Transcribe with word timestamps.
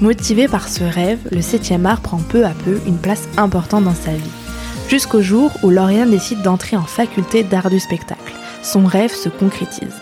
Motivée 0.00 0.46
par 0.46 0.68
ce 0.68 0.84
rêve, 0.84 1.18
le 1.32 1.40
7e 1.40 1.84
art 1.84 2.00
prend 2.00 2.18
peu 2.18 2.44
à 2.44 2.52
peu 2.64 2.78
une 2.86 2.98
place 2.98 3.28
importante 3.36 3.82
dans 3.82 3.94
sa 3.94 4.12
vie. 4.12 4.30
Jusqu'au 4.88 5.20
jour 5.22 5.50
où 5.64 5.70
Lauriane 5.70 6.12
décide 6.12 6.40
d'entrer 6.42 6.76
en 6.76 6.84
faculté 6.84 7.42
d'art 7.42 7.68
du 7.68 7.80
spectacle. 7.80 8.32
Son 8.62 8.86
rêve 8.86 9.12
se 9.12 9.28
concrétise. 9.28 9.96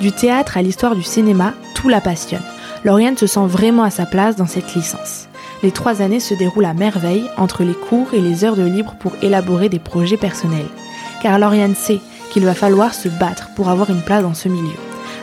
Du 0.00 0.12
théâtre 0.12 0.56
à 0.56 0.62
l'histoire 0.62 0.94
du 0.94 1.02
cinéma, 1.02 1.54
tout 1.74 1.88
la 1.88 2.00
passionne. 2.00 2.42
Lauriane 2.84 3.16
se 3.16 3.26
sent 3.26 3.46
vraiment 3.46 3.82
à 3.82 3.90
sa 3.90 4.06
place 4.06 4.36
dans 4.36 4.46
cette 4.46 4.76
licence. 4.76 5.26
Les 5.64 5.72
trois 5.72 6.02
années 6.02 6.20
se 6.20 6.34
déroulent 6.34 6.64
à 6.64 6.74
merveille 6.74 7.24
entre 7.36 7.64
les 7.64 7.74
cours 7.74 8.14
et 8.14 8.20
les 8.20 8.44
heures 8.44 8.56
de 8.56 8.62
libre 8.62 8.94
pour 9.00 9.12
élaborer 9.22 9.68
des 9.68 9.80
projets 9.80 10.16
personnels. 10.16 10.68
Car 11.20 11.40
Lauriane 11.40 11.74
sait 11.74 12.00
qu'il 12.30 12.44
va 12.44 12.54
falloir 12.54 12.94
se 12.94 13.08
battre 13.08 13.48
pour 13.56 13.70
avoir 13.70 13.90
une 13.90 14.02
place 14.02 14.22
dans 14.22 14.34
ce 14.34 14.48
milieu. 14.48 14.78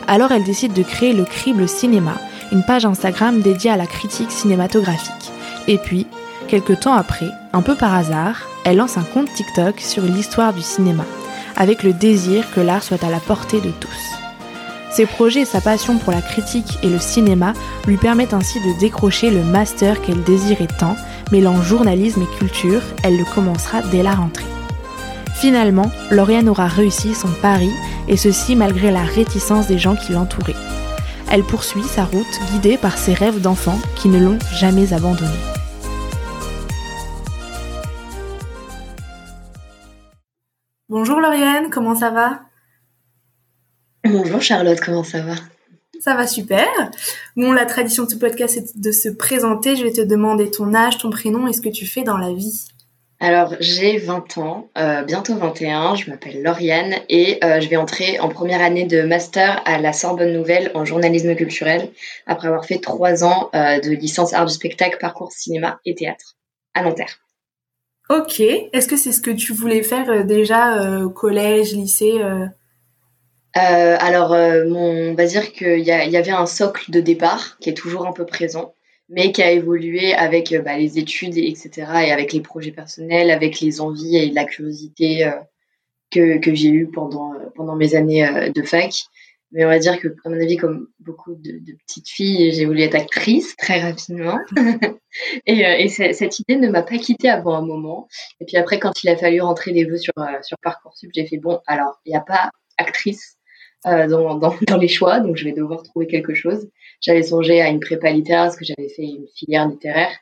Alors 0.06 0.30
elle 0.30 0.44
décide 0.44 0.74
de 0.74 0.82
créer 0.82 1.14
le 1.14 1.24
Crible 1.24 1.68
Cinéma, 1.68 2.16
une 2.52 2.62
page 2.62 2.84
Instagram 2.84 3.40
dédiée 3.40 3.70
à 3.70 3.76
la 3.76 3.86
critique 3.86 4.30
cinématographique. 4.30 5.32
Et 5.68 5.78
puis, 5.78 6.06
quelques 6.48 6.80
temps 6.80 6.94
après, 6.94 7.30
un 7.52 7.62
peu 7.62 7.74
par 7.74 7.94
hasard, 7.94 8.36
elle 8.64 8.76
lance 8.76 8.98
un 8.98 9.02
compte 9.02 9.32
TikTok 9.32 9.80
sur 9.80 10.02
l'histoire 10.02 10.52
du 10.52 10.62
cinéma, 10.62 11.04
avec 11.56 11.82
le 11.82 11.92
désir 11.92 12.44
que 12.54 12.60
l'art 12.60 12.82
soit 12.82 13.04
à 13.04 13.10
la 13.10 13.20
portée 13.20 13.60
de 13.60 13.70
tous. 13.70 13.88
Ses 14.90 15.06
projets 15.06 15.42
et 15.42 15.44
sa 15.44 15.60
passion 15.60 15.98
pour 15.98 16.12
la 16.12 16.20
critique 16.20 16.78
et 16.82 16.88
le 16.88 16.98
cinéma 16.98 17.52
lui 17.86 17.96
permettent 17.96 18.34
ainsi 18.34 18.58
de 18.58 18.80
décrocher 18.80 19.30
le 19.30 19.44
master 19.44 20.02
qu'elle 20.02 20.22
désirait 20.24 20.66
tant, 20.66 20.96
mêlant 21.30 21.62
journalisme 21.62 22.22
et 22.22 22.38
culture, 22.38 22.82
elle 23.04 23.16
le 23.16 23.24
commencera 23.24 23.82
dès 23.82 24.02
la 24.02 24.14
rentrée. 24.14 24.44
Finalement, 25.36 25.90
Lauriane 26.10 26.48
aura 26.48 26.66
réussi 26.66 27.14
son 27.14 27.30
pari, 27.40 27.70
et 28.08 28.16
ceci 28.16 28.56
malgré 28.56 28.90
la 28.90 29.04
réticence 29.04 29.68
des 29.68 29.78
gens 29.78 29.94
qui 29.94 30.12
l'entouraient 30.12 30.56
elle 31.30 31.44
poursuit 31.44 31.84
sa 31.84 32.04
route 32.04 32.40
guidée 32.52 32.76
par 32.76 32.98
ses 32.98 33.14
rêves 33.14 33.40
d'enfant 33.40 33.78
qui 33.96 34.08
ne 34.08 34.18
l'ont 34.18 34.38
jamais 34.52 34.92
abandonnée. 34.92 35.30
Bonjour 40.88 41.20
Lauriane, 41.20 41.70
comment 41.70 41.94
ça 41.94 42.10
va? 42.10 42.40
Bonjour 44.04 44.42
Charlotte, 44.42 44.80
comment 44.80 45.04
ça 45.04 45.22
va? 45.22 45.34
Ça 46.00 46.14
va 46.14 46.26
super. 46.26 46.66
Bon, 47.36 47.52
la 47.52 47.66
tradition 47.66 48.04
de 48.04 48.10
ce 48.10 48.16
podcast 48.16 48.56
est 48.56 48.78
de 48.78 48.90
se 48.90 49.10
présenter. 49.10 49.76
Je 49.76 49.84
vais 49.84 49.92
te 49.92 50.00
demander 50.00 50.50
ton 50.50 50.74
âge, 50.74 50.98
ton 50.98 51.10
prénom 51.10 51.46
et 51.46 51.52
ce 51.52 51.60
que 51.60 51.68
tu 51.68 51.86
fais 51.86 52.02
dans 52.02 52.16
la 52.16 52.32
vie. 52.32 52.68
Alors, 53.22 53.54
j'ai 53.60 53.98
20 53.98 54.38
ans, 54.38 54.70
euh, 54.78 55.02
bientôt 55.02 55.36
21, 55.36 55.94
je 55.94 56.08
m'appelle 56.08 56.42
Lauriane 56.42 56.94
et 57.10 57.38
euh, 57.44 57.60
je 57.60 57.68
vais 57.68 57.76
entrer 57.76 58.18
en 58.18 58.30
première 58.30 58.62
année 58.62 58.86
de 58.86 59.02
master 59.02 59.60
à 59.66 59.78
la 59.78 59.92
Sorbonne 59.92 60.32
Nouvelle 60.32 60.70
en 60.72 60.86
journalisme 60.86 61.34
culturel 61.34 61.90
après 62.26 62.48
avoir 62.48 62.64
fait 62.64 62.78
trois 62.78 63.22
ans 63.22 63.50
euh, 63.54 63.78
de 63.78 63.90
licence 63.90 64.32
art 64.32 64.46
du 64.46 64.54
spectacle, 64.54 64.96
parcours 64.98 65.32
cinéma 65.32 65.80
et 65.84 65.94
théâtre 65.94 66.38
à 66.72 66.82
Nanterre. 66.82 67.18
Ok, 68.08 68.40
est-ce 68.40 68.88
que 68.88 68.96
c'est 68.96 69.12
ce 69.12 69.20
que 69.20 69.30
tu 69.30 69.52
voulais 69.52 69.82
faire 69.82 70.24
déjà 70.24 71.00
au 71.02 71.10
collège, 71.10 71.74
lycée 71.74 72.20
Alors, 73.54 74.30
on 74.32 75.14
va 75.14 75.26
dire 75.26 75.52
qu'il 75.52 75.80
y 75.80 76.16
avait 76.16 76.30
un 76.30 76.46
socle 76.46 76.90
de 76.90 77.00
départ 77.00 77.58
qui 77.60 77.68
est 77.68 77.74
toujours 77.74 78.06
un 78.06 78.12
peu 78.12 78.24
présent 78.24 78.72
mais 79.10 79.32
qui 79.32 79.42
a 79.42 79.50
évolué 79.50 80.14
avec 80.14 80.52
euh, 80.52 80.62
bah, 80.62 80.78
les 80.78 80.98
études, 80.98 81.36
etc., 81.36 81.70
et 82.06 82.12
avec 82.12 82.32
les 82.32 82.40
projets 82.40 82.70
personnels, 82.70 83.30
avec 83.30 83.60
les 83.60 83.80
envies 83.80 84.16
et 84.16 84.30
la 84.30 84.44
curiosité 84.44 85.26
euh, 85.26 86.38
que, 86.38 86.54
j'ai 86.54 86.70
eu 86.70 86.88
pendant, 86.88 87.34
euh, 87.34 87.46
pendant 87.56 87.74
mes 87.74 87.96
années 87.96 88.50
de 88.54 88.62
fac. 88.62 88.94
Mais 89.52 89.64
on 89.64 89.68
va 89.68 89.80
dire 89.80 89.98
que, 89.98 90.14
à 90.24 90.28
mon 90.28 90.40
avis, 90.40 90.56
comme 90.56 90.86
beaucoup 91.00 91.34
de, 91.34 91.60
petites 91.84 92.08
filles, 92.08 92.52
j'ai 92.52 92.66
voulu 92.66 92.82
être 92.82 92.94
actrice 92.94 93.56
très 93.56 93.80
rapidement. 93.80 94.38
et, 95.46 95.58
et 95.58 95.88
cette 95.88 96.38
idée 96.38 96.54
ne 96.54 96.68
m'a 96.68 96.84
pas 96.84 96.98
quittée 96.98 97.28
avant 97.28 97.56
un 97.56 97.66
moment. 97.66 98.06
Et 98.40 98.44
puis 98.44 98.56
après, 98.56 98.78
quand 98.78 99.02
il 99.02 99.08
a 99.08 99.16
fallu 99.16 99.40
rentrer 99.40 99.72
des 99.72 99.84
vœux 99.84 99.98
sur, 99.98 100.12
sur 100.42 100.56
Parcoursup, 100.62 101.10
j'ai 101.12 101.26
fait, 101.26 101.38
bon, 101.38 101.58
alors, 101.66 101.98
il 102.04 102.10
n'y 102.10 102.16
a 102.16 102.20
pas 102.20 102.50
actrice, 102.78 103.38
dans, 103.84 104.36
dans, 104.68 104.76
les 104.76 104.86
choix, 104.86 105.18
donc 105.18 105.36
je 105.36 105.44
vais 105.44 105.52
devoir 105.52 105.82
trouver 105.82 106.06
quelque 106.06 106.34
chose. 106.34 106.68
J'avais 107.00 107.22
songé 107.22 107.60
à 107.62 107.68
une 107.68 107.80
prépa 107.80 108.10
littéraire 108.10 108.44
parce 108.44 108.56
que 108.56 108.64
j'avais 108.64 108.88
fait 108.88 109.04
une 109.04 109.26
filière 109.34 109.66
littéraire, 109.66 110.12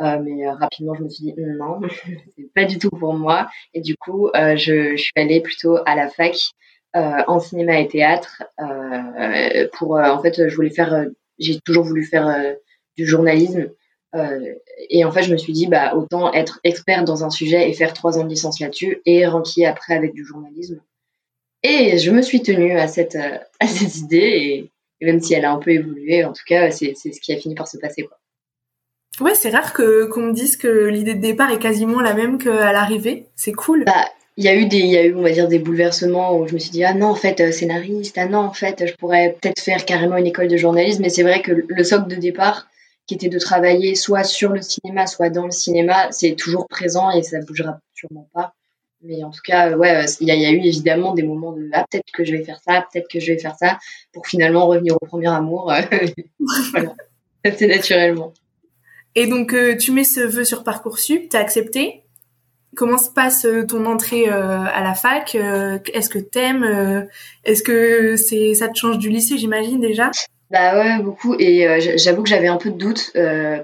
euh, 0.00 0.18
mais 0.22 0.46
euh, 0.46 0.52
rapidement 0.52 0.94
je 0.94 1.02
me 1.02 1.08
suis 1.08 1.24
dit 1.24 1.34
non, 1.36 1.80
c'est 2.36 2.52
pas 2.54 2.64
du 2.64 2.78
tout 2.78 2.90
pour 2.90 3.14
moi. 3.14 3.48
Et 3.74 3.80
du 3.80 3.96
coup, 3.96 4.28
euh, 4.28 4.56
je, 4.56 4.96
suis 4.96 5.12
allée 5.16 5.40
plutôt 5.40 5.78
à 5.84 5.94
la 5.96 6.08
fac 6.08 6.36
en 6.94 7.40
cinéma 7.40 7.78
et 7.78 7.88
théâtre 7.88 8.42
pour, 9.74 9.98
en 9.98 10.22
fait, 10.22 10.48
je 10.48 10.56
voulais 10.56 10.70
faire, 10.70 11.04
j'ai 11.38 11.60
toujours 11.60 11.84
voulu 11.84 12.06
faire 12.06 12.54
du 12.96 13.04
journalisme. 13.04 13.68
et 14.88 15.04
en 15.04 15.10
fait, 15.12 15.22
je 15.22 15.30
me 15.30 15.36
suis 15.36 15.52
dit, 15.52 15.66
bah, 15.66 15.94
autant 15.94 16.32
être 16.32 16.58
expert 16.64 17.04
dans 17.04 17.22
un 17.22 17.28
sujet 17.28 17.68
et 17.68 17.74
faire 17.74 17.92
trois 17.92 18.18
ans 18.18 18.24
de 18.24 18.30
licence 18.30 18.60
là-dessus 18.60 19.02
et 19.04 19.26
rentrer 19.26 19.66
après 19.66 19.94
avec 19.94 20.14
du 20.14 20.24
journalisme. 20.24 20.80
Et 21.62 21.98
je 21.98 22.10
me 22.10 22.22
suis 22.22 22.40
tenue 22.40 22.78
à 22.78 22.88
cette, 22.88 23.16
à 23.60 23.66
cette 23.66 23.96
idée, 23.96 24.70
et, 25.00 25.06
même 25.06 25.20
si 25.20 25.34
elle 25.34 25.44
a 25.44 25.52
un 25.52 25.58
peu 25.58 25.70
évolué, 25.70 26.24
en 26.24 26.32
tout 26.32 26.44
cas, 26.46 26.70
c'est 26.70 26.94
ce 26.94 27.20
qui 27.20 27.32
a 27.32 27.36
fini 27.36 27.54
par 27.54 27.68
se 27.68 27.78
passer. 27.78 28.02
Quoi. 28.02 28.18
Ouais, 29.20 29.34
c'est 29.34 29.50
rare 29.50 29.72
que 29.72 30.04
qu'on 30.06 30.22
me 30.22 30.32
dise 30.32 30.56
que 30.56 30.88
l'idée 30.88 31.14
de 31.14 31.20
départ 31.20 31.50
est 31.50 31.58
quasiment 31.58 32.00
la 32.00 32.14
même 32.14 32.38
qu'à 32.38 32.72
l'arrivée. 32.72 33.26
C'est 33.34 33.52
cool. 33.52 33.84
Bah, 33.84 34.06
il 34.36 34.44
y 34.44 34.48
a 34.48 34.54
eu 34.54 34.66
des, 34.66 34.78
il 34.78 34.88
y 34.88 34.98
a 34.98 35.04
eu, 35.04 35.14
on 35.14 35.22
va 35.22 35.30
dire, 35.30 35.48
des 35.48 35.58
bouleversements 35.58 36.36
où 36.38 36.46
je 36.46 36.52
me 36.52 36.58
suis 36.58 36.70
dit, 36.70 36.84
ah 36.84 36.92
non, 36.92 37.06
en 37.06 37.14
fait, 37.14 37.40
euh, 37.40 37.52
scénariste, 37.52 38.18
ah 38.18 38.26
non, 38.26 38.40
en 38.40 38.52
fait, 38.52 38.86
je 38.86 38.94
pourrais 38.94 39.36
peut-être 39.40 39.60
faire 39.60 39.84
carrément 39.86 40.18
une 40.18 40.26
école 40.26 40.48
de 40.48 40.56
journalisme. 40.58 41.02
Mais 41.02 41.08
c'est 41.08 41.22
vrai 41.22 41.40
que 41.40 41.52
le 41.66 41.84
socle 41.84 42.08
de 42.08 42.16
départ, 42.16 42.68
qui 43.06 43.14
était 43.14 43.28
de 43.28 43.38
travailler 43.38 43.94
soit 43.94 44.24
sur 44.24 44.52
le 44.52 44.60
cinéma, 44.60 45.06
soit 45.06 45.30
dans 45.30 45.46
le 45.46 45.52
cinéma, 45.52 46.10
c'est 46.10 46.34
toujours 46.34 46.66
présent 46.68 47.10
et 47.10 47.22
ça 47.22 47.38
bougera 47.40 47.78
sûrement 47.94 48.28
pas. 48.34 48.52
Mais 49.02 49.22
en 49.22 49.30
tout 49.30 49.42
cas, 49.44 49.76
ouais, 49.76 50.04
euh, 50.04 50.06
il 50.20 50.28
y, 50.28 50.30
a 50.30 50.50
eu 50.50 50.60
évidemment 50.64 51.14
des 51.14 51.22
moments 51.22 51.52
de 51.52 51.68
ah, 51.72 51.84
peut-être 51.90 52.10
que 52.12 52.24
je 52.24 52.32
vais 52.32 52.44
faire 52.44 52.60
ça, 52.66 52.86
peut-être 52.92 53.08
que 53.08 53.20
je 53.20 53.32
vais 53.32 53.38
faire 53.38 53.54
ça, 53.56 53.78
pour 54.12 54.26
finalement 54.26 54.66
revenir 54.66 54.96
au 55.00 55.06
premier 55.06 55.28
amour. 55.28 55.70
Euh, 55.70 55.82
voilà, 56.72 56.94
c'est 57.44 57.66
naturellement. 57.66 58.32
Et 59.14 59.26
donc, 59.26 59.52
euh, 59.52 59.76
tu 59.76 59.92
mets 59.92 60.04
ce 60.04 60.20
vœu 60.20 60.44
sur 60.44 60.64
Parcoursup, 60.64 61.28
t'as 61.28 61.40
accepté? 61.40 62.02
Comment 62.74 62.98
se 62.98 63.10
passe 63.10 63.46
ton 63.68 63.86
entrée 63.86 64.28
à 64.28 64.82
la 64.82 64.92
fac? 64.92 65.34
Est-ce 65.34 66.10
que 66.10 66.18
t'aimes 66.18 67.08
Est-ce 67.44 67.62
que 67.62 68.16
c'est 68.16 68.52
ça 68.52 68.68
te 68.68 68.76
change 68.76 68.98
du 68.98 69.08
lycée, 69.08 69.38
j'imagine 69.38 69.80
déjà? 69.80 70.10
Bah 70.50 70.76
ouais, 70.76 71.02
beaucoup. 71.02 71.34
Et 71.38 71.66
j'avoue 71.96 72.22
que 72.22 72.28
j'avais 72.28 72.48
un 72.48 72.58
peu 72.58 72.68
de 72.68 72.76
doute 72.76 73.12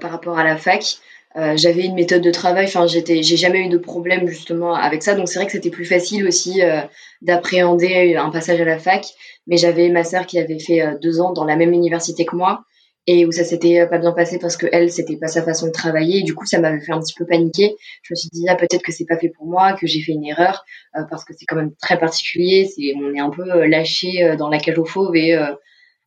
par 0.01 0.09
rapport 0.09 0.39
à 0.39 0.43
la 0.43 0.57
fac. 0.57 0.97
Euh, 1.35 1.57
j'avais 1.57 1.85
une 1.85 1.95
méthode 1.95 2.21
de 2.21 2.31
travail, 2.31 2.65
enfin 2.65 2.85
j'étais, 2.85 3.23
j'ai 3.23 3.37
jamais 3.37 3.65
eu 3.65 3.69
de 3.69 3.77
problème 3.79 4.27
justement 4.27 4.75
avec 4.75 5.01
ça, 5.01 5.15
donc 5.15 5.27
c'est 5.27 5.39
vrai 5.39 5.47
que 5.47 5.51
c'était 5.51 5.71
plus 5.71 5.85
facile 5.85 6.27
aussi 6.27 6.61
euh, 6.61 6.81
d'appréhender 7.21 8.15
un 8.15 8.29
passage 8.29 8.61
à 8.61 8.65
la 8.65 8.77
fac. 8.77 9.05
Mais 9.47 9.57
j'avais 9.57 9.89
ma 9.89 10.03
sœur 10.03 10.25
qui 10.25 10.39
avait 10.39 10.59
fait 10.59 10.81
euh, 10.81 10.97
deux 11.01 11.19
ans 11.19 11.33
dans 11.33 11.43
la 11.43 11.55
même 11.55 11.73
université 11.73 12.25
que 12.25 12.35
moi 12.35 12.63
et 13.05 13.25
où 13.25 13.31
ça 13.33 13.43
s'était 13.43 13.85
pas 13.87 13.97
bien 13.97 14.13
passé 14.13 14.39
parce 14.39 14.55
que 14.55 14.65
elle 14.71 14.89
c'était 14.89 15.17
pas 15.17 15.27
sa 15.27 15.43
façon 15.43 15.67
de 15.67 15.71
travailler 15.73 16.19
et 16.19 16.23
du 16.23 16.33
coup 16.33 16.45
ça 16.45 16.59
m'avait 16.59 16.79
fait 16.79 16.93
un 16.93 16.99
petit 16.99 17.13
peu 17.15 17.25
paniquer. 17.25 17.75
Je 18.03 18.13
me 18.13 18.15
suis 18.15 18.29
dit 18.31 18.45
ah 18.47 18.55
peut-être 18.55 18.83
que 18.83 18.93
c'est 18.93 19.05
pas 19.05 19.17
fait 19.17 19.29
pour 19.29 19.45
moi, 19.45 19.73
que 19.73 19.87
j'ai 19.87 20.01
fait 20.01 20.13
une 20.13 20.25
erreur 20.25 20.63
parce 21.09 21.25
que 21.25 21.33
c'est 21.37 21.45
quand 21.45 21.57
même 21.57 21.73
très 21.81 21.99
particulier, 21.99 22.65
c'est 22.65 22.93
on 22.95 23.13
est 23.13 23.19
un 23.19 23.29
peu 23.29 23.65
lâché 23.65 24.35
dans 24.37 24.47
la 24.47 24.57
cage 24.57 24.79
aux 24.79 24.85
fauves 24.85 25.17
et 25.17 25.37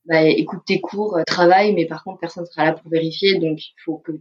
bah, 0.06 0.23
écoute 0.23 0.61
tes 0.67 0.81
cours, 0.81 1.19
travaille, 1.26 1.75
mais 1.75 1.84
par 1.84 2.02
contre 2.02 2.19
personne 2.20 2.46
sera 2.46 2.64
là 2.64 2.73
pour 2.73 2.90
vérifier, 2.90 3.34
donc 3.38 3.58
il 3.61 3.75
faut 3.84 3.99
que 3.99 4.12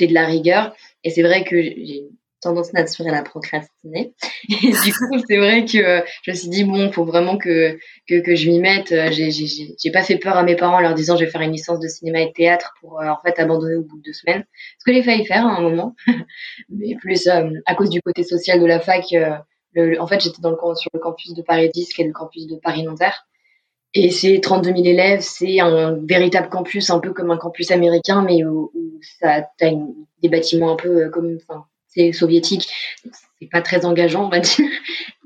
de 0.00 0.14
la 0.14 0.26
rigueur. 0.26 0.74
Et 1.02 1.10
c'est 1.10 1.22
vrai 1.22 1.44
que 1.44 1.60
j'ai 1.60 2.08
tendance 2.44 2.72
naturelle 2.72 3.14
à 3.14 3.22
procrastiner. 3.22 4.14
Et 4.48 4.70
du 4.70 4.92
coup, 4.92 5.18
c'est 5.28 5.38
vrai 5.38 5.64
que 5.64 5.78
euh, 5.78 6.02
je 6.22 6.30
me 6.30 6.36
suis 6.36 6.48
dit, 6.48 6.64
bon, 6.64 6.92
faut 6.92 7.04
vraiment 7.04 7.36
que, 7.38 7.78
que, 8.08 8.20
que 8.20 8.36
je 8.36 8.50
m'y 8.50 8.60
mette. 8.60 8.92
Euh, 8.92 9.10
j'ai 9.10 9.90
pas 9.90 10.02
fait 10.02 10.18
peur 10.18 10.36
à 10.36 10.42
mes 10.42 10.54
parents 10.54 10.76
en 10.76 10.80
leur 10.80 10.94
disant, 10.94 11.16
je 11.16 11.24
vais 11.24 11.30
faire 11.30 11.40
une 11.40 11.52
licence 11.52 11.80
de 11.80 11.88
cinéma 11.88 12.20
et 12.20 12.26
de 12.26 12.32
théâtre 12.32 12.74
pour, 12.80 13.00
euh, 13.00 13.08
en 13.08 13.18
fait, 13.24 13.40
abandonner 13.40 13.76
au 13.76 13.82
bout 13.82 13.96
de 13.96 14.02
deux 14.02 14.12
semaines. 14.12 14.44
Ce 14.78 14.84
que 14.84 14.92
j'ai 14.92 15.02
failli 15.02 15.26
faire 15.26 15.46
à 15.46 15.56
un 15.56 15.60
moment. 15.60 15.96
Mais 16.68 16.94
plus 17.00 17.26
à 17.28 17.74
cause 17.74 17.90
du 17.90 18.00
côté 18.02 18.22
social 18.22 18.60
de 18.60 18.66
la 18.66 18.78
fac, 18.78 19.06
le, 19.72 20.00
en 20.00 20.06
fait, 20.06 20.20
j'étais 20.20 20.40
dans 20.40 20.50
le, 20.50 20.56
sur 20.76 20.90
le 20.92 21.00
campus 21.00 21.32
de 21.34 21.42
Paris 21.42 21.70
10, 21.72 21.92
qui 21.94 22.02
est 22.02 22.06
le 22.06 22.12
campus 22.12 22.46
de 22.46 22.56
Paris-Nanterre. 22.56 23.26
Et 23.94 24.10
c'est 24.10 24.40
32 24.40 24.70
000 24.70 24.84
élèves, 24.86 25.20
c'est 25.20 25.60
un 25.60 25.96
véritable 26.04 26.48
campus, 26.48 26.90
un 26.90 26.98
peu 26.98 27.12
comme 27.12 27.30
un 27.30 27.36
campus 27.36 27.70
américain, 27.70 28.22
mais 28.22 28.44
où, 28.44 28.72
ça 29.20 29.36
a 29.36 29.66
des 30.22 30.28
bâtiments 30.28 30.72
un 30.72 30.76
peu 30.76 31.08
comme, 31.10 31.38
enfin, 31.48 31.64
c'est 31.86 32.12
soviétique. 32.12 32.68
C'est 33.40 33.48
pas 33.50 33.62
très 33.62 33.84
engageant, 33.84 34.26
on 34.26 34.30
va 34.30 34.40
dire. 34.40 34.66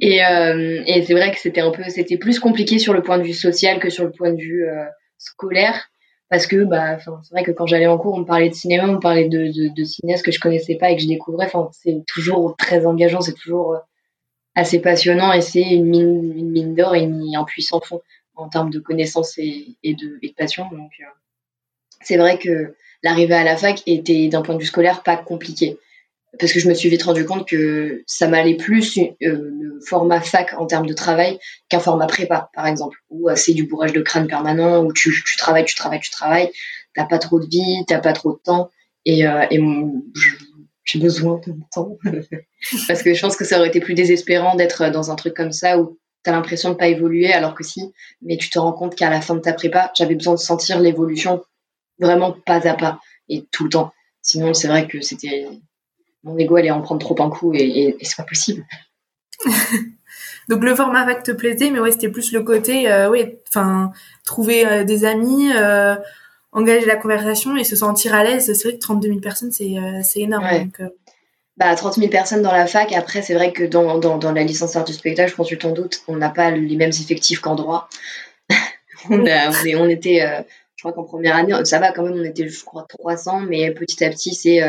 Et, 0.00 0.24
euh, 0.24 0.82
et 0.86 1.02
c'est 1.02 1.14
vrai 1.14 1.30
que 1.32 1.38
c'était 1.38 1.60
un 1.60 1.70
peu, 1.70 1.82
c'était 1.88 2.18
plus 2.18 2.38
compliqué 2.38 2.78
sur 2.78 2.92
le 2.92 3.02
point 3.02 3.18
de 3.18 3.24
vue 3.24 3.32
social 3.32 3.78
que 3.78 3.90
sur 3.90 4.04
le 4.04 4.12
point 4.12 4.32
de 4.32 4.40
vue 4.40 4.68
euh, 4.68 4.84
scolaire 5.18 5.90
parce 6.30 6.46
que 6.46 6.64
bah 6.64 6.98
c'est 6.98 7.32
vrai 7.32 7.42
que 7.42 7.50
quand 7.50 7.66
j'allais 7.66 7.86
en 7.86 7.98
cours 7.98 8.14
on 8.14 8.20
me 8.20 8.24
parlait 8.24 8.50
de 8.50 8.54
cinéma 8.54 8.84
on 8.84 8.92
me 8.92 9.00
parlait 9.00 9.28
de, 9.28 9.46
de, 9.46 9.74
de 9.74 9.84
cinéastes 9.84 10.24
que 10.24 10.30
je 10.30 10.38
connaissais 10.38 10.76
pas 10.76 10.90
et 10.90 10.96
que 10.96 11.02
je 11.02 11.08
découvrais 11.08 11.46
enfin 11.46 11.70
c'est 11.72 12.02
toujours 12.06 12.54
très 12.56 12.86
engageant 12.86 13.20
c'est 13.20 13.34
toujours 13.34 13.74
euh, 13.74 13.78
assez 14.54 14.80
passionnant 14.80 15.32
et 15.32 15.40
c'est 15.40 15.62
une 15.62 15.86
mine 15.86 16.32
une 16.36 16.50
mine 16.50 16.74
d'or 16.74 16.94
et 16.94 17.08
un 17.34 17.44
puissant 17.44 17.80
fond 17.80 18.00
en 18.38 18.48
termes 18.48 18.70
de 18.70 18.78
connaissances 18.78 19.36
et, 19.38 19.76
de, 19.84 20.18
passion. 20.36 20.64
Donc 20.70 20.92
euh, 21.00 21.04
c'est 22.00 22.16
vrai 22.16 22.38
que 22.38 22.74
l'arrivée 23.02 23.34
à 23.34 23.44
la 23.44 23.56
fac 23.56 23.82
était 23.86 24.28
d'un 24.28 24.42
point 24.42 24.54
de 24.54 24.60
vue 24.60 24.66
scolaire 24.66 25.02
pas 25.02 25.16
compliqué. 25.16 25.78
Parce 26.38 26.52
que 26.52 26.60
je 26.60 26.68
me 26.68 26.74
suis 26.74 26.88
vite 26.88 27.02
rendu 27.02 27.24
compte 27.24 27.48
que 27.48 28.04
ça 28.06 28.28
m'allait 28.28 28.56
plus 28.56 28.98
euh, 28.98 29.08
le 29.22 29.80
format 29.86 30.20
fac 30.20 30.54
en 30.58 30.66
termes 30.66 30.86
de 30.86 30.92
travail 30.92 31.38
qu'un 31.68 31.80
format 31.80 32.06
prépa, 32.06 32.50
par 32.54 32.66
exemple, 32.66 32.98
où 33.10 33.28
euh, 33.28 33.34
c'est 33.34 33.54
du 33.54 33.64
bourrage 33.64 33.92
de 33.92 34.02
crâne 34.02 34.28
permanent, 34.28 34.84
où 34.84 34.92
tu, 34.92 35.10
tu 35.10 35.36
travailles, 35.36 35.64
tu 35.64 35.74
travailles, 35.74 36.00
tu 36.00 36.10
travailles, 36.10 36.50
t'as 36.94 37.06
pas 37.06 37.18
trop 37.18 37.40
de 37.40 37.46
vie, 37.46 37.82
t'as 37.86 37.98
pas 37.98 38.12
trop 38.12 38.32
de 38.32 38.38
temps, 38.38 38.70
et, 39.04 39.24
j'ai 40.84 40.98
besoin 41.00 41.40
de 41.46 41.52
mon 41.52 41.66
temps. 41.70 41.98
parce 42.88 43.02
que 43.02 43.12
je 43.12 43.20
pense 43.20 43.36
que 43.36 43.44
ça 43.44 43.58
aurait 43.58 43.68
été 43.68 43.80
plus 43.80 43.94
désespérant 43.94 44.54
d'être 44.54 44.90
dans 44.90 45.10
un 45.10 45.16
truc 45.16 45.34
comme 45.34 45.52
ça 45.52 45.78
t'as 46.22 46.32
l'impression 46.32 46.70
de 46.70 46.74
pas 46.74 46.88
évoluer, 46.88 47.32
alors 47.32 47.54
que 47.54 47.64
si, 47.64 47.92
mais 48.22 48.36
tu 48.36 48.50
te 48.50 48.58
rends 48.58 48.72
compte 48.72 48.94
qu'à 48.94 49.10
la 49.10 49.20
fin 49.20 49.34
de 49.34 49.40
ta 49.40 49.52
prépa, 49.52 49.92
j'avais 49.96 50.14
besoin 50.14 50.34
de 50.34 50.38
sentir 50.38 50.80
l'évolution 50.80 51.42
vraiment 51.98 52.32
pas 52.32 52.66
à 52.68 52.74
pas 52.74 53.00
et 53.28 53.44
tout 53.50 53.64
le 53.64 53.70
temps. 53.70 53.92
Sinon, 54.22 54.54
c'est 54.54 54.68
vrai 54.68 54.86
que 54.86 55.00
c'était 55.00 55.48
mon 56.22 56.36
ego 56.36 56.56
allait 56.56 56.70
en 56.70 56.82
prendre 56.82 57.00
trop 57.00 57.20
un 57.22 57.30
coup 57.30 57.52
et, 57.54 57.96
c'est 58.02 58.16
pas 58.16 58.24
possible. 58.24 58.64
Donc 60.48 60.64
le 60.64 60.74
format 60.74 61.04
vague 61.04 61.22
te 61.22 61.30
plaisait, 61.30 61.70
mais 61.70 61.78
ouais, 61.78 61.92
c'était 61.92 62.08
plus 62.08 62.32
le 62.32 62.42
côté, 62.42 62.90
euh, 62.90 63.10
ouais, 63.10 63.38
enfin, 63.48 63.92
trouver 64.24 64.66
euh, 64.66 64.84
des 64.84 65.04
amis, 65.04 65.52
euh, 65.54 65.94
engager 66.52 66.86
la 66.86 66.96
conversation 66.96 67.56
et 67.56 67.64
se 67.64 67.76
sentir 67.76 68.14
à 68.14 68.24
l'aise. 68.24 68.52
C'est 68.52 68.68
vrai 68.68 68.74
que 68.74 68.80
32 68.80 69.08
000 69.08 69.20
personnes, 69.20 69.52
c'est 69.52 69.74
c'est 70.02 70.20
énorme. 70.20 70.46
Bah, 71.58 71.74
30 71.74 71.94
000 71.94 72.08
personnes 72.08 72.42
dans 72.42 72.52
la 72.52 72.66
fac. 72.66 72.92
Après, 72.92 73.22
c'est 73.22 73.34
vrai 73.34 73.52
que 73.52 73.64
dans, 73.64 73.98
dans, 73.98 74.18
dans 74.18 74.32
la 74.32 74.44
licence 74.44 74.76
art 74.76 74.84
du 74.84 74.92
spectacle, 74.92 75.34
je 75.36 75.42
tu 75.42 75.58
t'en 75.58 75.72
doutes, 75.72 76.02
on 76.08 76.16
n'a 76.16 76.30
pas 76.30 76.50
les 76.50 76.76
mêmes 76.76 76.90
effectifs 76.90 77.40
qu'en 77.40 77.54
droit. 77.54 77.88
on, 79.10 79.26
a, 79.26 79.50
on, 79.50 79.84
on, 79.84 79.88
était, 79.88 80.44
je 80.76 80.82
crois 80.82 80.92
qu'en 80.92 81.04
première 81.04 81.36
année, 81.36 81.54
ça 81.64 81.78
va 81.78 81.92
quand 81.92 82.02
même, 82.02 82.14
on 82.14 82.24
était, 82.24 82.48
je 82.48 82.64
crois, 82.64 82.86
300, 82.88 83.40
mais 83.40 83.70
petit 83.72 84.04
à 84.04 84.10
petit, 84.10 84.34
c'est 84.34 84.60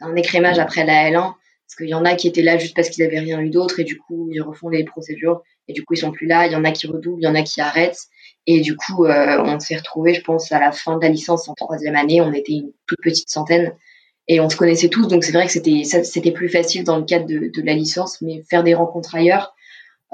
un 0.00 0.16
écrémage 0.16 0.58
après 0.58 0.84
la 0.84 1.10
L1 1.10 1.34
parce 1.70 1.76
qu'il 1.76 1.88
y 1.88 1.94
en 1.94 2.04
a 2.04 2.16
qui 2.16 2.26
étaient 2.26 2.42
là 2.42 2.58
juste 2.58 2.74
parce 2.74 2.90
qu'ils 2.90 3.04
n'avaient 3.04 3.20
rien 3.20 3.40
eu 3.40 3.48
d'autre 3.48 3.78
et 3.78 3.84
du 3.84 3.96
coup 3.96 4.28
ils 4.32 4.40
refont 4.40 4.68
les 4.68 4.82
procédures 4.82 5.42
et 5.68 5.72
du 5.72 5.84
coup 5.84 5.94
ils 5.94 5.98
sont 5.98 6.10
plus 6.10 6.26
là. 6.26 6.46
Il 6.46 6.52
y 6.52 6.56
en 6.56 6.64
a 6.64 6.72
qui 6.72 6.88
redoublent, 6.88 7.22
il 7.22 7.24
y 7.24 7.28
en 7.28 7.34
a 7.36 7.42
qui 7.42 7.60
arrêtent 7.60 8.08
et 8.46 8.60
du 8.60 8.74
coup 8.74 9.04
euh, 9.04 9.40
on 9.44 9.60
s'est 9.60 9.76
retrouvés, 9.76 10.14
je 10.14 10.22
pense, 10.22 10.50
à 10.50 10.58
la 10.58 10.72
fin 10.72 10.96
de 10.96 11.02
la 11.02 11.10
licence 11.10 11.48
en 11.48 11.54
troisième 11.54 11.94
année, 11.94 12.20
on 12.20 12.32
était 12.32 12.54
une 12.54 12.72
toute 12.86 12.98
petite 13.00 13.30
centaine 13.30 13.72
et 14.30 14.38
on 14.38 14.48
se 14.48 14.56
connaissait 14.56 14.88
tous 14.88 15.08
donc 15.08 15.24
c'est 15.24 15.32
vrai 15.32 15.48
que 15.48 15.52
c'était 15.52 16.30
plus 16.30 16.48
facile 16.48 16.84
dans 16.84 16.96
le 16.96 17.04
cadre 17.04 17.26
de, 17.26 17.62
la 17.62 17.74
licence, 17.74 18.22
mais 18.22 18.44
faire 18.48 18.62
des 18.62 18.74
rencontres 18.74 19.16
ailleurs 19.16 19.54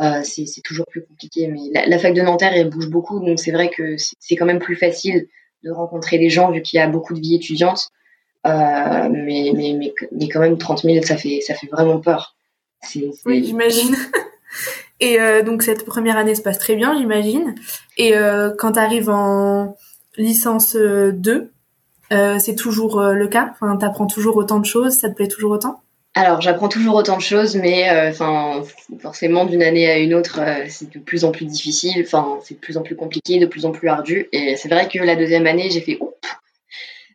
euh, 0.01 0.23
c'est 0.23 0.63
toujours 0.63 0.87
plus 0.87 1.05
compliqué. 1.07 1.49
Mais 1.49 1.87
la, 1.87 1.99
fac 1.99 2.15
de 2.15 2.23
Nanterre 2.23 2.53
elle 2.55 2.71
bouge 2.71 2.89
beaucoup 2.89 3.21
donc 3.21 3.39
c'est 3.39 3.51
vrai 3.53 3.69
que 3.69 3.97
c'est 3.99 4.37
quand 4.37 4.47
même 4.47 4.59
plus 4.59 4.77
facile 4.77 5.29
de 5.65 5.71
rencontrer 5.71 6.19
des 6.19 6.31
gens 6.31 6.51
vu 6.51 6.63
qu'il 6.63 6.79
y 6.79 6.81
a 6.81 6.89
beaucoup 6.89 7.13
de 7.13 7.21
vie 7.21 7.35
étudiante. 7.35 7.91
Euh, 8.47 9.09
mais, 9.11 9.51
mais, 9.55 9.77
mais, 10.13 10.29
quand 10.29 10.39
même, 10.39 10.57
30 10.57 10.83
000, 10.83 11.05
ça 11.05 11.17
fait, 11.17 11.41
ça 11.41 11.55
fait 11.55 11.67
vraiment 11.67 11.99
peur. 11.99 12.37
Oui, 13.25 13.45
j'imagine. 13.45 13.97
Et 15.01 15.21
euh, 15.21 15.43
donc 15.43 15.63
cette 15.63 15.85
première 15.85 16.17
année 16.17 16.37
se 16.37 16.43
passe 16.43 16.59
très 16.59 16.77
bien, 16.77 16.97
j'imagine. 16.97 17.57
Et 17.97 18.13
quand 18.59 18.73
tu 18.73 18.79
arrives 18.79 19.11
en 19.11 19.77
licence 20.17 20.77
2, 20.77 21.51
c'est 22.11 22.55
toujours 22.57 23.01
le 23.01 23.29
cas? 23.29 23.53
Enfin, 23.53 23.79
apprends 23.81 24.07
toujours 24.07 24.37
autant 24.37 24.61
de 24.61 24.67
choses? 24.67 24.95
Ça 24.95 25.09
te 25.09 25.15
plaît 25.15 25.29
toujours 25.29 25.53
autant? 25.53 25.81
Alors, 26.15 26.41
j'apprends 26.41 26.69
toujours 26.69 26.95
autant 26.95 27.17
de 27.17 27.23
choses, 27.23 27.57
mais 27.57 27.91
enfin, 28.09 28.63
forcément, 29.01 29.45
d'une 29.45 29.63
année 29.63 29.87
à 29.87 29.99
une 29.99 30.15
autre, 30.15 30.41
c'est 30.69 30.91
de 30.91 30.99
plus 30.99 31.25
en 31.25 31.31
plus 31.31 31.45
difficile. 31.45 32.03
Enfin, 32.03 32.39
c'est 32.43 32.55
de 32.55 32.61
plus 32.61 32.77
en 32.77 32.83
plus 32.83 32.97
compliqué, 32.97 33.39
de 33.39 33.47
plus 33.47 33.67
en 33.67 33.73
plus 33.73 33.89
ardu. 33.89 34.29
Et 34.33 34.57
c'est 34.57 34.69
vrai 34.69 34.89
que 34.89 34.99
la 34.99 35.17
deuxième 35.17 35.47
année, 35.47 35.69
j'ai 35.71 35.81
fait, 35.81 35.99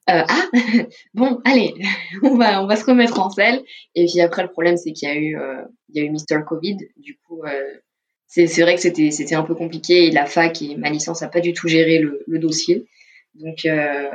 euh, 0.09 0.23
ah 0.27 0.49
bon 1.13 1.39
allez 1.45 1.75
on 2.23 2.35
va 2.35 2.63
on 2.63 2.67
va 2.67 2.75
se 2.75 2.85
remettre 2.85 3.19
en 3.19 3.29
selle. 3.29 3.63
Et 3.95 4.05
puis 4.07 4.19
après 4.21 4.41
le 4.41 4.49
problème 4.49 4.77
c'est 4.77 4.91
qu'il 4.93 5.07
y 5.07 5.11
a 5.11 5.15
eu 5.15 5.37
euh, 5.37 5.61
il 5.89 6.01
y 6.01 6.03
a 6.03 6.07
eu 6.07 6.09
Mister 6.09 6.39
Covid. 6.45 6.77
Du 6.97 7.17
coup 7.17 7.43
euh, 7.43 7.73
c'est 8.27 8.47
c'est 8.47 8.61
vrai 8.63 8.75
que 8.75 8.81
c'était 8.81 9.35
un 9.35 9.43
peu 9.43 9.55
compliqué. 9.55 10.07
Et 10.07 10.11
la 10.11 10.25
fac 10.25 10.61
et 10.61 10.75
ma 10.75 10.89
licence 10.89 11.21
a 11.21 11.27
pas 11.27 11.39
du 11.39 11.53
tout 11.53 11.67
géré 11.67 11.99
le 11.99 12.39
dossier 12.39 12.85
donc 13.35 13.65
euh, 13.65 14.09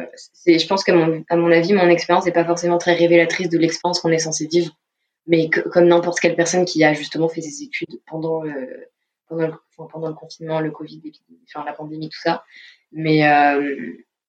je 0.46 0.66
pense 0.66 0.84
qu'à 0.84 0.94
mon 0.94 1.24
à 1.28 1.36
mon 1.36 1.50
avis 1.50 1.72
mon 1.72 1.88
expérience 1.88 2.26
n'est 2.26 2.32
pas 2.32 2.44
forcément 2.44 2.78
très 2.78 2.94
révélatrice 2.94 3.48
de 3.48 3.58
l'expérience 3.58 4.00
qu'on 4.00 4.10
est 4.10 4.18
censé 4.18 4.46
vivre 4.46 4.72
mais 5.26 5.48
comme 5.48 5.86
n'importe 5.86 6.20
quelle 6.20 6.36
personne 6.36 6.64
qui 6.64 6.84
a 6.84 6.92
justement 6.92 7.28
fait 7.28 7.40
ses 7.40 7.62
études 7.62 8.00
pendant 8.06 8.42
pendant 9.28 9.46
le, 9.46 9.54
pendant 9.90 10.08
le 10.08 10.14
confinement 10.14 10.60
le 10.60 10.70
Covid 10.70 11.00
enfin 11.48 11.64
la 11.64 11.72
pandémie 11.72 12.10
tout 12.10 12.20
ça 12.20 12.44
mais 12.92 13.24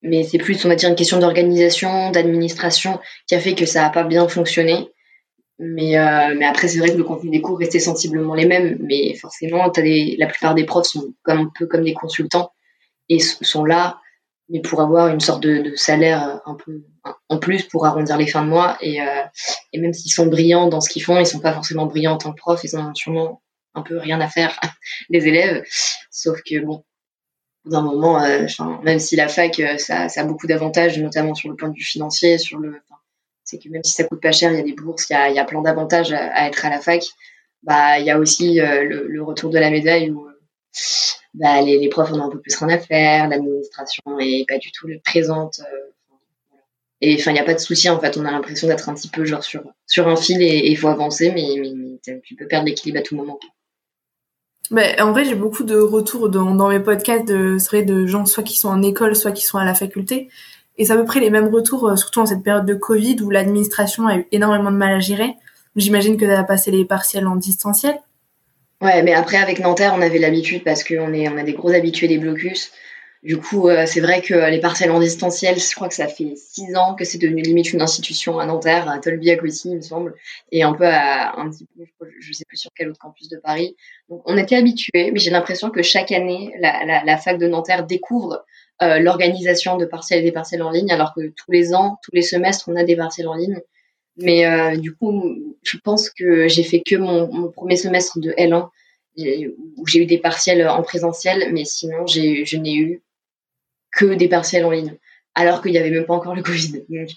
mais 0.02 0.22
c'est 0.22 0.38
plus, 0.38 0.64
on 0.64 0.68
va 0.68 0.76
dire, 0.76 0.88
une 0.88 0.96
question 0.96 1.18
d'organisation, 1.18 2.10
d'administration 2.10 3.00
qui 3.26 3.34
a 3.34 3.40
fait 3.40 3.54
que 3.54 3.66
ça 3.66 3.82
n'a 3.82 3.90
pas 3.90 4.04
bien 4.04 4.28
fonctionné. 4.28 4.90
Mais, 5.58 5.98
euh, 5.98 6.34
mais 6.38 6.44
après, 6.44 6.68
c'est 6.68 6.78
vrai 6.78 6.90
que 6.90 6.96
le 6.96 7.04
contenu 7.04 7.30
des 7.30 7.40
cours 7.40 7.58
restait 7.58 7.80
sensiblement 7.80 8.34
les 8.34 8.46
mêmes. 8.46 8.78
Mais 8.80 9.14
forcément, 9.14 9.68
as 9.70 9.82
des, 9.82 10.14
la 10.18 10.26
plupart 10.26 10.54
des 10.54 10.64
profs 10.64 10.86
sont 10.86 11.14
comme, 11.22 11.38
un 11.38 11.50
peu 11.58 11.66
comme 11.66 11.82
des 11.82 11.94
consultants 11.94 12.52
et 13.08 13.18
sont 13.18 13.64
là, 13.64 14.00
mais 14.48 14.60
pour 14.60 14.80
avoir 14.80 15.08
une 15.08 15.20
sorte 15.20 15.42
de, 15.42 15.58
de 15.58 15.76
salaire 15.76 16.40
un 16.46 16.54
peu 16.54 16.82
en 17.28 17.38
plus 17.38 17.64
pour 17.64 17.86
arrondir 17.86 18.16
les 18.16 18.26
fins 18.26 18.42
de 18.42 18.48
mois. 18.48 18.78
Et, 18.80 19.00
euh, 19.00 19.22
et 19.72 19.80
même 19.80 19.92
s'ils 19.92 20.12
sont 20.12 20.26
brillants 20.26 20.68
dans 20.68 20.80
ce 20.80 20.88
qu'ils 20.88 21.02
font, 21.02 21.18
ils 21.18 21.26
sont 21.26 21.40
pas 21.40 21.52
forcément 21.52 21.86
brillants 21.86 22.14
en 22.14 22.18
tant 22.18 22.32
que 22.32 22.38
prof. 22.38 22.60
Ils 22.64 22.76
ont 22.76 22.94
sûrement 22.94 23.42
un 23.74 23.82
peu 23.82 23.98
rien 23.98 24.20
à 24.20 24.28
faire 24.28 24.58
des 25.10 25.26
élèves. 25.26 25.64
Sauf 26.10 26.40
que 26.42 26.64
bon, 26.64 26.84
d'un 27.64 27.82
moment, 27.82 28.22
euh, 28.22 28.46
même 28.82 28.98
si 28.98 29.16
la 29.16 29.28
fac, 29.28 29.58
euh, 29.60 29.76
ça, 29.78 30.08
ça, 30.08 30.22
a 30.22 30.24
beaucoup 30.24 30.46
d'avantages, 30.46 30.98
notamment 30.98 31.34
sur 31.34 31.50
le 31.50 31.56
de 31.56 31.74
vue 31.74 31.84
financier, 31.84 32.38
sur 32.38 32.58
le, 32.58 32.80
c'est 33.44 33.58
que 33.58 33.68
même 33.68 33.84
si 33.84 33.92
ça 33.92 34.04
coûte 34.04 34.20
pas 34.20 34.32
cher, 34.32 34.52
il 34.52 34.56
y 34.56 34.60
a 34.60 34.64
des 34.64 34.74
bourses, 34.74 35.08
il 35.10 35.12
y 35.12 35.16
a, 35.16 35.28
il 35.28 35.34
y 35.34 35.38
a 35.38 35.44
plein 35.44 35.62
d'avantages 35.62 36.12
à, 36.12 36.48
être 36.48 36.64
à 36.64 36.70
la 36.70 36.80
fac. 36.80 37.02
Bah, 37.62 37.98
il 37.98 38.06
y 38.06 38.10
a 38.10 38.18
aussi 38.18 38.60
euh, 38.60 38.84
le, 38.84 39.06
le, 39.08 39.22
retour 39.22 39.50
de 39.50 39.58
la 39.58 39.70
médaille 39.70 40.10
où 40.10 40.27
bah, 41.34 41.60
les, 41.62 41.88
profs 41.88 42.12
ont 42.12 42.22
un 42.22 42.30
peu 42.30 42.40
plus 42.40 42.56
rien 42.56 42.68
à 42.68 42.78
faire, 42.78 43.28
l'administration 43.28 44.18
est 44.18 44.44
pas 44.48 44.58
du 44.58 44.72
tout 44.72 44.88
présente. 45.04 45.60
et 47.00 47.14
enfin, 47.14 47.30
il 47.30 47.34
n'y 47.34 47.40
a 47.40 47.44
pas 47.44 47.54
de 47.54 47.60
soutien 47.60 47.94
en 47.94 48.00
fait. 48.00 48.16
On 48.16 48.24
a 48.24 48.30
l'impression 48.30 48.68
d'être 48.68 48.88
un 48.88 48.94
petit 48.94 49.08
peu 49.08 49.24
genre 49.24 49.44
sur, 49.44 49.62
sur 49.86 50.08
un 50.08 50.16
fil 50.16 50.42
et 50.42 50.68
il 50.68 50.76
faut 50.76 50.88
avancer, 50.88 51.30
mais, 51.32 52.00
tu 52.22 52.34
peux 52.34 52.46
perdre 52.46 52.66
l'équilibre 52.66 52.98
à 52.98 53.02
tout 53.02 53.16
moment. 53.16 53.38
Mais 54.70 55.00
en 55.00 55.12
vrai, 55.12 55.24
j'ai 55.24 55.34
beaucoup 55.34 55.64
de 55.64 55.78
retours 55.78 56.28
dans, 56.28 56.68
mes 56.68 56.80
podcasts 56.80 57.26
de, 57.26 57.56
de 57.82 58.06
gens 58.06 58.26
soit 58.26 58.42
qui 58.42 58.56
sont 58.56 58.68
en 58.68 58.82
école, 58.82 59.16
soit 59.16 59.32
qui 59.32 59.44
sont 59.44 59.58
à 59.58 59.64
la 59.64 59.74
faculté. 59.74 60.28
Et 60.76 60.84
c'est 60.84 60.92
à 60.92 60.96
peu 60.96 61.04
près 61.04 61.20
les 61.20 61.30
mêmes 61.30 61.48
retours, 61.48 61.88
euh, 61.88 61.96
surtout 61.96 62.20
en 62.20 62.26
cette 62.26 62.42
période 62.42 62.66
de 62.66 62.74
Covid 62.74 63.16
où 63.22 63.30
l'administration 63.30 64.06
a 64.06 64.16
eu 64.16 64.26
énormément 64.30 64.70
de 64.70 64.76
mal 64.76 64.94
à 64.94 65.00
gérer. 65.00 65.34
J'imagine 65.74 66.16
que 66.16 66.24
tu 66.24 66.30
as 66.30 66.44
passé 66.44 66.70
les 66.70 66.84
partiels 66.84 67.26
en 67.26 67.36
distanciel. 67.36 67.98
Ouais, 68.80 69.02
mais 69.02 69.12
après, 69.12 69.38
avec 69.38 69.58
Nanterre, 69.58 69.92
on 69.96 70.02
avait 70.02 70.18
l'habitude 70.18 70.62
parce 70.62 70.84
qu'on 70.84 71.12
est, 71.12 71.28
on 71.28 71.36
a 71.36 71.42
des 71.42 71.52
gros 71.52 71.70
habitués 71.70 72.06
des 72.06 72.18
blocus. 72.18 72.70
Du 73.24 73.36
coup, 73.36 73.68
euh, 73.68 73.84
c'est 73.86 74.00
vrai 74.00 74.22
que 74.22 74.48
les 74.48 74.60
partiels 74.60 74.92
en 74.92 75.00
distanciel, 75.00 75.58
je 75.58 75.74
crois 75.74 75.88
que 75.88 75.94
ça 75.94 76.06
fait 76.06 76.34
six 76.36 76.76
ans 76.76 76.94
que 76.94 77.04
c'est 77.04 77.18
devenu 77.18 77.42
limite 77.42 77.72
une 77.72 77.82
institution 77.82 78.38
à 78.38 78.46
Nanterre, 78.46 78.88
à 78.88 79.00
Tolbiac 79.00 79.42
aussi, 79.42 79.70
il 79.70 79.76
me 79.76 79.80
semble, 79.80 80.14
et 80.52 80.62
un 80.62 80.72
peu 80.72 80.86
à 80.86 81.36
un 81.36 81.50
petit 81.50 81.66
peu, 81.76 81.84
je 82.20 82.32
sais 82.32 82.44
plus 82.46 82.56
sur 82.56 82.70
quel 82.76 82.88
autre 82.88 83.00
campus 83.00 83.28
de 83.28 83.38
Paris. 83.38 83.74
Donc, 84.08 84.22
on 84.26 84.36
était 84.36 84.54
habitués, 84.54 85.10
mais 85.10 85.18
j'ai 85.18 85.30
l'impression 85.30 85.70
que 85.70 85.82
chaque 85.82 86.12
année, 86.12 86.54
la, 86.60 86.84
la, 86.86 87.02
la, 87.04 87.16
fac 87.16 87.38
de 87.38 87.48
Nanterre 87.48 87.84
découvre 87.84 88.44
euh, 88.82 89.00
l'organisation 89.00 89.76
de 89.76 89.86
partiels 89.86 90.20
et 90.20 90.22
des 90.22 90.32
partiels 90.32 90.62
en 90.62 90.70
ligne, 90.70 90.92
alors 90.92 91.12
que 91.12 91.26
tous 91.30 91.50
les 91.50 91.74
ans, 91.74 91.98
tous 92.04 92.14
les 92.14 92.22
semestres, 92.22 92.68
on 92.68 92.76
a 92.76 92.84
des 92.84 92.94
partiels 92.94 93.26
en 93.26 93.34
ligne. 93.34 93.60
Mais 94.18 94.46
euh, 94.46 94.76
du 94.76 94.94
coup, 94.94 95.36
je 95.62 95.78
pense 95.78 96.10
que 96.10 96.48
j'ai 96.48 96.64
fait 96.64 96.82
que 96.84 96.96
mon, 96.96 97.32
mon 97.32 97.50
premier 97.50 97.76
semestre 97.76 98.18
de 98.18 98.32
L1 98.32 98.68
où 99.76 99.86
j'ai 99.86 100.00
eu 100.00 100.06
des 100.06 100.18
partiels 100.18 100.66
en 100.68 100.82
présentiel, 100.82 101.52
mais 101.52 101.64
sinon, 101.64 102.06
je 102.06 102.56
n'ai 102.56 102.74
eu 102.76 103.02
que 103.92 104.14
des 104.14 104.28
partiels 104.28 104.64
en 104.64 104.70
ligne, 104.70 104.94
alors 105.34 105.62
qu'il 105.62 105.72
n'y 105.72 105.78
avait 105.78 105.90
même 105.90 106.06
pas 106.06 106.14
encore 106.14 106.34
le 106.34 106.42
Covid. 106.42 106.84
Donc, 106.88 107.08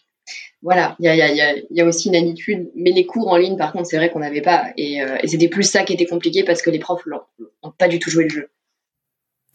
voilà, 0.61 0.95
il 0.99 1.05
y 1.05 1.09
a, 1.09 1.15
y, 1.15 1.41
a, 1.41 1.55
y 1.69 1.81
a, 1.81 1.85
aussi 1.85 2.09
une 2.09 2.15
habitude. 2.15 2.71
Mais 2.75 2.91
les 2.91 3.05
cours 3.05 3.27
en 3.27 3.37
ligne, 3.37 3.57
par 3.57 3.71
contre, 3.71 3.87
c'est 3.87 3.97
vrai 3.97 4.09
qu'on 4.09 4.19
n'avait 4.19 4.41
pas. 4.41 4.71
Et, 4.77 5.01
euh, 5.01 5.17
et 5.21 5.27
c'était 5.27 5.47
plus 5.47 5.63
ça 5.63 5.83
qui 5.83 5.93
était 5.93 6.05
compliqué 6.05 6.43
parce 6.43 6.61
que 6.61 6.69
les 6.69 6.79
profs 6.79 7.05
n'ont 7.05 7.71
pas 7.77 7.87
du 7.87 7.99
tout 7.99 8.09
joué 8.09 8.23
le 8.23 8.29
jeu. 8.29 8.49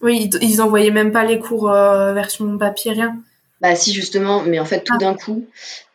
Oui, 0.03 0.31
ils 0.43 0.61
envoyaient 0.61 0.91
même 0.91 1.11
pas 1.11 1.25
les 1.25 1.39
cours 1.39 1.71
version 1.71 2.59
papier, 2.59 2.93
rien. 2.93 3.17
Bah 3.61 3.75
si 3.75 3.93
justement, 3.93 4.43
mais 4.43 4.59
en 4.59 4.67
fait 4.67 4.83
tout 4.83 4.93
ah. 4.97 4.99
d'un 4.99 5.15
coup. 5.15 5.47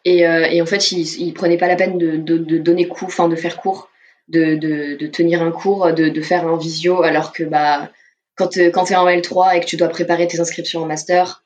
Et, 0.05 0.19
et, 0.21 0.61
en 0.61 0.65
fait, 0.65 0.91
ils, 0.91 1.21
ils 1.21 1.33
prenaient 1.33 1.57
pas 1.57 1.67
la 1.67 1.75
peine 1.75 1.97
de, 1.97 2.17
de, 2.17 2.37
de 2.37 2.57
donner 2.57 2.87
cours, 2.87 3.07
enfin 3.07 3.27
de 3.29 3.35
faire 3.35 3.57
cours, 3.57 3.89
de, 4.27 4.55
de, 4.55 5.07
tenir 5.07 5.41
un 5.43 5.51
cours, 5.51 5.93
de, 5.93 6.21
faire 6.21 6.47
un 6.47 6.57
visio, 6.57 7.03
alors 7.03 7.33
que 7.33 7.43
bah 7.43 7.91
quand, 8.35 8.57
quand 8.73 8.85
tu 8.85 8.93
es 8.93 8.95
en 8.95 9.07
L3 9.07 9.57
et 9.57 9.59
que 9.59 9.65
tu 9.65 9.77
dois 9.77 9.89
préparer 9.89 10.27
tes 10.27 10.39
inscriptions 10.39 10.81
en 10.81 10.85
master, 10.85 11.43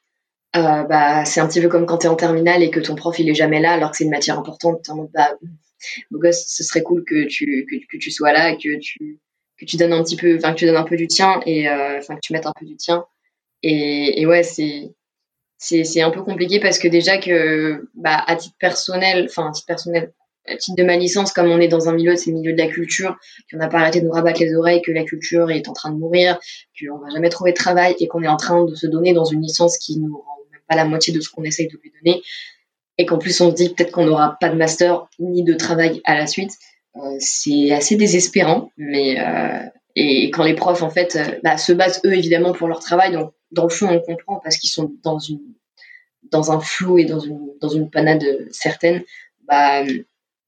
euh, 0.55 0.83
bah, 0.83 1.25
c'est 1.25 1.41
un 1.41 1.47
petit 1.47 1.59
peu 1.59 1.67
comme 1.67 1.85
quand 1.85 1.99
tu 1.99 2.05
es 2.05 2.09
en 2.09 2.15
terminale 2.15 2.63
et 2.63 2.69
que 2.69 2.79
ton 2.79 2.95
prof 2.95 3.19
il 3.19 3.29
est 3.29 3.35
jamais 3.35 3.59
là 3.59 3.73
alors 3.73 3.91
que 3.91 3.97
c'est 3.97 4.05
une 4.05 4.11
matière 4.11 4.39
importante. 4.39 4.89
En 4.89 4.95
mode, 4.95 5.09
bah, 5.13 5.35
beau 6.11 6.19
gosse, 6.19 6.45
ce 6.47 6.63
serait 6.63 6.83
cool 6.83 7.03
que 7.05 7.25
tu, 7.27 7.65
que, 7.69 7.75
que, 7.91 7.97
tu 7.97 8.11
sois 8.11 8.31
là 8.31 8.51
et 8.51 8.57
que 8.57 8.79
tu, 8.79 9.19
que 9.57 9.65
tu 9.65 9.75
donnes 9.75 9.93
un 9.93 10.03
petit 10.03 10.15
peu, 10.15 10.35
enfin 10.37 10.53
que 10.53 10.59
tu 10.59 10.65
donnes 10.65 10.77
un 10.77 10.83
peu 10.83 10.95
du 10.95 11.07
tien 11.07 11.41
et 11.45 11.67
euh, 11.67 11.97
enfin 11.99 12.15
que 12.15 12.21
tu 12.21 12.31
mettes 12.31 12.45
un 12.45 12.53
peu 12.57 12.65
du 12.65 12.77
tien. 12.77 13.05
Et, 13.63 14.21
et 14.21 14.25
ouais, 14.25 14.43
c'est 14.43 14.93
c'est 15.57 16.01
un 16.01 16.11
peu 16.11 16.21
compliqué 16.21 16.59
parce 16.59 16.79
que 16.79 16.87
déjà 16.87 17.17
que 17.17 17.87
bah, 17.95 18.23
à 18.27 18.35
titre 18.35 18.55
personnel, 18.59 19.27
enfin 19.29 19.49
à 19.49 19.51
titre 19.51 19.67
personnel, 19.67 20.13
à 20.47 20.57
titre 20.57 20.77
de 20.77 20.83
ma 20.83 20.95
licence, 20.97 21.31
comme 21.31 21.49
on 21.49 21.59
est 21.59 21.67
dans 21.67 21.89
un 21.89 21.93
milieu, 21.93 22.15
c'est 22.15 22.31
le 22.31 22.37
milieu 22.37 22.53
de 22.53 22.57
la 22.57 22.67
culture, 22.67 23.17
qu'on 23.51 23.57
n'a 23.57 23.67
pas 23.67 23.79
arrêté 23.79 24.01
de 24.01 24.05
nous 24.05 24.11
rabattre 24.11 24.41
les 24.41 24.53
oreilles, 24.53 24.81
que 24.81 24.91
la 24.91 25.03
culture 25.03 25.49
est 25.49 25.67
en 25.67 25.73
train 25.73 25.91
de 25.91 25.97
mourir, 25.97 26.39
qu'on 26.79 26.97
va 26.99 27.09
jamais 27.09 27.29
trouver 27.29 27.51
de 27.51 27.57
travail 27.57 27.95
et 27.99 28.07
qu'on 28.07 28.21
est 28.21 28.27
en 28.27 28.37
train 28.37 28.63
de 28.63 28.75
se 28.75 28.87
donner 28.87 29.13
dans 29.13 29.25
une 29.25 29.41
licence 29.41 29.77
qui 29.77 29.99
nous 29.99 30.17
rend 30.17 30.37
même 30.51 30.61
pas 30.67 30.75
la 30.75 30.85
moitié 30.85 31.13
de 31.13 31.21
ce 31.21 31.29
qu'on 31.29 31.43
essaye 31.43 31.67
de 31.67 31.79
lui 31.81 31.91
donner, 32.03 32.21
et 32.97 33.05
qu'en 33.05 33.17
plus 33.17 33.39
on 33.41 33.49
se 33.49 33.55
dit 33.55 33.69
peut-être 33.69 33.91
qu'on 33.91 34.05
n'aura 34.05 34.37
pas 34.39 34.49
de 34.49 34.55
master 34.55 35.07
ni 35.19 35.43
de 35.43 35.53
travail 35.53 36.01
à 36.05 36.15
la 36.15 36.27
suite, 36.27 36.51
euh, 36.97 37.15
c'est 37.19 37.71
assez 37.71 37.95
désespérant. 37.95 38.71
Mais 38.77 39.19
euh, 39.19 39.59
et, 39.95 40.29
quand 40.31 40.43
les 40.43 40.53
profs 40.53 40.83
en 40.83 40.89
fait 40.89 41.15
euh, 41.15 41.39
bah, 41.43 41.57
se 41.57 41.73
basent 41.73 42.01
eux 42.05 42.13
évidemment 42.13 42.53
pour 42.53 42.67
leur 42.67 42.79
travail, 42.79 43.11
donc 43.11 43.33
dans 43.51 43.63
le 43.63 43.69
fond 43.69 43.87
on 43.89 43.99
comprend 43.99 44.39
parce 44.43 44.57
qu'ils 44.57 44.69
sont 44.69 44.93
dans 45.03 45.19
une 45.19 45.41
dans 46.31 46.51
un 46.51 46.59
flou 46.59 46.97
et 46.97 47.05
dans 47.05 47.19
une 47.19 47.51
dans 47.61 47.69
une 47.69 47.89
panade 47.89 48.23
certaine, 48.51 49.03
bah 49.47 49.83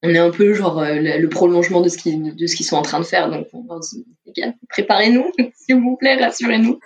on 0.02 0.10
est 0.10 0.18
un 0.18 0.30
peu 0.30 0.54
genre 0.54 0.78
euh, 0.78 0.94
le, 0.94 1.28
prolongement 1.28 1.80
de 1.80 1.88
ce 1.88 1.98
qu'ils 1.98 2.34
de 2.34 2.46
ce 2.46 2.56
qu'ils 2.56 2.66
sont 2.66 2.76
en 2.76 2.82
train 2.82 3.00
de 3.00 3.04
faire. 3.04 3.30
Donc 3.30 3.48
dit 4.26 4.42
préparez-nous, 4.68 5.32
s'il 5.54 5.76
vous 5.76 5.96
plaît, 5.96 6.16
rassurez-nous. 6.16 6.78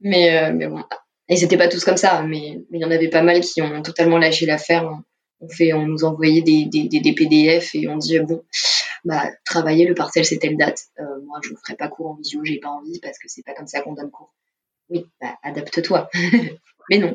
Mais 0.00 0.36
euh, 0.36 0.52
mais 0.52 0.66
bon, 0.66 0.82
ils 1.28 1.40
n'étaient 1.40 1.56
pas 1.56 1.68
tous 1.68 1.84
comme 1.84 1.96
ça, 1.96 2.22
mais 2.22 2.60
il 2.70 2.80
y 2.80 2.84
en 2.84 2.90
avait 2.90 3.08
pas 3.08 3.22
mal 3.22 3.40
qui 3.40 3.62
ont 3.62 3.82
totalement 3.82 4.18
lâché 4.18 4.46
l'affaire. 4.46 4.90
On 5.40 5.48
fait, 5.48 5.72
on 5.72 5.86
nous 5.86 6.04
envoyait 6.04 6.42
des, 6.42 6.64
des, 6.66 6.88
des, 6.88 7.12
PDF 7.12 7.74
et 7.74 7.86
on 7.88 7.96
dit 7.96 8.18
bon, 8.20 8.42
bah 9.04 9.30
travailler 9.44 9.86
le 9.86 9.94
partiel 9.94 10.24
c'est 10.24 10.38
telle 10.38 10.56
date. 10.56 10.84
Euh, 11.00 11.04
moi 11.26 11.40
je 11.42 11.50
ne 11.50 11.56
ferai 11.56 11.76
pas 11.76 11.88
cours 11.88 12.10
en 12.10 12.14
visio, 12.14 12.40
j'ai 12.44 12.58
pas 12.58 12.68
envie 12.68 12.98
parce 13.00 13.18
que 13.18 13.28
c'est 13.28 13.44
pas 13.44 13.54
comme 13.54 13.66
ça 13.66 13.80
qu'on 13.80 13.94
donne 13.94 14.10
cours. 14.10 14.32
Oui, 14.90 15.06
bah 15.20 15.34
adapte-toi. 15.42 16.08
mais 16.90 16.98
non. 16.98 17.14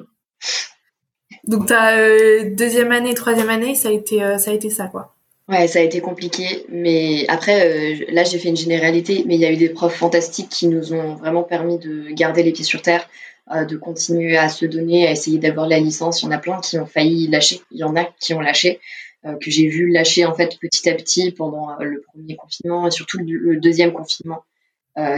Donc 1.45 1.67
ta 1.67 2.43
deuxième 2.45 2.91
année, 2.91 3.13
troisième 3.13 3.49
année, 3.49 3.75
ça 3.75 3.89
a 3.89 3.91
été 3.91 4.19
ça 4.38 4.51
a 4.51 4.53
été 4.53 4.69
ça 4.69 4.88
quoi. 4.88 5.15
Ouais, 5.49 5.65
ça 5.67 5.79
a 5.79 5.81
été 5.81 5.99
compliqué, 5.99 6.63
mais 6.69 7.25
après, 7.27 7.65
euh, 7.65 8.05
là, 8.09 8.23
j'ai 8.23 8.38
fait 8.38 8.49
une 8.49 8.55
généralité, 8.55 9.23
mais 9.25 9.33
il 9.33 9.41
y 9.41 9.45
a 9.45 9.51
eu 9.51 9.57
des 9.57 9.69
profs 9.69 9.95
fantastiques 9.95 10.49
qui 10.49 10.67
nous 10.67 10.93
ont 10.93 11.15
vraiment 11.15 11.41
permis 11.41 11.79
de 11.79 12.11
garder 12.11 12.43
les 12.43 12.51
pieds 12.51 12.63
sur 12.63 12.83
terre, 12.83 13.09
euh, 13.51 13.65
de 13.65 13.75
continuer 13.75 14.38
à 14.38 14.47
se 14.47 14.67
donner, 14.67 15.07
à 15.07 15.11
essayer 15.11 15.39
d'avoir 15.39 15.67
la 15.67 15.79
licence. 15.79 16.21
Il 16.21 16.25
y 16.25 16.27
en 16.27 16.31
a 16.33 16.38
plein 16.38 16.61
qui 16.61 16.77
ont 16.77 16.85
failli 16.85 17.27
lâcher, 17.27 17.61
il 17.71 17.79
y 17.79 17.83
en 17.83 17.95
a 17.95 18.05
qui 18.19 18.35
ont 18.35 18.41
lâché, 18.41 18.79
euh, 19.25 19.38
que 19.41 19.49
j'ai 19.49 19.67
vu 19.67 19.89
lâcher 19.89 20.23
en 20.23 20.35
fait 20.35 20.55
petit 20.61 20.88
à 20.88 20.93
petit 20.93 21.31
pendant 21.31 21.75
le 21.79 22.03
premier 22.13 22.35
confinement 22.35 22.85
et 22.85 22.91
surtout 22.91 23.17
le, 23.17 23.55
deuxième 23.59 23.91
confinement 23.91 24.43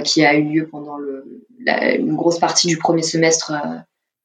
qui 0.04 0.24
a 0.24 0.36
eu 0.36 0.44
lieu 0.44 0.68
pendant 0.68 0.98
le, 0.98 1.44
une 1.68 2.16
grosse 2.16 2.38
partie 2.38 2.68
du 2.68 2.78
premier 2.78 3.02
semestre 3.02 3.52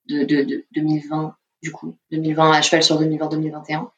de, 0.09 0.25
de, 0.25 0.43
de 0.43 0.65
2020, 0.75 1.35
du 1.63 1.73
coup, 1.73 1.97
2020 2.11 2.53
à 2.53 2.63
cheval 2.63 2.83
sur 2.83 3.01
2020-2021. 3.01 3.89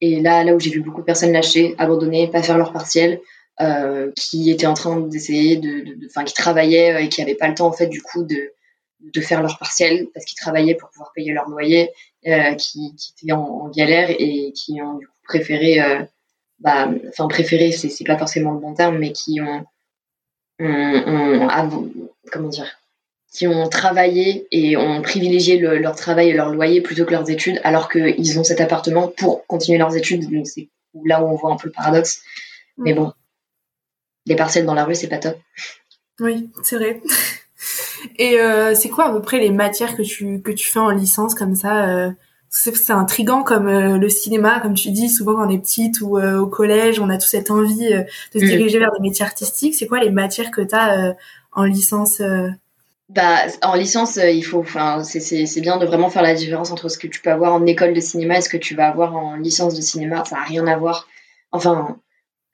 Et 0.00 0.20
là, 0.20 0.44
là 0.44 0.54
où 0.54 0.60
j'ai 0.60 0.70
vu 0.70 0.80
beaucoup 0.80 1.00
de 1.00 1.06
personnes 1.06 1.32
lâcher, 1.32 1.74
abandonner, 1.78 2.28
pas 2.28 2.42
faire 2.42 2.58
leur 2.58 2.72
partiel, 2.72 3.20
euh, 3.60 4.10
qui 4.16 4.50
étaient 4.50 4.66
en 4.66 4.74
train 4.74 5.00
d'essayer 5.00 5.56
de, 5.56 6.06
enfin, 6.06 6.24
qui 6.24 6.32
travaillaient 6.32 6.94
euh, 6.94 6.98
et 7.00 7.08
qui 7.10 7.20
n'avaient 7.20 7.34
pas 7.34 7.48
le 7.48 7.54
temps 7.54 7.66
en 7.66 7.72
fait 7.72 7.88
du 7.88 8.00
coup 8.00 8.24
de, 8.24 8.52
de 9.00 9.20
faire 9.20 9.42
leur 9.42 9.58
partiel 9.58 10.06
parce 10.14 10.24
qu'ils 10.24 10.38
travaillaient 10.38 10.76
pour 10.76 10.88
pouvoir 10.88 11.12
payer 11.14 11.32
leur 11.32 11.46
loyer, 11.46 11.90
euh, 12.26 12.54
qui, 12.54 12.94
qui 12.96 13.12
étaient 13.12 13.32
en, 13.32 13.68
galère 13.68 14.10
et 14.10 14.52
qui 14.52 14.80
ont 14.80 14.94
du 14.94 15.06
coup 15.06 15.12
préféré, 15.24 15.80
euh, 15.82 16.02
bah, 16.60 16.90
enfin 17.08 17.28
préféré, 17.28 17.70
c'est 17.72 18.04
pas 18.04 18.16
forcément 18.16 18.52
le 18.52 18.60
bon 18.60 18.72
terme, 18.72 18.98
mais 18.98 19.12
qui 19.12 19.40
ont, 19.42 19.64
ont, 20.60 21.48
ont 21.48 21.90
comment 22.30 22.48
dire, 22.48 22.80
qui 23.32 23.46
ont 23.46 23.68
travaillé 23.68 24.46
et 24.50 24.76
ont 24.76 25.02
privilégié 25.02 25.58
leur 25.58 25.94
travail 25.94 26.30
et 26.30 26.32
leur 26.32 26.50
loyer 26.50 26.80
plutôt 26.80 27.04
que 27.04 27.12
leurs 27.12 27.30
études, 27.30 27.60
alors 27.64 27.88
qu'ils 27.88 28.38
ont 28.38 28.44
cet 28.44 28.60
appartement 28.60 29.08
pour 29.08 29.46
continuer 29.46 29.78
leurs 29.78 29.96
études. 29.96 30.30
Donc 30.30 30.46
c'est 30.46 30.68
là 31.04 31.22
où 31.22 31.28
on 31.28 31.36
voit 31.36 31.52
un 31.52 31.56
peu 31.56 31.68
le 31.68 31.72
paradoxe. 31.72 32.22
Mais 32.76 32.92
bon, 32.92 33.12
les 34.26 34.36
parcelles 34.36 34.66
dans 34.66 34.74
la 34.74 34.84
rue, 34.84 34.94
c'est 34.94 35.08
pas 35.08 35.18
top. 35.18 35.38
Oui, 36.18 36.50
c'est 36.62 36.76
vrai. 36.76 37.00
Et 38.16 38.40
euh, 38.40 38.74
c'est 38.74 38.88
quoi 38.88 39.06
à 39.06 39.12
peu 39.12 39.20
près 39.20 39.38
les 39.38 39.50
matières 39.50 39.96
que 39.96 40.02
tu 40.02 40.40
que 40.40 40.50
tu 40.50 40.68
fais 40.68 40.78
en 40.78 40.90
licence 40.90 41.34
comme 41.34 41.54
ça 41.54 41.88
euh, 41.88 42.10
C'est 42.50 42.90
intrigant 42.90 43.44
comme 43.44 43.68
euh, 43.68 43.96
le 43.96 44.08
cinéma, 44.08 44.60
comme 44.60 44.74
tu 44.74 44.90
dis. 44.90 45.08
Souvent 45.08 45.34
quand 45.34 45.46
on 45.46 45.50
est 45.50 45.58
petite 45.58 46.00
ou 46.00 46.18
au 46.20 46.46
collège, 46.46 46.98
on 47.00 47.08
a 47.08 47.16
toute 47.16 47.28
cette 47.28 47.50
envie 47.50 47.88
de 47.88 48.38
se 48.38 48.44
mm. 48.44 48.48
diriger 48.48 48.78
vers 48.78 48.92
des 48.92 49.00
métiers 49.00 49.24
artistiques. 49.24 49.74
C'est 49.74 49.86
quoi 49.86 50.00
les 50.00 50.10
matières 50.10 50.50
que 50.50 50.60
tu 50.60 50.74
as 50.74 51.14
en 51.52 51.64
licence 51.64 52.20
bah, 53.10 53.46
en 53.62 53.74
licence, 53.74 54.18
euh, 54.18 54.30
il 54.30 54.42
faut, 54.42 54.60
enfin, 54.60 55.02
c'est 55.02 55.60
bien 55.60 55.78
de 55.78 55.86
vraiment 55.86 56.10
faire 56.10 56.22
la 56.22 56.34
différence 56.34 56.70
entre 56.70 56.88
ce 56.88 56.96
que 56.96 57.08
tu 57.08 57.20
peux 57.20 57.30
avoir 57.30 57.52
en 57.52 57.66
école 57.66 57.92
de 57.92 58.00
cinéma 58.00 58.38
et 58.38 58.40
ce 58.40 58.48
que 58.48 58.56
tu 58.56 58.76
vas 58.76 58.86
avoir 58.86 59.16
en 59.16 59.34
licence 59.34 59.74
de 59.74 59.80
cinéma. 59.80 60.24
Ça 60.24 60.36
n'a 60.36 60.44
rien 60.44 60.64
à 60.68 60.76
voir. 60.76 61.08
Enfin, 61.50 61.96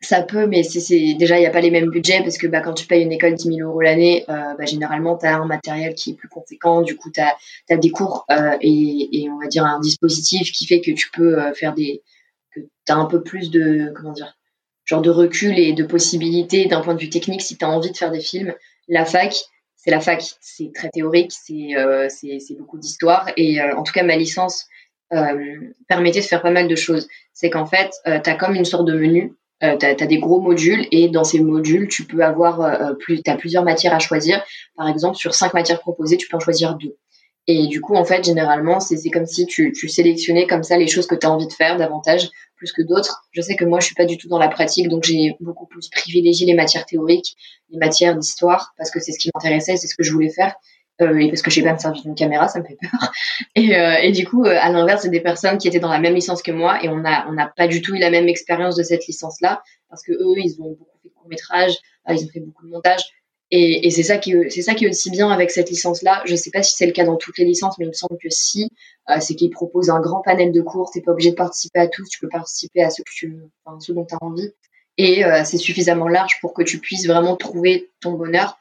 ça 0.00 0.22
peut, 0.22 0.46
mais 0.46 0.62
c'est 0.62 1.14
déjà, 1.14 1.38
il 1.38 1.40
n'y 1.40 1.46
a 1.46 1.50
pas 1.50 1.60
les 1.60 1.70
mêmes 1.70 1.88
budgets 1.88 2.20
parce 2.22 2.36
que 2.36 2.46
bah, 2.46 2.60
quand 2.60 2.74
tu 2.74 2.86
payes 2.86 3.02
une 3.02 3.12
école 3.12 3.34
10 3.34 3.56
000 3.56 3.68
euros 3.68 3.80
l'année, 3.80 4.24
euh, 4.28 4.54
bah, 4.58 4.66
généralement, 4.66 5.16
tu 5.16 5.26
as 5.26 5.36
un 5.36 5.46
matériel 5.46 5.94
qui 5.94 6.10
est 6.10 6.14
plus 6.14 6.28
conséquent. 6.28 6.82
Du 6.82 6.96
coup, 6.96 7.10
tu 7.10 7.20
as, 7.20 7.76
des 7.76 7.90
cours 7.90 8.26
euh, 8.30 8.56
et, 8.60 9.28
on 9.30 9.38
va 9.38 9.46
dire 9.46 9.64
un 9.64 9.80
dispositif 9.80 10.52
qui 10.52 10.66
fait 10.66 10.80
que 10.80 10.90
tu 10.90 11.10
peux 11.10 11.40
euh, 11.40 11.54
faire 11.54 11.74
des. 11.74 12.02
que 12.54 12.60
tu 12.60 12.92
as 12.92 12.96
un 12.96 13.06
peu 13.06 13.22
plus 13.22 13.50
de. 13.50 13.92
comment 13.94 14.12
dire 14.12 14.36
genre 14.84 15.02
de 15.02 15.10
recul 15.10 15.58
et 15.58 15.72
de 15.72 15.82
possibilités 15.82 16.66
d'un 16.66 16.80
point 16.80 16.94
de 16.94 17.00
vue 17.00 17.10
technique 17.10 17.42
si 17.42 17.58
tu 17.58 17.64
as 17.64 17.68
envie 17.68 17.90
de 17.90 17.96
faire 17.96 18.12
des 18.12 18.20
films. 18.20 18.54
La 18.86 19.04
fac, 19.04 19.34
c'est 19.74 19.90
la 19.90 19.98
fac, 19.98 20.22
c'est 20.40 20.70
très 20.72 20.90
théorique, 20.90 21.32
c'est 21.32 22.54
beaucoup 22.56 22.78
d'histoire. 22.78 23.28
Et 23.36 23.60
en 23.60 23.82
tout 23.82 23.92
cas, 23.92 24.04
ma 24.04 24.14
licence 24.14 24.66
permettait 25.88 26.20
de 26.20 26.24
faire 26.24 26.40
pas 26.40 26.52
mal 26.52 26.68
de 26.68 26.76
choses. 26.76 27.08
C'est 27.32 27.50
qu'en 27.50 27.66
fait, 27.66 27.90
tu 28.04 28.30
as 28.30 28.34
comme 28.36 28.54
une 28.54 28.64
sorte 28.64 28.86
de 28.86 28.92
menu, 28.92 29.34
tu 29.60 29.66
as, 29.66 29.94
des 29.94 30.18
gros 30.18 30.40
modules 30.40 30.86
et 30.90 31.08
dans 31.08 31.24
ces 31.24 31.40
modules, 31.40 31.88
tu 31.88 32.04
peux 32.04 32.22
avoir 32.22 32.96
plus, 32.98 33.20
as 33.26 33.36
plusieurs 33.36 33.64
matières 33.64 33.94
à 33.94 33.98
choisir. 33.98 34.44
Par 34.76 34.88
exemple, 34.88 35.16
sur 35.16 35.34
cinq 35.34 35.54
matières 35.54 35.80
proposées, 35.80 36.16
tu 36.16 36.28
peux 36.28 36.36
en 36.36 36.40
choisir 36.40 36.74
deux. 36.74 36.96
Et 37.48 37.68
du 37.68 37.80
coup, 37.80 37.94
en 37.94 38.04
fait, 38.04 38.24
généralement, 38.24 38.80
c'est 38.80 39.10
comme 39.10 39.26
si 39.26 39.46
tu, 39.46 39.72
tu 39.72 39.88
sélectionnais 39.88 40.46
comme 40.46 40.64
ça 40.64 40.76
les 40.76 40.88
choses 40.88 41.06
que 41.06 41.14
tu 41.14 41.26
as 41.26 41.30
envie 41.30 41.46
de 41.46 41.52
faire 41.52 41.76
davantage, 41.76 42.28
plus 42.56 42.72
que 42.72 42.82
d'autres. 42.82 43.22
Je 43.30 43.40
sais 43.40 43.54
que 43.54 43.64
moi, 43.64 43.78
je 43.78 43.86
suis 43.86 43.94
pas 43.94 44.04
du 44.04 44.18
tout 44.18 44.28
dans 44.28 44.38
la 44.38 44.48
pratique, 44.48 44.88
donc 44.88 45.04
j'ai 45.04 45.36
beaucoup 45.40 45.66
plus 45.66 45.88
privilégié 45.88 46.46
les 46.46 46.54
matières 46.54 46.86
théoriques, 46.86 47.36
les 47.70 47.78
matières 47.78 48.16
d'histoire, 48.16 48.74
parce 48.76 48.90
que 48.90 48.98
c'est 48.98 49.12
ce 49.12 49.18
qui 49.18 49.30
m'intéressait, 49.32 49.76
c'est 49.76 49.86
ce 49.86 49.94
que 49.94 50.02
je 50.02 50.12
voulais 50.12 50.30
faire. 50.30 50.56
Euh, 51.02 51.18
et 51.18 51.28
parce 51.28 51.42
que 51.42 51.50
je 51.50 51.56
sais 51.56 51.62
pas 51.62 51.74
me 51.74 51.78
servir 51.78 52.02
d'une 52.02 52.14
caméra, 52.14 52.48
ça 52.48 52.60
me 52.60 52.64
fait 52.64 52.78
peur. 52.80 53.12
Et, 53.54 53.76
euh, 53.76 53.96
et 54.02 54.12
du 54.12 54.26
coup, 54.26 54.44
euh, 54.44 54.56
à 54.58 54.70
l'inverse, 54.70 55.02
c'est 55.02 55.10
des 55.10 55.20
personnes 55.20 55.58
qui 55.58 55.68
étaient 55.68 55.78
dans 55.80 55.90
la 55.90 55.98
même 55.98 56.14
licence 56.14 56.42
que 56.42 56.52
moi 56.52 56.82
et 56.82 56.88
on 56.88 57.04
a 57.04 57.26
on 57.28 57.32
n'a 57.32 57.52
pas 57.54 57.68
du 57.68 57.82
tout 57.82 57.94
eu 57.94 57.98
la 57.98 58.10
même 58.10 58.28
expérience 58.28 58.76
de 58.76 58.82
cette 58.82 59.06
licence-là 59.06 59.62
parce 59.88 60.02
que 60.02 60.12
eux, 60.12 60.34
ils 60.38 60.60
ont 60.60 60.70
beaucoup 60.70 60.98
fait 61.02 61.08
de 61.08 61.14
courts 61.14 61.28
métrages, 61.28 61.76
euh, 62.08 62.14
ils 62.14 62.24
ont 62.24 62.28
fait 62.28 62.40
beaucoup 62.40 62.66
de 62.66 62.70
montage. 62.70 63.02
Et, 63.50 63.86
et 63.86 63.90
c'est 63.90 64.02
ça 64.02 64.18
qui 64.18 64.34
c'est 64.50 64.62
ça 64.62 64.74
qui 64.74 64.86
est 64.86 64.88
aussi 64.88 65.10
bien 65.10 65.30
avec 65.30 65.50
cette 65.50 65.70
licence-là. 65.70 66.22
Je 66.24 66.34
sais 66.34 66.50
pas 66.50 66.62
si 66.62 66.74
c'est 66.74 66.86
le 66.86 66.92
cas 66.92 67.04
dans 67.04 67.16
toutes 67.16 67.38
les 67.38 67.44
licences, 67.44 67.78
mais 67.78 67.84
il 67.84 67.88
me 67.88 67.92
semble 67.92 68.18
que 68.18 68.28
si, 68.28 68.70
euh, 69.08 69.18
c'est 69.20 69.34
qu'ils 69.34 69.50
proposent 69.50 69.90
un 69.90 70.00
grand 70.00 70.20
panel 70.22 70.50
de 70.52 70.62
cours. 70.62 70.90
T'es 70.90 71.00
pas 71.00 71.12
obligé 71.12 71.30
de 71.30 71.36
participer 71.36 71.78
à 71.78 71.88
tous, 71.88 72.08
tu 72.08 72.18
peux 72.18 72.28
participer 72.28 72.82
à 72.82 72.90
ceux 72.90 73.04
que 73.04 73.12
tu, 73.14 73.36
enfin, 73.64 73.78
ceux 73.80 73.94
dont 73.94 74.06
as 74.10 74.24
envie. 74.24 74.50
Et 74.98 75.24
euh, 75.24 75.42
c'est 75.44 75.58
suffisamment 75.58 76.08
large 76.08 76.40
pour 76.40 76.54
que 76.54 76.62
tu 76.62 76.80
puisses 76.80 77.06
vraiment 77.06 77.36
trouver 77.36 77.90
ton 78.00 78.12
bonheur. 78.12 78.58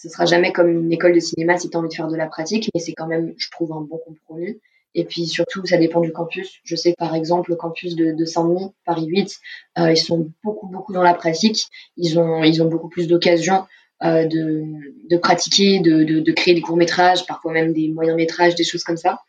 Ce 0.00 0.08
sera 0.08 0.26
jamais 0.26 0.52
comme 0.52 0.68
une 0.68 0.92
école 0.92 1.12
de 1.12 1.20
cinéma 1.20 1.58
si 1.58 1.68
tu 1.70 1.76
as 1.76 1.80
envie 1.80 1.88
de 1.88 1.94
faire 1.94 2.08
de 2.08 2.16
la 2.16 2.26
pratique, 2.26 2.70
mais 2.72 2.80
c'est 2.80 2.92
quand 2.92 3.08
même, 3.08 3.34
je 3.36 3.50
trouve, 3.50 3.72
un 3.72 3.80
bon 3.80 3.98
compromis. 3.98 4.60
Et 4.94 5.04
puis 5.04 5.26
surtout, 5.26 5.66
ça 5.66 5.76
dépend 5.76 6.00
du 6.00 6.12
campus. 6.12 6.60
Je 6.64 6.76
sais 6.76 6.94
par 6.96 7.14
exemple 7.14 7.50
le 7.50 7.56
campus 7.56 7.96
de, 7.96 8.12
de 8.12 8.24
Saint-Denis, 8.24 8.70
Paris 8.84 9.06
8, 9.06 9.36
euh, 9.78 9.92
ils 9.92 9.96
sont 9.96 10.30
beaucoup 10.42 10.68
beaucoup 10.68 10.92
dans 10.92 11.02
la 11.02 11.14
pratique. 11.14 11.66
Ils 11.96 12.18
ont 12.18 12.42
ils 12.44 12.62
ont 12.62 12.68
beaucoup 12.68 12.88
plus 12.88 13.06
d'occasions 13.08 13.64
euh, 14.04 14.24
de, 14.26 14.64
de, 15.10 15.16
pratiquer, 15.16 15.80
de, 15.80 16.04
de, 16.04 16.32
créer 16.32 16.54
des 16.54 16.60
courts 16.60 16.76
métrages, 16.76 17.26
parfois 17.26 17.52
même 17.52 17.72
des 17.72 17.88
moyens 17.88 18.16
métrages, 18.16 18.54
des 18.54 18.62
choses 18.62 18.84
comme 18.84 18.96
ça. 18.96 19.20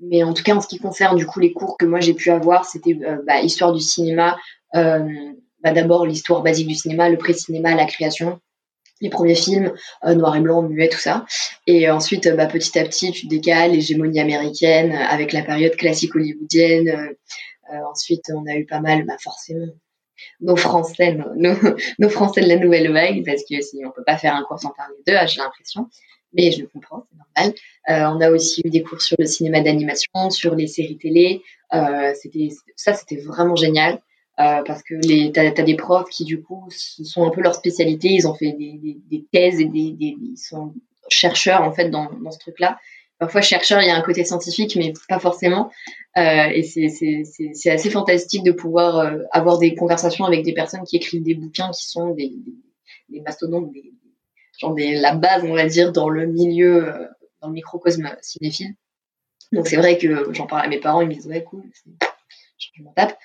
Mais 0.00 0.24
en 0.24 0.34
tout 0.34 0.42
cas, 0.42 0.56
en 0.56 0.60
ce 0.60 0.66
qui 0.66 0.78
concerne 0.78 1.16
du 1.16 1.26
coup 1.26 1.38
les 1.38 1.52
cours 1.52 1.76
que 1.76 1.86
moi 1.86 2.00
j'ai 2.00 2.14
pu 2.14 2.30
avoir, 2.30 2.64
c'était 2.64 2.98
euh, 3.04 3.18
bah, 3.24 3.40
histoire 3.40 3.72
du 3.72 3.80
cinéma. 3.80 4.36
Euh, 4.74 5.08
bah, 5.62 5.72
D'abord 5.72 6.04
l'histoire 6.04 6.42
basique 6.42 6.66
du 6.66 6.74
cinéma, 6.74 7.08
le 7.08 7.16
pré-cinéma, 7.16 7.74
la 7.76 7.84
création. 7.84 8.40
Les 9.00 9.10
premiers 9.10 9.34
films, 9.34 9.72
noir 10.04 10.36
et 10.36 10.40
blanc, 10.40 10.62
muet, 10.62 10.88
tout 10.88 10.98
ça. 10.98 11.24
Et 11.66 11.90
ensuite, 11.90 12.28
bah, 12.36 12.46
petit 12.46 12.78
à 12.78 12.84
petit, 12.84 13.12
tu 13.12 13.26
décales 13.26 13.72
l'hégémonie 13.72 14.20
américaine 14.20 14.92
avec 14.92 15.32
la 15.32 15.42
période 15.42 15.76
classique 15.76 16.14
hollywoodienne. 16.14 17.14
ensuite, 17.86 18.24
on 18.34 18.46
a 18.46 18.56
eu 18.56 18.66
pas 18.66 18.80
mal, 18.80 19.04
bah, 19.04 19.16
forcément, 19.22 19.66
nos 20.40 20.56
Français, 20.56 21.16
nos, 21.36 21.54
nos, 21.98 22.08
Français 22.08 22.40
de 22.40 22.48
la 22.48 22.56
nouvelle 22.56 22.92
vague, 22.92 23.24
parce 23.24 23.42
que 23.48 23.60
si 23.60 23.80
on 23.84 23.90
peut 23.90 24.04
pas 24.04 24.16
faire 24.16 24.34
un 24.34 24.42
cours 24.42 24.58
sans 24.58 24.70
parler 24.70 24.96
d'eux, 25.06 25.14
j'ai 25.26 25.40
l'impression. 25.40 25.88
Mais 26.34 26.50
je 26.50 26.64
comprends, 26.64 27.06
c'est 27.10 27.16
normal. 27.16 27.58
Euh, 27.88 28.16
on 28.16 28.20
a 28.20 28.30
aussi 28.30 28.60
eu 28.64 28.70
des 28.70 28.82
cours 28.82 29.00
sur 29.00 29.16
le 29.18 29.24
cinéma 29.24 29.60
d'animation, 29.62 30.30
sur 30.30 30.54
les 30.54 30.66
séries 30.66 30.98
télé. 30.98 31.42
Euh, 31.72 32.12
c'était 32.20 32.48
ça, 32.76 32.92
c'était 32.92 33.16
vraiment 33.16 33.56
génial 33.56 34.00
euh, 34.40 34.62
parce 34.64 34.82
que 34.82 34.94
les 34.94 35.32
t'as 35.32 35.46
as 35.46 35.62
des 35.62 35.76
profs 35.76 36.08
qui 36.10 36.24
du 36.24 36.42
coup 36.42 36.68
sont 36.70 37.26
un 37.26 37.30
peu 37.30 37.40
leur 37.40 37.54
spécialité. 37.54 38.08
Ils 38.08 38.26
ont 38.28 38.34
fait 38.34 38.52
des, 38.52 38.78
des, 38.82 38.98
des 39.10 39.26
thèses 39.32 39.60
et 39.60 39.66
des, 39.66 39.92
des, 39.92 40.16
ils 40.20 40.36
sont 40.36 40.74
chercheurs 41.08 41.62
en 41.62 41.72
fait 41.72 41.90
dans, 41.90 42.10
dans 42.12 42.30
ce 42.30 42.38
truc-là 42.38 42.78
parfois 43.18 43.40
chercheur, 43.42 43.82
il 43.82 43.88
y 43.88 43.90
a 43.90 43.96
un 43.96 44.02
côté 44.02 44.24
scientifique, 44.24 44.76
mais 44.76 44.92
pas 45.08 45.18
forcément. 45.18 45.70
Euh, 46.16 46.48
et 46.52 46.62
c'est 46.62 47.70
assez 47.70 47.90
fantastique 47.90 48.44
de 48.44 48.52
pouvoir 48.52 48.98
euh, 48.98 49.18
avoir 49.32 49.58
des 49.58 49.74
conversations 49.74 50.24
avec 50.24 50.44
des 50.44 50.54
personnes 50.54 50.84
qui 50.84 50.96
écrivent 50.96 51.22
des 51.22 51.34
bouquins 51.34 51.70
qui 51.70 51.88
sont 51.88 52.14
des, 52.14 52.32
des, 53.08 53.20
mastodontes, 53.20 53.72
des, 53.72 53.92
genre 54.58 54.74
des, 54.74 54.94
la 54.94 55.14
base, 55.14 55.44
on 55.44 55.54
va 55.54 55.66
dire, 55.66 55.92
dans 55.92 56.08
le 56.08 56.26
milieu, 56.26 56.88
euh, 56.88 57.06
dans 57.42 57.48
le 57.48 57.54
microcosme 57.54 58.08
cinéphile. 58.22 58.74
Donc 59.52 59.66
c'est 59.66 59.76
vrai 59.76 59.98
que 59.98 60.32
j'en 60.32 60.46
parle 60.46 60.66
à 60.66 60.68
mes 60.68 60.78
parents, 60.78 61.00
ils 61.00 61.08
me 61.08 61.14
disent 61.14 61.26
ouais 61.26 61.42
cool, 61.42 61.64
je 62.58 62.82
m'en 62.82 62.92
tape. 62.92 63.18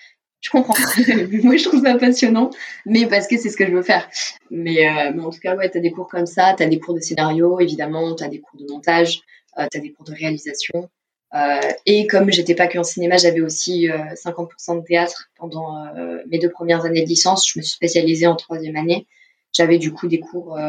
Je 0.43 0.49
comprends. 0.49 0.73
Moi 1.43 1.55
je 1.55 1.63
trouve 1.63 1.81
ça 1.81 1.97
passionnant, 1.97 2.49
mais 2.85 3.07
parce 3.07 3.27
que 3.27 3.37
c'est 3.37 3.49
ce 3.49 3.55
que 3.55 3.65
je 3.65 3.71
veux 3.71 3.81
faire. 3.81 4.07
Mais, 4.51 4.87
euh, 4.87 5.11
mais 5.15 5.23
en 5.23 5.29
tout 5.29 5.39
cas 5.39 5.55
ouais, 5.55 5.69
t'as 5.69 5.79
des 5.79 5.91
cours 5.91 6.07
comme 6.07 6.25
ça, 6.25 6.53
t'as 6.55 6.67
des 6.67 6.79
cours 6.79 6.93
de 6.93 6.99
scénario 6.99 7.59
évidemment, 7.61 8.13
t'as 8.13 8.27
des 8.27 8.39
cours 8.39 8.59
de 8.59 8.69
montage, 8.69 9.21
euh, 9.57 9.65
tu 9.71 9.77
as 9.77 9.81
des 9.81 9.93
cours 9.93 10.05
de 10.05 10.13
réalisation. 10.13 10.89
Euh, 11.33 11.71
et 11.85 12.07
comme 12.07 12.29
j'étais 12.31 12.55
pas 12.55 12.67
qu'en 12.67 12.83
cinéma, 12.83 13.17
j'avais 13.17 13.41
aussi 13.41 13.87
50% 13.87 14.77
euh, 14.77 14.81
de 14.81 14.85
théâtre 14.85 15.29
pendant 15.37 15.85
mes 16.27 16.39
deux 16.39 16.49
premières 16.49 16.85
années 16.85 17.03
de 17.03 17.09
licence. 17.09 17.49
Je 17.49 17.59
me 17.59 17.63
suis 17.63 17.75
spécialisée 17.75 18.27
en 18.27 18.35
troisième 18.35 18.75
année. 18.75 19.07
J'avais 19.53 19.77
du 19.77 19.93
coup 19.93 20.07
des 20.07 20.19
cours 20.19 20.59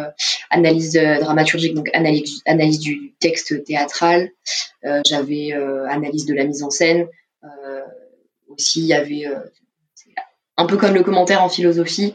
analyse 0.50 0.92
dramaturgique, 0.92 1.74
donc 1.74 1.88
analyse, 1.94 2.42
analyse 2.46 2.78
du 2.78 3.14
texte 3.18 3.64
théâtral. 3.64 4.30
J'avais 5.06 5.52
analyse 5.52 6.26
de 6.26 6.34
la 6.34 6.44
mise 6.44 6.62
en 6.62 6.70
scène. 6.70 7.08
aussi, 8.48 8.80
il 8.80 8.86
y 8.86 8.94
avait 8.94 9.26
un 10.56 10.66
peu 10.66 10.76
comme 10.76 10.94
le 10.94 11.02
commentaire 11.02 11.42
en 11.42 11.48
philosophie, 11.48 12.14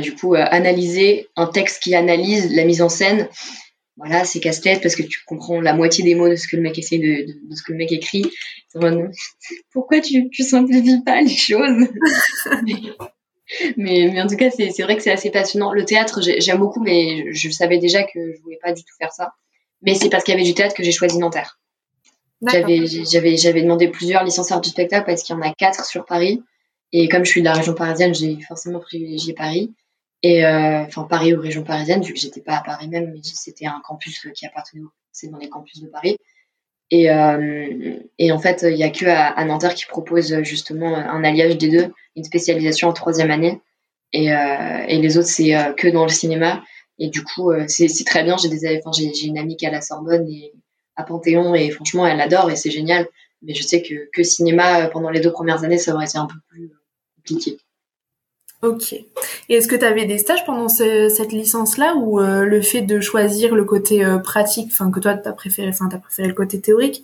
du 0.00 0.14
coup, 0.14 0.34
analyser 0.34 1.28
un 1.36 1.46
texte 1.46 1.82
qui 1.82 1.94
analyse 1.94 2.54
la 2.54 2.64
mise 2.64 2.82
en 2.82 2.88
scène 2.88 3.28
voilà, 4.00 4.24
c'est 4.24 4.40
casse-tête 4.40 4.80
parce 4.82 4.96
que 4.96 5.02
tu 5.02 5.20
comprends 5.26 5.60
la 5.60 5.74
moitié 5.74 6.02
des 6.02 6.14
mots 6.14 6.28
de 6.28 6.34
ce 6.34 6.48
que 6.48 6.56
le 6.56 6.62
mec 6.62 6.78
essaie 6.78 6.98
de, 6.98 7.26
de, 7.26 7.54
ce 7.54 7.62
que 7.62 7.72
le 7.72 7.78
mec 7.78 7.92
écrit. 7.92 8.24
Pourquoi 9.72 10.00
tu, 10.00 10.30
tu 10.30 10.42
simplifies 10.42 11.02
pas 11.04 11.20
les 11.20 11.36
choses? 11.36 11.86
Mais, 13.76 14.08
mais, 14.12 14.22
en 14.22 14.28
tout 14.28 14.36
cas, 14.36 14.48
c'est 14.48 14.82
vrai 14.84 14.96
que 14.96 15.02
c'est 15.02 15.10
assez 15.10 15.28
passionnant. 15.28 15.72
Le 15.72 15.84
théâtre, 15.84 16.20
j'aime 16.22 16.58
beaucoup, 16.58 16.80
mais 16.80 17.24
je 17.32 17.50
savais 17.50 17.78
déjà 17.78 18.04
que 18.04 18.32
je 18.32 18.40
voulais 18.42 18.60
pas 18.62 18.72
du 18.72 18.84
tout 18.84 18.94
faire 18.96 19.10
ça. 19.10 19.32
Mais 19.82 19.94
c'est 19.94 20.08
parce 20.08 20.22
qu'il 20.22 20.34
y 20.34 20.36
avait 20.36 20.46
du 20.46 20.54
théâtre 20.54 20.72
que 20.72 20.84
j'ai 20.84 20.92
choisi 20.92 21.18
Nanterre. 21.18 21.58
J'avais 22.46 23.62
demandé 23.62 23.88
plusieurs 23.88 24.22
licenciés 24.22 24.54
du 24.62 24.68
spectacle 24.68 25.04
parce 25.04 25.24
qu'il 25.24 25.34
y 25.34 25.38
en 25.40 25.42
a 25.42 25.52
quatre 25.52 25.84
sur 25.84 26.04
Paris. 26.04 26.44
Et 26.92 27.08
comme 27.08 27.24
je 27.24 27.30
suis 27.30 27.40
de 27.40 27.46
la 27.46 27.54
région 27.54 27.74
parisienne, 27.74 28.14
j'ai 28.14 28.40
forcément 28.40 28.80
privilégié 28.80 29.34
Paris. 29.34 29.72
Et 30.22 30.44
euh, 30.44 30.82
enfin 30.82 31.04
Paris 31.04 31.34
ou 31.34 31.40
région 31.40 31.62
parisienne, 31.62 32.02
vu 32.02 32.12
que 32.12 32.18
j'étais 32.18 32.42
pas 32.42 32.56
à 32.56 32.62
Paris 32.62 32.88
même, 32.88 33.12
mais 33.12 33.20
c'était 33.22 33.66
un 33.66 33.80
campus 33.82 34.26
qui 34.34 34.46
appartenait 34.46 34.82
c'est 35.12 35.28
dans 35.28 35.38
les 35.38 35.48
campus 35.48 35.80
de 35.80 35.88
Paris. 35.88 36.18
Et, 36.90 37.10
euh, 37.10 37.98
et 38.18 38.32
en 38.32 38.38
fait, 38.38 38.64
il 38.68 38.76
y 38.76 38.84
a 38.84 38.90
que 38.90 39.06
à, 39.06 39.44
Nanterre 39.44 39.74
qui 39.74 39.86
propose 39.86 40.42
justement 40.42 40.96
un 40.96 41.24
alliage 41.24 41.56
des 41.56 41.68
deux, 41.68 41.92
une 42.16 42.24
spécialisation 42.24 42.88
en 42.88 42.92
troisième 42.92 43.30
année. 43.30 43.60
Et, 44.12 44.32
euh, 44.32 44.84
et 44.88 44.98
les 44.98 45.16
autres, 45.16 45.28
c'est 45.28 45.52
que 45.76 45.88
dans 45.88 46.02
le 46.02 46.10
cinéma. 46.10 46.62
Et 46.98 47.08
du 47.08 47.24
coup, 47.24 47.52
c'est 47.66 47.88
très 48.04 48.24
bien. 48.24 48.36
J'ai 48.36 48.48
des, 48.48 48.80
enfin, 48.84 48.90
j'ai 48.92 49.26
une 49.26 49.38
amie 49.38 49.56
qui 49.56 49.64
est 49.64 49.68
à 49.68 49.72
la 49.72 49.80
Sorbonne 49.80 50.28
et 50.28 50.52
à 50.96 51.04
Panthéon, 51.04 51.54
et 51.54 51.70
franchement, 51.70 52.06
elle 52.06 52.20
adore 52.20 52.50
et 52.50 52.56
c'est 52.56 52.70
génial. 52.70 53.06
Mais 53.42 53.54
je 53.54 53.62
sais 53.62 53.82
que 53.82 54.10
que 54.12 54.22
cinéma 54.22 54.88
pendant 54.88 55.10
les 55.10 55.20
deux 55.20 55.32
premières 55.32 55.64
années, 55.64 55.78
ça 55.78 55.94
aurait 55.94 56.06
été 56.06 56.18
un 56.18 56.26
peu 56.26 56.36
plus 56.48 56.70
compliqué. 57.20 57.58
Ok. 58.62 58.92
Et 58.92 59.54
est-ce 59.54 59.68
que 59.68 59.76
tu 59.76 59.86
avais 59.86 60.04
des 60.04 60.18
stages 60.18 60.44
pendant 60.44 60.68
cette 60.68 61.32
licence-là 61.32 61.94
ou 61.96 62.20
euh, 62.20 62.44
le 62.44 62.60
fait 62.60 62.82
de 62.82 63.00
choisir 63.00 63.54
le 63.54 63.64
côté 63.64 64.04
euh, 64.04 64.18
pratique, 64.18 64.68
enfin 64.70 64.90
que 64.90 65.00
toi 65.00 65.14
t'as 65.14 65.32
préféré, 65.32 65.68
enfin 65.68 65.88
t'as 65.90 65.98
préféré 65.98 66.28
le 66.28 66.34
côté 66.34 66.60
théorique, 66.60 67.02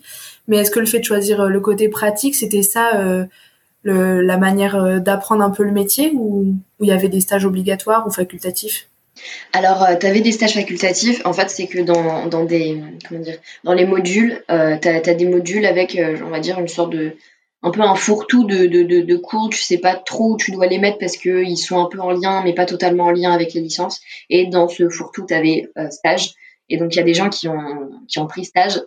mais 0.48 0.58
est-ce 0.58 0.70
que 0.70 0.80
le 0.80 0.86
fait 0.86 0.98
de 0.98 1.04
choisir 1.04 1.40
euh, 1.40 1.48
le 1.48 1.60
côté 1.60 1.88
pratique, 1.88 2.34
c'était 2.34 2.62
ça 2.62 3.26
le, 3.82 4.20
la 4.20 4.36
manière 4.36 5.00
d'apprendre 5.00 5.42
un 5.42 5.50
peu 5.50 5.62
le 5.62 5.70
métier 5.70 6.10
ou 6.14 6.54
il 6.80 6.88
y 6.88 6.92
avait 6.92 7.08
des 7.08 7.20
stages 7.20 7.46
obligatoires 7.46 8.06
ou 8.06 8.10
facultatifs? 8.10 8.88
Alors, 9.54 9.86
tu 9.98 10.06
avais 10.06 10.20
des 10.20 10.32
stages 10.32 10.54
facultatifs. 10.54 11.24
En 11.24 11.32
fait, 11.32 11.48
c'est 11.48 11.68
que 11.68 11.78
dans, 11.78 12.26
dans 12.26 12.44
des 12.44 12.82
comment 13.08 13.20
dire, 13.20 13.38
dans 13.64 13.72
les 13.72 13.86
modules, 13.86 14.42
tu 14.48 14.54
as, 14.54 14.78
as, 14.82 15.14
des 15.14 15.26
modules 15.26 15.64
avec, 15.64 15.98
on 16.22 16.28
va 16.28 16.40
dire, 16.40 16.58
une 16.58 16.68
sorte 16.68 16.90
de 16.90 17.12
un 17.66 17.72
peu 17.72 17.80
un 17.80 17.96
fourre-tout 17.96 18.44
de, 18.44 18.66
de, 18.66 19.00
de, 19.00 19.16
cours, 19.16 19.48
tu 19.50 19.60
sais 19.60 19.78
pas 19.78 19.96
trop 19.96 20.34
où 20.34 20.36
tu 20.36 20.52
dois 20.52 20.68
les 20.68 20.78
mettre 20.78 20.98
parce 20.98 21.16
qu'ils 21.16 21.58
sont 21.58 21.80
un 21.80 21.86
peu 21.86 21.98
en 21.98 22.12
lien, 22.12 22.42
mais 22.44 22.54
pas 22.54 22.64
totalement 22.64 23.06
en 23.06 23.10
lien 23.10 23.32
avec 23.32 23.54
les 23.54 23.60
licences. 23.60 24.00
Et 24.30 24.46
dans 24.46 24.68
ce 24.68 24.88
fourre-tout, 24.88 25.26
tu 25.26 25.34
avais 25.34 25.68
euh, 25.76 25.90
stage. 25.90 26.34
Et 26.68 26.76
donc, 26.76 26.94
il 26.94 26.98
y 26.98 27.00
a 27.00 27.04
des 27.04 27.14
gens 27.14 27.28
qui 27.28 27.48
ont, 27.48 27.90
qui 28.06 28.20
ont 28.20 28.28
pris 28.28 28.44
stage. 28.44 28.80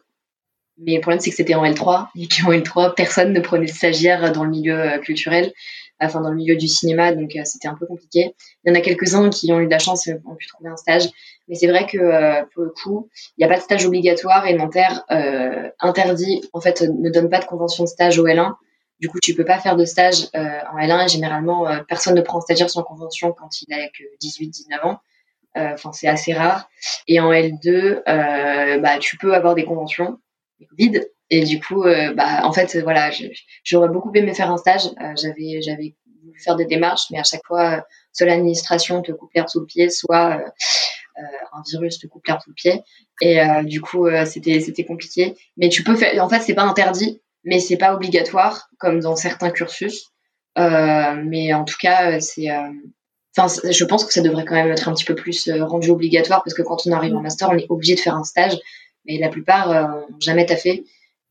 Mais 0.78 0.96
le 0.96 1.02
problème, 1.02 1.20
c'est 1.20 1.30
que 1.30 1.36
c'était 1.36 1.56
en 1.56 1.65
L3. 1.65 2.08
Et 2.15 2.30
qu'en 2.30 2.54
L3, 2.54 2.94
personne 2.96 3.34
ne 3.34 3.42
prenait 3.42 3.68
stagiaire 3.68 4.32
dans 4.32 4.46
le 4.46 4.50
milieu 4.50 4.80
euh, 4.80 4.98
culturel, 5.00 5.52
enfin 6.00 6.22
dans 6.22 6.30
le 6.30 6.38
milieu 6.38 6.56
du 6.56 6.70
cinéma. 6.70 7.12
Donc, 7.12 7.36
euh, 7.36 7.42
c'était 7.44 7.68
un 7.68 7.76
peu 7.76 7.86
compliqué. 7.86 8.34
Il 8.63 8.70
y 8.70 8.72
en 8.72 8.80
a 8.80 8.82
quelques-uns 8.82 9.30
qui 9.30 9.52
ont 9.52 9.60
eu 9.60 9.65
de 9.65 9.72
la 9.72 9.80
chance 9.80 10.08
et 10.08 10.13
ont 10.26 10.36
pu 10.36 10.48
trouver 10.48 10.70
un 10.70 10.78
stage. 10.78 11.10
Mais 11.50 11.56
c'est 11.56 11.68
vrai 11.68 11.86
que 11.86 12.46
pour 12.54 12.63
le 12.63 12.70
coup, 12.70 13.10
il 13.38 13.42
n'y 13.42 13.46
a 13.46 13.54
pas 13.54 13.58
de 13.58 13.63
stage 13.63 13.86
obligatoire 13.86 14.46
et 14.48 14.54
Nanterre 14.54 15.04
interdit, 15.80 16.44
en 16.54 16.62
fait, 16.62 16.82
ne 16.84 17.10
donne 17.10 17.28
pas 17.28 17.39
de 17.39 17.46
convention 17.46 17.86
de 17.86 17.89
stage 17.89 18.20
au 18.20 18.28
L1. 18.28 18.54
Du 19.00 19.08
coup, 19.08 19.20
tu 19.22 19.34
peux 19.34 19.46
pas 19.46 19.60
faire 19.60 19.78
de 19.78 19.86
stage 19.86 20.28
euh, 20.36 20.60
en 20.74 20.78
L1 20.78 21.06
et 21.06 21.08
généralement, 21.08 21.68
euh, 21.68 21.80
personne 21.88 22.16
ne 22.16 22.22
prend 22.22 22.42
stagiaire 22.42 22.70
sans 22.70 22.84
convention 22.84 23.32
quand 23.32 23.62
il 23.62 23.74
a 23.74 23.88
que 23.88 24.04
18-19 24.22 24.86
ans. 24.86 25.00
Euh, 25.58 25.74
enfin, 25.74 25.92
c'est 25.94 26.08
assez 26.08 26.34
rare. 26.34 26.70
Et 27.08 27.20
en 27.20 27.32
L2, 27.32 28.04
bah, 28.82 29.00
tu 29.00 29.18
peux 29.18 29.34
avoir 29.34 29.56
des 29.56 29.64
conventions 29.64 30.20
vides. 30.78 31.10
Et 31.30 31.44
du 31.44 31.60
coup, 31.62 31.84
bah, 31.84 32.42
en 32.44 32.52
fait, 32.52 32.78
voilà, 32.80 33.10
j'aurais 33.64 33.90
beaucoup 33.90 34.12
aimé 34.14 34.34
faire 34.34 34.52
un 34.52 34.58
stage. 34.58 34.90
j'avais, 35.16 35.62
j'avais 35.62 35.96
voulu 36.24 36.40
faire 36.40 36.56
des 36.56 36.66
démarches, 36.66 37.06
mais 37.12 37.20
à 37.20 37.24
chaque 37.24 37.46
fois, 37.46 37.86
soit 38.12 38.28
l'administration 38.28 39.02
te 39.02 39.12
coupe 39.12 39.32
l'air 39.34 39.50
sous 39.50 39.62
le 39.62 39.66
pied, 39.66 39.90
soit 39.90 40.42
un 41.16 41.62
virus 41.72 42.00
te 42.00 42.08
coupe 42.08 42.26
l'air 42.28 42.42
sous 42.42 42.50
le 42.50 42.56
pied. 42.56 42.84
Et 43.22 43.40
du 43.64 43.80
coup, 43.80 44.08
c'était, 44.26 44.60
c'était 44.60 44.86
compliqué. 44.86 45.36
Mais 45.58 45.70
tu 45.70 45.84
peux 45.84 45.96
faire. 45.96 46.24
En 46.24 46.30
fait, 46.30 46.42
c'est 46.42 46.56
pas 46.56 46.64
interdit 46.64 47.22
mais 47.50 47.60
c'est 47.60 47.78
pas 47.78 47.94
obligatoire 47.94 48.70
comme 48.78 49.02
dans 49.02 49.16
certains 49.16 49.52
cursus. 49.52 50.12
Euh, 50.58 51.22
mais 51.26 51.54
en 51.54 51.64
tout 51.66 51.78
cas, 51.80 52.20
c'est 52.20 52.50
euh, 52.50 52.70
Enfin, 53.38 53.62
je 53.70 53.86
pense 53.86 54.06
que 54.06 54.14
ça 54.14 54.22
devrait 54.22 54.44
quand 54.44 54.56
même 54.56 54.72
être 54.72 54.90
un 54.90 54.94
petit 54.94 55.06
peu 55.06 55.16
plus 55.16 55.48
euh, 55.48 55.64
rendu 55.64 55.92
obligatoire 55.92 56.44
parce 56.44 56.54
que 56.54 56.62
quand 56.62 56.86
on 56.86 56.92
arrive 56.92 57.16
en 57.16 57.22
master, 57.22 57.50
on 57.50 57.58
est 57.58 57.68
obligé 57.70 57.96
de 57.96 58.00
faire 58.00 58.16
un 58.16 58.24
stage, 58.24 58.58
mais 59.06 59.18
la 59.18 59.30
plupart 59.30 59.72
euh, 59.72 60.02
jamais 60.20 60.48
fait. 60.48 60.84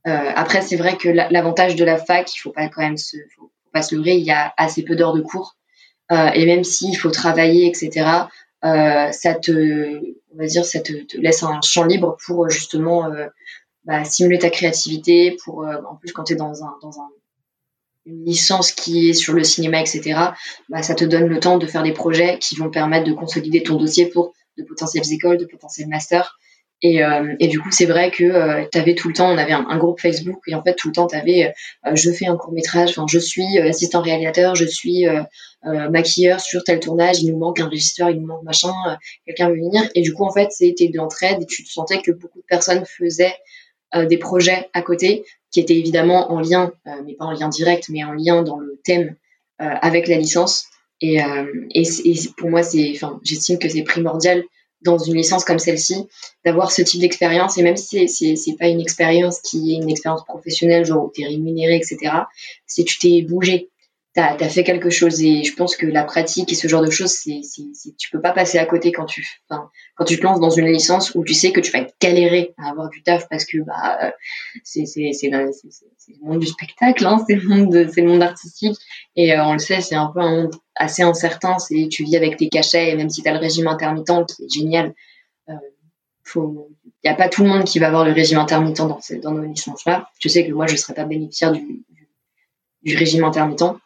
Euh, 0.07 0.31
après, 0.35 0.63
c'est 0.63 0.77
vrai 0.77 0.97
que 0.97 1.09
l'avantage 1.09 1.75
de 1.75 1.85
la 1.85 1.99
fac, 1.99 2.33
il 2.35 2.39
faut 2.39 2.53
pas 2.53 2.69
quand 2.69 2.83
même 2.83 2.97
se, 2.97 3.17
faut, 3.37 3.51
pas 3.73 3.83
se 3.83 3.95
leurrer, 3.95 4.17
il 4.17 4.25
y 4.25 4.31
a 4.31 4.55
assez 4.57 4.83
peu 4.85 4.95
d'heures 4.95 5.13
de 5.13 5.21
cours 5.21 5.57
euh, 6.13 6.31
et 6.33 6.47
même 6.47 6.65
s'il 6.65 6.97
faut 6.97 7.11
travailler, 7.11 7.67
etc. 7.67 8.07
ça 8.63 9.35
te, 9.35 10.01
on 10.33 10.39
va 10.39 10.47
dire, 10.47 10.65
ça 10.65 10.81
te, 10.81 10.93
laisse 11.19 11.43
un 11.43 11.61
champ 11.63 11.85
libre 11.85 12.17
pour 12.25 12.49
justement 12.49 13.11
bah, 13.89 14.05
stimuler 14.05 14.39
ta 14.39 14.51
créativité 14.51 15.35
pour 15.43 15.65
euh, 15.65 15.77
en 15.91 15.97
plus 15.97 16.13
quand 16.13 16.25
tu 16.25 16.35
es 16.35 16.37
dans 16.37 16.63
un 16.63 16.77
dans 16.83 17.01
un 17.01 17.09
une 18.05 18.23
licence 18.25 18.71
qui 18.71 19.09
est 19.09 19.15
sur 19.15 19.33
le 19.33 19.43
cinéma 19.43 19.81
etc 19.81 20.01
bah, 20.69 20.83
ça 20.83 20.95
te 20.95 21.05
donne 21.07 21.27
le 21.27 21.41
temps 21.41 21.57
de 21.57 21.67
faire 21.67 21.83
des 21.83 21.93
projets 21.93 22.39
qui 22.39 22.55
vont 22.57 22.71
permettre 22.71 23.07
de 23.07 23.15
consolider 23.15 23.63
ton 23.63 23.77
dossier 23.77 24.07
pour 24.07 24.35
de 24.59 24.63
potentielles 24.63 25.11
écoles 25.11 25.39
de 25.39 25.47
potentiels 25.47 25.89
masters. 25.89 26.39
Et, 26.83 27.03
euh, 27.03 27.35
et 27.41 27.49
du 27.49 27.59
coup 27.61 27.71
c'est 27.73 27.87
vrai 27.87 28.11
que 28.11 28.25
euh, 28.25 28.65
tu 28.71 28.79
avais 28.79 28.95
tout 28.95 29.09
le 29.09 29.15
temps 29.15 29.33
on 29.33 29.39
avait 29.39 29.53
un, 29.53 29.79
groupe 29.79 30.01
Facebook 30.01 30.41
et 30.47 30.55
en 30.55 30.63
fait 30.63 30.75
tout 30.75 30.89
le 30.89 30.95
temps 30.95 31.09
tu 31.09 31.17
avais 31.17 31.53
je 31.95 32.13
fais 32.13 32.27
un 32.27 32.37
court 32.37 32.53
métrage 32.53 32.95
je 33.09 33.19
suis 33.19 33.59
assistant 33.59 34.01
réalisateur 34.01 34.55
je 34.55 34.65
suis 34.65 35.05
maquilleur 35.65 36.39
sur 36.39 36.63
tel 36.63 36.79
tournage 36.79 37.21
il 37.21 37.33
nous 37.33 37.39
manque 37.39 37.59
un 37.59 37.69
régisseur 37.69 38.11
il 38.11 38.21
nous 38.21 38.29
manque 38.29 38.45
machin 38.45 38.73
quelqu'un 39.27 39.49
veut 39.49 39.57
venir. 39.57 39.83
Et 39.97 40.03
du 40.03 40.13
coup 40.13 40.25
en 40.25 40.31
fait 40.31 40.53
c'était 40.53 40.89
de 40.89 40.97
l'entraide 40.97 41.43
et 41.43 41.47
tu 41.47 41.67
sentais 41.67 42.01
que 42.01 42.13
beaucoup 42.13 42.39
de 42.39 42.47
personnes 42.47 42.85
faisaient 42.87 43.35
euh, 43.35 43.35
des 43.95 44.19
projets 44.19 44.69
à 44.75 44.83
côté 44.83 45.25
qui 45.51 45.61
étaient 45.61 45.77
évidemment 45.77 46.33
en 46.33 46.41
lien, 46.41 46.73
euh, 46.87 46.91
mais 47.05 47.15
pas 47.15 47.25
en 47.25 47.33
lien 47.33 47.49
direct, 47.49 47.89
mais 47.89 48.05
en 48.05 48.13
lien 48.13 48.43
dans 48.43 48.59
le 48.59 48.81
thème 48.85 49.17
euh, 49.61 49.75
avec 49.81 50.09
la 50.09 50.17
licence. 50.17 50.67
Et, 51.01 51.19
pour 52.37 52.51
moi, 52.51 52.63
j'estime 53.23 53.59
que 53.59 53.69
c'est 53.69 53.83
primordial 53.83 54.43
dans 54.83 54.99
une 54.99 55.15
licence 55.15 55.45
comme 55.45 55.59
celle-ci, 55.59 56.09
d'avoir 56.45 56.73
ce 56.73 56.83
type 56.83 57.01
d'expérience. 57.01 57.57
Et 57.57 57.63
même 57.63 57.77
si 57.77 58.09
c'est, 58.09 58.57
pas 58.59 58.67
une 58.67 58.81
expérience 58.81 59.41
qui 59.41 59.73
est 59.73 59.77
une 59.77 59.91
expérience 59.91 60.25
professionnelle, 60.25 60.85
genre 60.85 61.05
où 61.05 61.13
tu 61.15 61.23
es 61.23 61.27
rémunéré, 61.27 61.77
etc., 61.77 62.13
si 62.67 62.85
tu 62.85 62.99
t'es 62.99 63.23
bougé, 63.23 63.71
tu 64.37 64.45
as, 64.45 64.49
fait 64.49 64.65
quelque 64.65 64.91
chose. 64.91 65.23
Et 65.23 65.45
je 65.45 65.55
pense 65.55 65.77
que 65.77 65.87
la 65.87 66.05
pratique 66.05 66.51
et 66.51 66.55
ce 66.55 66.67
genre 66.67 66.83
de 66.83 66.91
choses, 66.91 67.13
c'est, 67.13 67.41
tu 67.97 68.11
peux 68.11 68.21
pas 68.21 68.33
passer 68.33 68.59
à 68.59 68.67
côté 68.67 68.91
quand 68.91 69.05
tu, 69.05 69.25
quand 69.49 70.05
tu 70.05 70.19
te 70.19 70.23
lances 70.23 70.41
dans 70.41 70.51
une 70.51 70.67
licence 70.67 71.15
où 71.15 71.25
tu 71.25 71.35
sais 71.35 71.53
que 71.53 71.61
tu 71.61 71.71
vas 71.71 71.87
galérer 72.01 72.55
à 72.59 72.71
avoir 72.71 72.89
du 72.91 73.03
taf 73.03 73.29
parce 73.29 73.45
que 73.45 73.59
bah, 73.59 74.13
c'est, 74.65 74.85
le 74.97 76.27
monde 76.27 76.41
du 76.41 76.47
spectacle, 76.47 77.07
hein, 77.07 77.23
c'est, 77.29 77.37
le 77.37 77.49
monde 77.49 77.91
c'est 77.93 78.01
le 78.01 78.09
monde 78.09 78.23
artistique. 78.23 78.77
Et 79.15 79.33
euh, 79.33 79.45
on 79.45 79.53
le 79.53 79.59
sait, 79.59 79.81
c'est 79.81 79.95
un 79.95 80.07
peu 80.07 80.21
un 80.21 80.43
monde 80.43 80.55
assez 80.75 81.03
incertain. 81.03 81.59
C'est, 81.59 81.89
tu 81.91 82.05
vis 82.05 82.17
avec 82.17 82.37
tes 82.37 82.49
cachets, 82.49 82.91
et 82.91 82.97
même 82.97 83.11
si 83.11 83.23
tu 83.23 83.29
as 83.29 83.33
le 83.33 83.39
régime 83.39 83.69
intermittent 83.69 84.27
qui 84.37 84.45
est 84.45 84.53
génial, 84.53 84.95
euh, 85.49 85.55
il 86.35 86.43
n'y 87.05 87.11
a 87.11 87.15
pas 87.15 87.29
tout 87.29 87.43
le 87.43 87.49
monde 87.49 87.65
qui 87.65 87.79
va 87.79 87.87
avoir 87.87 88.05
le 88.05 88.13
régime 88.13 88.39
intermittent 88.39 88.79
dans, 88.79 88.99
dans 89.23 89.33
nos 89.33 89.45
licences-là. 89.45 90.11
Je 90.19 90.29
sais 90.29 90.47
que 90.47 90.53
moi, 90.53 90.67
je 90.67 90.73
ne 90.73 90.77
serais 90.77 90.93
pas 90.93 91.05
bénéficiaire 91.05 91.53
du 91.53 92.97
régime 92.97 93.25
intermittent. 93.25 93.79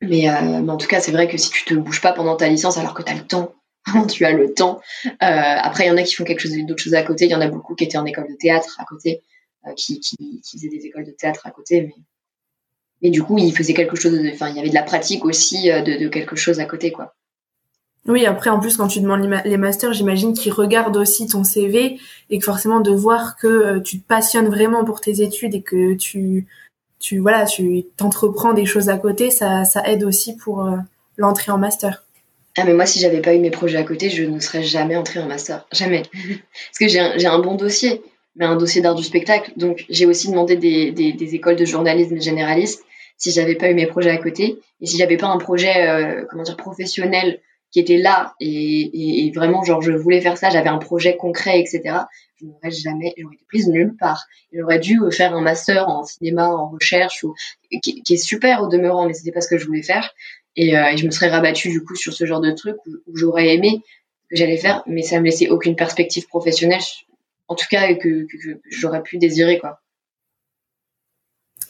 Mais, 0.00 0.28
euh, 0.28 0.62
mais 0.62 0.70
en 0.70 0.76
tout 0.76 0.86
cas, 0.86 1.00
c'est 1.00 1.12
vrai 1.12 1.28
que 1.28 1.36
si 1.36 1.50
tu 1.50 1.64
te 1.64 1.74
bouges 1.74 2.00
pas 2.00 2.12
pendant 2.12 2.36
ta 2.36 2.48
licence 2.48 2.78
alors 2.78 2.94
que 2.94 3.02
tu 3.02 3.12
as 3.12 3.16
le 3.16 3.26
temps, 3.26 3.54
tu 4.10 4.24
as 4.24 4.32
le 4.32 4.52
temps. 4.52 4.80
Euh, 5.06 5.10
après, 5.20 5.84
il 5.84 5.88
y 5.88 5.90
en 5.90 5.96
a 5.96 6.02
qui 6.02 6.14
font 6.14 6.24
quelque 6.24 6.40
chose 6.40 6.52
d'autre 6.66 6.82
chose 6.82 6.94
à 6.94 7.02
côté. 7.02 7.26
Il 7.26 7.30
y 7.30 7.34
en 7.34 7.40
a 7.40 7.48
beaucoup 7.48 7.74
qui 7.74 7.84
étaient 7.84 7.98
en 7.98 8.06
école 8.06 8.28
de 8.28 8.36
théâtre 8.36 8.76
à 8.78 8.84
côté, 8.84 9.22
euh, 9.66 9.72
qui, 9.76 10.00
qui, 10.00 10.40
qui, 10.42 10.58
faisaient 10.58 10.68
des 10.68 10.86
écoles 10.86 11.06
de 11.06 11.12
théâtre 11.12 11.46
à 11.46 11.50
côté. 11.50 11.82
Mais, 11.82 11.94
mais 13.02 13.10
du 13.10 13.22
coup, 13.22 13.38
ils 13.38 13.54
faisaient 13.56 13.74
quelque 13.74 13.96
chose. 13.96 14.18
Enfin, 14.32 14.48
il 14.50 14.56
y 14.56 14.60
avait 14.60 14.70
de 14.70 14.74
la 14.74 14.82
pratique 14.82 15.24
aussi 15.24 15.68
de, 15.68 16.02
de, 16.02 16.08
quelque 16.08 16.36
chose 16.36 16.60
à 16.60 16.64
côté, 16.64 16.90
quoi. 16.90 17.14
Oui, 18.06 18.26
après, 18.26 18.50
en 18.50 18.60
plus, 18.60 18.76
quand 18.76 18.88
tu 18.88 19.00
demandes 19.00 19.26
les 19.46 19.56
masters, 19.56 19.94
j'imagine 19.94 20.34
qu'ils 20.34 20.52
regardent 20.52 20.98
aussi 20.98 21.26
ton 21.26 21.42
CV 21.42 21.98
et 22.28 22.38
que 22.38 22.44
forcément 22.44 22.80
de 22.80 22.90
voir 22.90 23.36
que 23.36 23.78
tu 23.78 23.98
te 23.98 24.06
passionnes 24.06 24.48
vraiment 24.48 24.84
pour 24.84 25.00
tes 25.00 25.22
études 25.22 25.54
et 25.54 25.62
que 25.62 25.94
tu 25.94 26.46
tu 27.04 27.18
voilà, 27.18 27.44
tu 27.44 27.84
t'entreprends 27.98 28.54
des 28.54 28.64
choses 28.64 28.88
à 28.88 28.96
côté, 28.96 29.30
ça, 29.30 29.66
ça 29.66 29.82
aide 29.84 30.04
aussi 30.04 30.36
pour 30.36 30.64
euh, 30.64 30.76
l'entrée 31.18 31.52
en 31.52 31.58
master. 31.58 32.02
Ah 32.56 32.64
mais 32.64 32.72
moi 32.72 32.86
si 32.86 32.98
j'avais 32.98 33.20
pas 33.20 33.34
eu 33.34 33.40
mes 33.40 33.50
projets 33.50 33.76
à 33.76 33.82
côté, 33.82 34.08
je 34.08 34.22
ne 34.22 34.40
serais 34.40 34.62
jamais 34.62 34.96
entrée 34.96 35.20
en 35.20 35.26
master, 35.26 35.66
jamais. 35.70 36.02
Parce 36.14 36.78
que 36.80 36.88
j'ai 36.88 37.26
un, 37.26 37.38
bon 37.40 37.56
dossier, 37.56 38.00
mais 38.36 38.46
un 38.46 38.56
dossier 38.56 38.80
d'art 38.80 38.94
du 38.94 39.02
spectacle. 39.02 39.52
Donc 39.58 39.84
j'ai 39.90 40.06
aussi 40.06 40.30
demandé 40.30 40.56
des, 40.56 41.34
écoles 41.34 41.56
de 41.56 41.66
journalisme 41.66 42.18
généraliste 42.22 42.82
si 43.18 43.32
j'avais 43.32 43.54
pas 43.54 43.68
eu 43.68 43.74
mes 43.74 43.86
projets 43.86 44.10
à 44.10 44.16
côté 44.16 44.58
et 44.80 44.86
si 44.86 44.96
j'avais 44.96 45.18
pas 45.18 45.26
un 45.26 45.38
projet 45.38 45.86
euh, 45.86 46.24
comment 46.30 46.42
dire 46.42 46.56
professionnel 46.56 47.40
qui 47.70 47.80
était 47.80 47.98
là 47.98 48.32
et, 48.40 49.26
et, 49.26 49.30
vraiment 49.32 49.62
genre 49.62 49.82
je 49.82 49.92
voulais 49.92 50.22
faire 50.22 50.38
ça, 50.38 50.48
j'avais 50.48 50.70
un 50.70 50.78
projet 50.78 51.16
concret 51.18 51.60
etc. 51.60 51.96
Je 52.44 52.50
n'aurais 52.50 52.70
jamais, 52.70 53.14
j'aurais 53.16 53.34
été 53.34 53.44
prise 53.46 53.68
nulle 53.68 53.96
part. 53.96 54.26
J'aurais 54.52 54.78
dû 54.78 55.00
faire 55.10 55.34
un 55.34 55.40
master 55.40 55.88
en 55.88 56.04
cinéma, 56.04 56.48
en 56.48 56.68
recherche, 56.68 57.24
ou, 57.24 57.34
qui, 57.82 58.02
est 58.08 58.16
super 58.16 58.62
au 58.62 58.68
demeurant, 58.68 59.06
mais 59.06 59.14
c'était 59.14 59.32
pas 59.32 59.40
ce 59.40 59.48
que 59.48 59.58
je 59.58 59.66
voulais 59.66 59.82
faire. 59.82 60.12
Et, 60.56 60.76
euh, 60.76 60.96
je 60.96 61.06
me 61.06 61.10
serais 61.10 61.28
rabattue 61.28 61.70
du 61.70 61.82
coup 61.82 61.96
sur 61.96 62.12
ce 62.12 62.26
genre 62.26 62.40
de 62.40 62.50
truc 62.50 62.76
où, 62.86 63.16
j'aurais 63.16 63.54
aimé 63.54 63.82
que 64.30 64.36
j'allais 64.36 64.58
faire, 64.58 64.82
mais 64.86 65.02
ça 65.02 65.18
me 65.18 65.24
laissait 65.24 65.48
aucune 65.48 65.76
perspective 65.76 66.26
professionnelle, 66.26 66.82
en 67.48 67.54
tout 67.54 67.66
cas 67.70 67.94
que, 67.94 68.26
que 68.26 68.60
j'aurais 68.70 69.02
pu 69.02 69.18
désirer 69.18 69.58
quoi. 69.58 69.80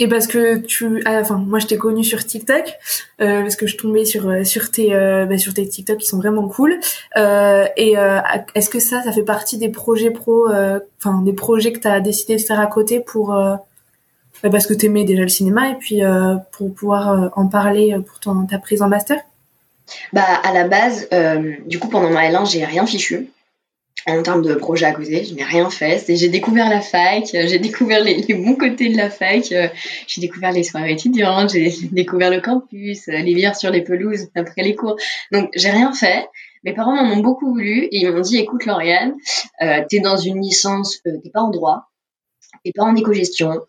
Et 0.00 0.08
parce 0.08 0.26
que 0.26 0.56
tu, 0.58 1.02
ah, 1.04 1.20
enfin, 1.20 1.36
moi 1.36 1.58
je 1.58 1.66
t'ai 1.66 1.76
connu 1.76 2.02
sur 2.02 2.24
TikTok 2.24 2.74
euh, 3.20 3.42
parce 3.42 3.56
que 3.56 3.66
je 3.66 3.76
tombais 3.76 4.04
sur 4.04 4.28
euh, 4.28 4.44
sur 4.44 4.70
tes 4.70 4.94
euh, 4.94 5.24
bah, 5.26 5.38
sur 5.38 5.54
tes 5.54 5.66
TikTok 5.66 5.98
qui 5.98 6.06
sont 6.06 6.18
vraiment 6.18 6.48
cool. 6.48 6.78
Euh, 7.16 7.66
et 7.76 7.96
euh, 7.96 8.18
est-ce 8.54 8.70
que 8.70 8.80
ça, 8.80 9.02
ça 9.02 9.12
fait 9.12 9.22
partie 9.22 9.58
des 9.58 9.68
projets 9.68 10.10
pro, 10.10 10.48
enfin 10.48 11.22
des 11.22 11.32
projets 11.32 11.72
que 11.72 11.78
tu 11.78 11.88
as 11.88 12.00
décidé 12.00 12.36
de 12.36 12.40
faire 12.40 12.60
à 12.60 12.66
côté 12.66 13.00
pour 13.00 13.28
bah, 13.28 14.50
parce 14.50 14.66
que 14.66 14.74
t'aimais 14.74 15.04
déjà 15.04 15.22
le 15.22 15.28
cinéma 15.28 15.70
et 15.70 15.74
puis 15.74 16.02
pour 16.52 16.74
pouvoir 16.74 17.30
en 17.36 17.46
parler 17.46 17.96
pour 18.06 18.18
ton 18.20 18.46
ta 18.46 18.58
prise 18.58 18.82
en 18.82 18.88
master? 18.88 19.18
Bah 20.12 20.24
à 20.42 20.52
la 20.52 20.66
base, 20.66 21.08
du 21.66 21.78
coup 21.78 21.88
pendant 21.88 22.10
ma 22.10 22.28
L1 22.28 22.50
j'ai 22.50 22.64
rien 22.64 22.84
fichu 22.86 23.28
en 24.06 24.22
termes 24.22 24.42
de 24.42 24.54
projet 24.54 24.86
à 24.86 24.92
côté, 24.92 25.24
je 25.24 25.34
n'ai 25.34 25.44
rien 25.44 25.70
fait. 25.70 26.04
J'ai 26.08 26.28
découvert 26.28 26.68
la 26.68 26.80
fac, 26.80 27.34
euh, 27.34 27.46
j'ai 27.46 27.58
découvert 27.58 28.02
les, 28.02 28.22
bons 28.34 28.54
côtés 28.54 28.90
de 28.90 28.96
la 28.96 29.08
fac, 29.08 29.50
euh, 29.52 29.68
j'ai 30.06 30.20
découvert 30.20 30.52
les 30.52 30.62
soirées 30.62 30.92
étudiantes, 30.92 31.50
j'ai 31.50 31.72
découvert 31.90 32.30
le 32.30 32.40
campus, 32.40 33.08
euh, 33.08 33.12
les 33.12 33.34
bières 33.34 33.56
sur 33.56 33.70
les 33.70 33.82
pelouses 33.82 34.28
après 34.34 34.62
les 34.62 34.74
cours. 34.74 34.96
Donc 35.32 35.48
j'ai 35.54 35.70
rien 35.70 35.92
fait. 35.92 36.28
Mes 36.64 36.74
parents 36.74 36.94
m'en 36.94 37.14
ont 37.14 37.20
beaucoup 37.20 37.48
voulu 37.50 37.84
et 37.84 37.98
ils 37.98 38.10
m'ont 38.10 38.20
dit 38.20 38.38
écoute 38.38 38.66
Lauriane, 38.66 39.14
euh, 39.62 39.82
t'es 39.88 40.00
dans 40.00 40.16
une 40.16 40.40
licence, 40.40 41.00
euh, 41.06 41.18
t'es 41.22 41.30
pas 41.30 41.40
en 41.40 41.50
droit, 41.50 41.90
t'es 42.64 42.72
pas 42.74 42.84
en 42.84 42.96
éco-gestion, 42.96 43.60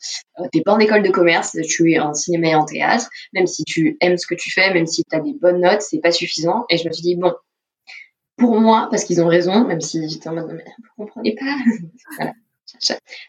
t'es 0.53 0.61
pas 0.61 0.73
en 0.73 0.79
école 0.79 1.03
de 1.03 1.09
commerce, 1.09 1.57
tu 1.67 1.91
es 1.91 1.99
en 1.99 2.13
cinéma 2.13 2.47
et 2.47 2.55
en 2.55 2.65
théâtre. 2.65 3.09
Même 3.33 3.47
si 3.47 3.63
tu 3.65 3.97
aimes 3.99 4.17
ce 4.17 4.27
que 4.27 4.35
tu 4.35 4.51
fais, 4.51 4.73
même 4.73 4.87
si 4.87 5.03
tu 5.03 5.15
as 5.15 5.19
des 5.19 5.33
bonnes 5.33 5.61
notes, 5.61 5.81
c'est 5.81 5.99
pas 5.99 6.11
suffisant. 6.11 6.65
Et 6.69 6.77
je 6.77 6.87
me 6.87 6.93
suis 6.93 7.03
dit 7.03 7.15
bon, 7.15 7.33
pour 8.37 8.59
moi, 8.59 8.87
parce 8.91 9.03
qu'ils 9.03 9.21
ont 9.21 9.27
raison, 9.27 9.65
même 9.65 9.81
si 9.81 10.07
j'étais 10.09 10.29
en 10.29 10.33
mode, 10.33 10.51
mais 10.53 10.65
vous 10.77 11.05
comprenez 11.05 11.35
pas. 11.35 11.55
voilà. 12.17 12.33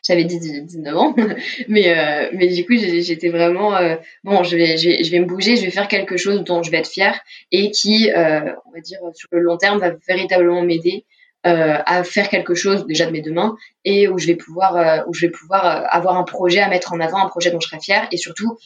J'avais 0.02 0.24
dit 0.24 0.40
19 0.40 0.96
ans, 0.96 1.14
mais, 1.68 1.96
euh, 1.96 2.30
mais 2.32 2.48
du 2.48 2.64
coup, 2.66 2.74
j'étais 2.76 3.28
vraiment, 3.28 3.76
euh, 3.76 3.96
bon, 4.24 4.42
je 4.42 4.56
vais, 4.56 4.76
je, 4.76 4.88
vais, 4.88 5.04
je 5.04 5.10
vais 5.10 5.20
me 5.20 5.26
bouger, 5.26 5.56
je 5.56 5.64
vais 5.64 5.70
faire 5.70 5.88
quelque 5.88 6.16
chose 6.16 6.42
dont 6.42 6.62
je 6.62 6.70
vais 6.70 6.78
être 6.78 6.90
fière 6.90 7.20
et 7.52 7.70
qui, 7.70 8.10
euh, 8.10 8.52
on 8.66 8.72
va 8.72 8.80
dire, 8.80 8.98
sur 9.14 9.28
le 9.30 9.40
long 9.40 9.56
terme, 9.56 9.78
va 9.78 9.92
véritablement 10.08 10.62
m'aider 10.62 11.04
euh, 11.46 11.78
à 11.86 12.02
faire 12.02 12.28
quelque 12.28 12.56
chose 12.56 12.86
déjà 12.86 13.06
de 13.06 13.12
mes 13.12 13.20
deux 13.20 13.30
mains 13.30 13.56
et 13.84 14.08
où 14.08 14.18
je 14.18 14.26
vais 14.26 14.34
pouvoir, 14.34 14.76
euh, 14.76 15.04
où 15.06 15.14
je 15.14 15.26
vais 15.26 15.30
pouvoir 15.30 15.64
euh, 15.64 15.86
avoir 15.90 16.16
un 16.16 16.24
projet 16.24 16.58
à 16.58 16.68
mettre 16.68 16.92
en 16.92 16.98
avant, 16.98 17.18
un 17.18 17.28
projet 17.28 17.52
dont 17.52 17.60
je 17.60 17.68
serai 17.68 17.78
fière 17.78 18.08
et 18.10 18.16
surtout 18.16 18.58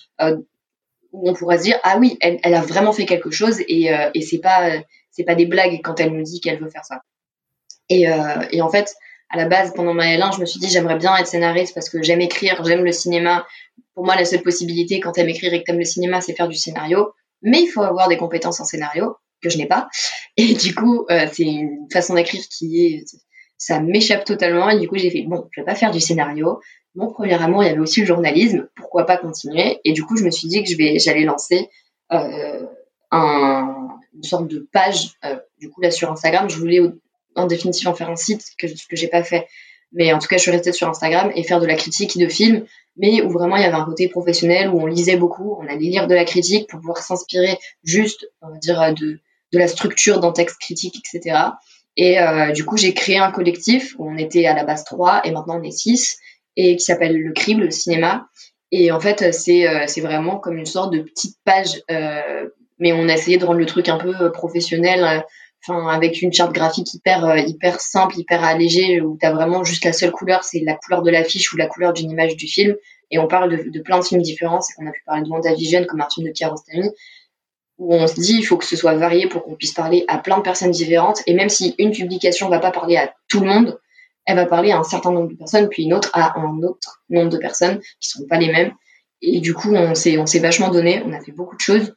où 1.13 1.29
on 1.29 1.35
pourra 1.35 1.59
se 1.59 1.65
dire, 1.65 1.79
ah 1.83 1.99
oui, 1.99 2.17
elle, 2.23 2.39
elle 2.43 2.55
a 2.55 2.63
vraiment 2.63 2.93
fait 2.93 3.05
quelque 3.05 3.31
chose 3.31 3.61
et, 3.69 3.91
et 4.15 4.23
c'est 4.23 4.39
pas 4.39 4.71
c'est 5.11 5.25
pas 5.25 5.35
des 5.35 5.47
blagues 5.47 5.81
quand 5.83 6.01
elle 6.01 6.13
nous 6.13 6.23
dit 6.23 6.41
qu'elle 6.41 6.61
veut 6.61 6.71
faire 6.71 6.85
ça. 6.85 7.03
Et, 7.89 8.09
euh, 8.09 8.63
en 8.63 8.69
fait, 8.69 8.95
à 9.31 9.37
la 9.37 9.47
base, 9.47 9.73
pendant 9.75 9.95
ma 9.95 10.07
L1, 10.07 10.35
je 10.35 10.41
me 10.41 10.47
suis 10.47 10.61
dit 10.61 10.69
j'aimerais 10.69 10.97
bien 10.97 11.17
être 11.17 11.27
scénariste 11.27 11.75
parce 11.75 11.89
que 11.89 12.03
j'aime 12.03 12.21
écrire, 12.21 12.63
j'aime 12.65 12.85
le 12.85 12.93
cinéma. 12.93 13.47
Pour 13.95 14.05
moi, 14.05 14.17
la 14.17 14.25
seule 14.25 14.43
possibilité 14.43 15.01
quand 15.01 15.13
t'aimes 15.13 15.29
écrire 15.29 15.53
et 15.53 15.61
que 15.61 15.65
t'aimes 15.65 15.79
le 15.79 15.85
cinéma, 15.85 16.21
c'est 16.21 16.35
faire 16.35 16.49
du 16.49 16.57
scénario. 16.57 17.13
Mais 17.43 17.63
il 17.63 17.67
faut 17.67 17.83
avoir 17.83 18.09
des 18.09 18.17
compétences 18.17 18.61
en 18.61 18.65
scénario 18.65 19.17
que 19.43 19.51
je 19.51 19.59
n'ai 19.59 19.67
pas. 19.67 19.89
Et 20.37 20.55
du 20.55 20.75
coup, 20.75 21.07
euh, 21.11 21.27
c'est 21.33 21.45
une 21.45 21.87
façon 21.93 22.15
d'écrire 22.15 22.43
qui 22.49 22.87
est, 22.87 23.05
ça 23.57 23.81
m'échappe 23.81 24.25
totalement. 24.25 24.69
Et 24.71 24.79
du 24.79 24.89
coup, 24.89 24.97
j'ai 24.97 25.11
fait 25.11 25.23
bon, 25.23 25.49
je 25.53 25.61
vais 25.61 25.65
pas 25.65 25.75
faire 25.75 25.91
du 25.91 26.01
scénario. 26.01 26.61
Mon 26.95 27.13
premier 27.13 27.41
amour, 27.41 27.63
il 27.63 27.67
y 27.67 27.71
avait 27.71 27.79
aussi 27.79 28.01
le 28.01 28.07
journalisme. 28.07 28.69
Pourquoi 28.75 29.07
pas 29.07 29.17
continuer? 29.17 29.79
Et 29.85 29.93
du 29.93 30.03
coup, 30.03 30.17
je 30.17 30.25
me 30.25 30.31
suis 30.31 30.49
dit 30.49 30.63
que 30.63 30.69
je 30.69 30.77
vais, 30.77 30.99
j'allais 30.99 31.25
lancer 31.25 31.69
euh, 32.13 32.67
un, 33.13 33.80
une 34.15 34.23
sorte 34.23 34.49
de 34.49 34.69
page. 34.73 35.13
Euh, 35.25 35.37
du 35.59 35.71
coup, 35.71 35.81
là, 35.81 35.91
sur 35.91 36.11
Instagram, 36.11 36.49
je 36.49 36.57
voulais 36.57 36.81
en 37.35 37.47
définitive 37.47 37.89
en 37.89 37.95
faire 37.95 38.11
un 38.11 38.17
site, 38.17 38.45
que, 38.59 38.67
que 38.67 38.97
j'ai 38.97 39.09
pas 39.09 39.23
fait. 39.23 39.47
Mais 39.93 40.13
en 40.13 40.19
tout 40.19 40.29
cas, 40.29 40.37
je 40.37 40.43
suis 40.43 40.51
restée 40.51 40.73
sur 40.73 40.89
Instagram 40.89 41.33
et 41.35 41.43
faire 41.43 41.61
de 41.61 41.67
la 41.67 41.75
critique 41.75 42.17
de 42.19 42.29
films, 42.29 42.65
mais 42.97 43.23
où 43.23 43.31
vraiment 43.31 43.57
il 43.57 43.63
y 43.63 43.67
avait 43.67 43.77
un 43.77 43.85
côté 43.85 44.09
professionnel, 44.09 44.69
où 44.69 44.81
on 44.81 44.87
lisait 44.87 45.17
beaucoup, 45.17 45.57
on 45.61 45.67
allait 45.67 45.79
lire 45.79 46.07
de 46.07 46.15
la 46.15 46.25
critique 46.25 46.69
pour 46.69 46.81
pouvoir 46.81 46.99
s'inspirer 46.99 47.59
juste, 47.83 48.29
on 48.41 48.51
va 48.51 48.59
dire, 48.59 48.95
de, 48.95 49.21
de 49.53 49.59
la 49.59 49.69
structure 49.69 50.21
d'un 50.21 50.33
texte 50.33 50.59
critique, 50.61 50.97
etc. 50.97 51.39
Et 51.97 52.21
euh, 52.21 52.53
du 52.53 52.65
coup, 52.65 52.77
j'ai 52.77 52.95
créé 52.95 53.19
un 53.19 53.31
collectif 53.31 53.95
où 53.99 54.09
on 54.09 54.17
était 54.17 54.47
à 54.47 54.55
la 54.55 54.65
base 54.65 54.85
3 54.85 55.23
et 55.25 55.33
maintenant 55.33 55.59
on 55.59 55.63
est 55.63 55.71
6 55.71 56.19
et 56.57 56.77
qui 56.77 56.85
s'appelle 56.85 57.17
Le 57.17 57.33
Crible, 57.33 57.65
le 57.65 57.71
cinéma. 57.71 58.29
Et 58.73 58.93
en 58.93 59.01
fait, 59.01 59.35
c'est 59.35 59.67
euh, 59.67 59.87
vraiment 60.03 60.39
comme 60.39 60.57
une 60.57 60.67
sorte 60.67 60.93
de 60.93 61.01
petite 61.01 61.37
page 61.45 61.83
euh, 61.91 62.49
mais 62.81 62.93
on 62.93 63.09
a 63.09 63.15
essayé 63.15 63.37
de 63.37 63.45
rendre 63.45 63.59
le 63.59 63.67
truc 63.67 63.89
un 63.89 63.99
peu 63.99 64.15
euh, 64.21 64.31
professionnel, 64.31 65.05
euh, 65.05 65.21
enfin 65.63 65.89
avec 65.89 66.23
une 66.23 66.33
charte 66.33 66.53
graphique 66.53 66.93
hyper 66.95 67.25
euh, 67.25 67.39
hyper 67.39 67.81
simple, 67.81 68.19
hyper 68.19 68.43
allégée, 68.43 69.01
où 69.01 69.17
tu 69.21 69.27
as 69.27 69.33
vraiment 69.33 69.63
juste 69.63 69.85
la 69.85 69.93
seule 69.93 70.11
couleur, 70.11 70.43
c'est 70.43 70.61
la 70.61 70.75
couleur 70.75 71.03
de 71.03 71.11
l'affiche 71.11 71.53
ou 71.53 71.57
la 71.57 71.67
couleur 71.67 71.93
d'une 71.93 72.11
image 72.11 72.37
du 72.37 72.49
film. 72.49 72.75
Et 73.13 73.19
on 73.19 73.29
parle 73.29 73.51
de, 73.51 73.71
de 73.71 73.81
plein 73.81 73.99
de 73.99 74.05
films 74.05 74.23
différents, 74.23 74.61
c'est 74.61 74.75
qu'on 74.75 74.87
a 74.87 74.93
pu 74.93 75.03
parler 75.05 75.23
de 75.23 75.29
WandaVision 75.29 75.85
comme 75.85 76.01
un 76.01 76.09
de 76.19 76.31
Kiarostami, 76.31 76.91
où 77.79 77.95
on 77.95 78.07
se 78.07 78.15
dit 78.15 78.37
il 78.39 78.43
faut 78.43 78.57
que 78.57 78.65
ce 78.65 78.77
soit 78.77 78.95
varié 78.95 79.27
pour 79.27 79.45
qu'on 79.45 79.55
puisse 79.55 79.73
parler 79.73 80.05
à 80.09 80.19
plein 80.19 80.39
de 80.39 80.43
personnes 80.43 80.71
différentes. 80.71 81.21
Et 81.27 81.35
même 81.35 81.49
si 81.49 81.75
une 81.79 81.93
publication 81.93 82.49
va 82.49 82.61
pas 82.61 82.71
parler 82.71 82.97
à 82.97 83.13
tout 83.29 83.41
le 83.41 83.47
monde, 83.47 83.79
elle 84.27 84.37
va 84.37 84.47
parler 84.47 84.71
à 84.71 84.79
un 84.79 84.85
certain 84.85 85.11
nombre 85.11 85.29
de 85.29 85.35
personnes, 85.35 85.69
puis 85.69 85.83
une 85.83 85.93
autre 85.93 86.11
à 86.15 86.39
un 86.39 86.63
autre 86.63 87.03
nombre 87.11 87.31
de 87.31 87.39
personnes 87.39 87.81
qui 88.01 88.09
sont 88.09 88.27
pas 88.27 88.39
les 88.39 88.53
mêmes. 88.53 88.73
Et 89.23 89.41
du 89.41 89.55
coup, 89.55 89.75
on 89.75 89.95
s'est 89.95 90.39
vachement 90.39 90.71
donné, 90.71 91.03
on 91.05 91.13
a 91.13 91.21
fait 91.21 91.33
beaucoup 91.33 91.57
de 91.57 91.61
choses 91.61 91.95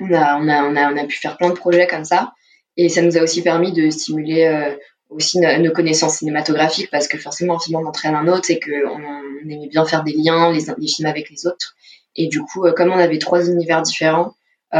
on 0.00 0.12
a, 0.12 0.38
on, 0.38 0.48
a, 0.48 0.64
on, 0.64 0.76
a, 0.76 0.92
on 0.92 0.96
a 0.96 1.04
pu 1.04 1.18
faire 1.18 1.36
plein 1.36 1.50
de 1.50 1.54
projets 1.54 1.86
comme 1.86 2.04
ça. 2.04 2.32
Et 2.76 2.88
ça 2.88 3.02
nous 3.02 3.16
a 3.16 3.22
aussi 3.22 3.42
permis 3.42 3.72
de 3.72 3.90
stimuler 3.90 4.44
euh, 4.44 4.74
aussi 5.10 5.38
nos, 5.38 5.72
connaissances 5.72 6.18
cinématographiques 6.18 6.90
parce 6.90 7.06
que 7.06 7.18
forcément, 7.18 7.56
un 7.56 7.58
film 7.58 7.76
en 7.76 7.88
entraîne 7.88 8.14
un 8.14 8.28
autre 8.28 8.50
et 8.50 8.58
qu'on 8.58 8.70
on 8.72 9.50
aimait 9.50 9.68
bien 9.68 9.84
faire 9.84 10.04
des 10.04 10.14
liens, 10.14 10.52
les, 10.52 10.62
les, 10.78 10.88
films 10.88 11.08
avec 11.08 11.28
les 11.30 11.46
autres. 11.46 11.76
Et 12.16 12.28
du 12.28 12.40
coup, 12.40 12.66
euh, 12.66 12.72
comme 12.72 12.90
on 12.90 12.98
avait 12.98 13.18
trois 13.18 13.48
univers 13.48 13.82
différents, 13.82 14.34
euh, 14.74 14.78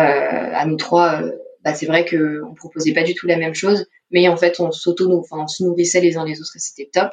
à 0.54 0.64
nous 0.64 0.76
trois, 0.76 1.22
euh, 1.22 1.32
bah, 1.64 1.74
c'est 1.74 1.86
vrai 1.86 2.04
que 2.04 2.42
on 2.48 2.54
proposait 2.54 2.92
pas 2.92 3.02
du 3.02 3.14
tout 3.14 3.26
la 3.26 3.36
même 3.36 3.54
chose, 3.54 3.86
mais 4.10 4.28
en 4.28 4.36
fait, 4.36 4.58
on 4.60 4.72
s'auto, 4.72 5.18
enfin, 5.18 5.42
on 5.42 5.46
se 5.46 5.62
nourrissait 5.62 6.00
les 6.00 6.16
uns 6.16 6.24
les 6.24 6.40
autres 6.40 6.56
et 6.56 6.60
c'était 6.60 6.90
top. 6.92 7.10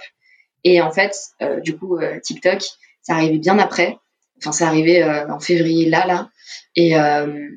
Et 0.64 0.82
en 0.82 0.92
fait, 0.92 1.16
euh, 1.42 1.60
du 1.60 1.78
coup, 1.78 1.98
euh, 1.98 2.20
TikTok, 2.20 2.62
ça 3.02 3.14
arrivait 3.14 3.38
bien 3.38 3.60
après. 3.60 3.98
Enfin, 4.40 4.52
ça 4.52 4.68
arrivait 4.68 5.04
euh, 5.04 5.30
en 5.30 5.40
février 5.40 5.90
là, 5.90 6.06
là, 6.08 6.30
et 6.76 6.94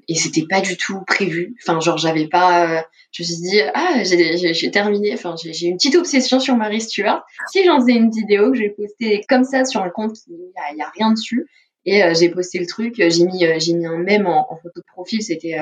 et 0.08 0.14
c'était 0.14 0.46
pas 0.48 0.60
du 0.60 0.76
tout 0.76 1.02
prévu. 1.06 1.54
Enfin, 1.62 1.80
genre, 1.80 1.96
j'avais 1.96 2.26
pas. 2.26 2.84
je 3.12 3.22
me 3.22 3.26
suis 3.26 3.36
dit, 3.36 3.60
ah, 3.74 4.02
j'ai 4.02 4.70
terminé. 4.70 5.14
Enfin, 5.14 5.34
j'ai 5.36 5.66
une 5.66 5.76
petite 5.76 5.94
obsession 5.94 6.40
sur 6.40 6.56
Marie 6.56 6.80
Stuart. 6.80 7.24
Si 7.52 7.64
j'en 7.64 7.80
faisais 7.80 7.92
une 7.92 8.10
vidéo 8.10 8.50
que 8.50 8.58
j'ai 8.58 8.70
postée 8.70 9.22
comme 9.28 9.44
ça 9.44 9.64
sur 9.64 9.82
un 9.82 9.90
compte, 9.90 10.16
il 10.28 10.34
y, 10.34 10.78
y 10.78 10.82
a, 10.82 10.90
rien 10.94 11.12
dessus. 11.12 11.46
Et 11.84 12.02
j'ai 12.14 12.30
posté 12.30 12.58
le 12.58 12.66
truc. 12.66 12.94
J'ai 12.96 13.24
mis, 13.24 13.46
j'ai 13.58 13.74
mis 13.74 13.86
un 13.86 13.98
mème 13.98 14.26
en, 14.26 14.52
en 14.52 14.56
photo 14.56 14.80
de 14.80 14.92
profil. 14.92 15.22
C'était 15.22 15.56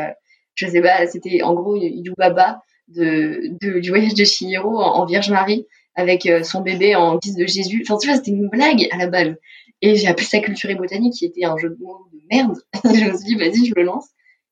je 0.55 0.67
sais 0.67 0.81
pas, 0.81 1.07
c'était 1.07 1.43
en 1.43 1.55
gros 1.55 1.77
Yubaba 1.77 2.61
de, 2.89 3.57
de, 3.61 3.79
du 3.81 3.91
voyage 3.91 4.15
de 4.15 4.25
Chihiro 4.25 4.79
en, 4.79 5.05
Vierge 5.07 5.31
Marie 5.31 5.67
avec 5.95 6.27
euh, 6.27 6.43
son 6.43 6.61
bébé 6.61 6.95
en 6.95 7.17
guise 7.19 7.37
de 7.37 7.47
Jésus. 7.47 7.83
Enfin, 7.85 7.99
tu 7.99 8.09
vois, 8.09 8.17
c'était 8.17 8.31
une 8.31 8.49
blague 8.49 8.87
à 8.91 8.97
la 8.97 9.07
base. 9.07 9.35
Et 9.83 9.97
j'ai 9.97 10.09
appelé 10.09 10.27
ça 10.27 10.41
culture 10.41 10.71
et 10.71 10.75
botanique, 10.75 11.15
qui 11.15 11.25
était 11.25 11.45
un 11.45 11.57
jeu 11.57 11.71
de 11.71 11.77
mots 11.83 12.07
de 12.13 12.21
merde. 12.31 12.59
je 12.85 13.11
me 13.11 13.17
suis 13.17 13.27
dit, 13.27 13.35
vas-y, 13.37 13.67
je 13.67 13.75
le 13.75 13.83
lance. 13.83 14.09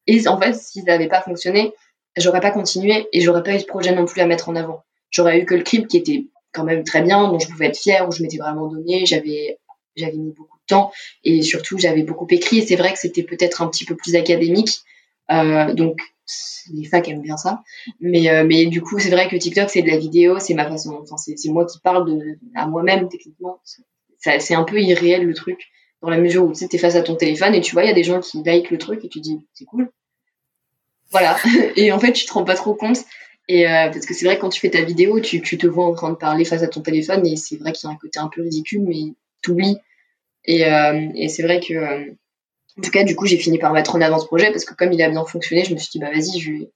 Et 0.06 0.26
en 0.26 0.40
fait, 0.40 0.54
si 0.54 0.80
ça 0.80 0.92
n'avait 0.92 1.08
pas 1.08 1.20
fonctionné, 1.20 1.72
j'aurais 2.16 2.40
pas 2.40 2.50
continué 2.50 3.06
et 3.12 3.20
j'aurais 3.20 3.42
pas 3.42 3.54
eu 3.54 3.60
ce 3.60 3.66
projet 3.66 3.94
non 3.94 4.06
plus 4.06 4.20
à 4.20 4.26
mettre 4.26 4.48
en 4.48 4.56
avant. 4.56 4.82
J'aurais 5.10 5.40
eu 5.40 5.44
que 5.44 5.54
le 5.54 5.62
crib 5.62 5.86
qui 5.86 5.98
était 5.98 6.26
quand 6.52 6.64
même 6.64 6.82
très 6.84 7.02
bien, 7.02 7.28
dont 7.28 7.38
je 7.38 7.48
pouvais 7.48 7.66
être 7.66 7.78
fière, 7.78 8.08
où 8.08 8.12
je 8.12 8.22
m'étais 8.22 8.38
vraiment 8.38 8.68
donné, 8.68 9.04
j'avais 9.06 9.58
j'avais 9.96 10.16
mis 10.16 10.32
beaucoup 10.32 10.56
de 10.58 10.64
temps 10.68 10.92
et 11.24 11.42
surtout 11.42 11.76
j'avais 11.76 12.04
beaucoup 12.04 12.26
écrit 12.30 12.58
et 12.58 12.66
c'est 12.66 12.76
vrai 12.76 12.92
que 12.92 12.98
c'était 13.00 13.24
peut-être 13.24 13.62
un 13.62 13.66
petit 13.68 13.84
peu 13.84 13.96
plus 13.96 14.14
académique 14.14 14.78
euh, 15.30 15.74
donc 15.74 15.98
les 16.72 16.84
facs 16.84 17.08
aiment 17.08 17.22
bien 17.22 17.36
ça. 17.36 17.62
Mais, 18.00 18.28
euh, 18.30 18.44
mais 18.44 18.66
du 18.66 18.82
coup, 18.82 18.98
c'est 18.98 19.10
vrai 19.10 19.28
que 19.28 19.36
TikTok, 19.36 19.70
c'est 19.70 19.82
de 19.82 19.88
la 19.88 19.96
vidéo, 19.96 20.38
c'est 20.38 20.54
ma 20.54 20.68
façon, 20.68 20.98
enfin, 21.02 21.16
c'est 21.16 21.48
moi 21.48 21.64
qui 21.66 21.78
parle 21.80 22.06
de, 22.06 22.38
à 22.54 22.66
moi-même, 22.66 23.08
techniquement. 23.08 23.60
C'est 24.18 24.54
un 24.54 24.64
peu 24.64 24.80
irréel, 24.80 25.24
le 25.24 25.34
truc, 25.34 25.68
dans 26.02 26.10
la 26.10 26.18
mesure 26.18 26.44
où 26.44 26.52
tu 26.52 26.64
es 26.64 26.78
face 26.78 26.96
à 26.96 27.02
ton 27.02 27.14
téléphone 27.14 27.54
et 27.54 27.60
tu 27.60 27.72
vois, 27.72 27.84
il 27.84 27.88
y 27.88 27.90
a 27.90 27.94
des 27.94 28.04
gens 28.04 28.20
qui 28.20 28.42
like 28.42 28.70
le 28.70 28.78
truc 28.78 29.04
et 29.04 29.08
tu 29.08 29.20
dis, 29.20 29.38
c'est 29.54 29.64
cool. 29.64 29.90
Voilà. 31.10 31.36
et 31.76 31.92
en 31.92 31.98
fait, 31.98 32.12
tu 32.12 32.26
te 32.26 32.32
rends 32.32 32.44
pas 32.44 32.54
trop 32.54 32.74
compte. 32.74 32.98
Et 33.48 33.66
euh, 33.66 33.88
parce 33.88 34.04
que 34.04 34.12
c'est 34.12 34.26
vrai 34.26 34.38
quand 34.38 34.50
tu 34.50 34.60
fais 34.60 34.70
ta 34.70 34.82
vidéo, 34.82 35.20
tu, 35.20 35.40
tu, 35.40 35.56
te 35.56 35.66
vois 35.66 35.86
en 35.86 35.94
train 35.94 36.10
de 36.10 36.16
parler 36.16 36.44
face 36.44 36.62
à 36.62 36.68
ton 36.68 36.82
téléphone 36.82 37.26
et 37.26 37.36
c'est 37.36 37.56
vrai 37.56 37.72
qu'il 37.72 37.88
y 37.88 37.90
a 37.90 37.94
un 37.94 37.96
côté 37.96 38.18
un 38.18 38.28
peu 38.28 38.42
ridicule, 38.42 38.82
mais 38.82 39.14
t'oublies. 39.42 39.78
Et, 40.44 40.66
euh, 40.66 41.08
et 41.14 41.28
c'est 41.28 41.42
vrai 41.42 41.60
que 41.60 42.10
en 42.78 42.80
tout 42.82 42.90
cas, 42.90 43.04
du 43.04 43.16
coup, 43.16 43.26
j'ai 43.26 43.38
fini 43.38 43.58
par 43.58 43.72
mettre 43.72 43.96
en 43.96 44.00
avant 44.00 44.18
ce 44.18 44.26
projet 44.26 44.52
parce 44.52 44.64
que 44.64 44.74
comme 44.74 44.92
il 44.92 45.02
a 45.02 45.08
bien 45.08 45.24
fonctionné, 45.24 45.64
je 45.64 45.72
me 45.72 45.78
suis 45.78 45.90
dit, 45.90 45.98
bah 45.98 46.10
vas-y, 46.10 46.38
je 46.38 46.52
vais 46.52 46.70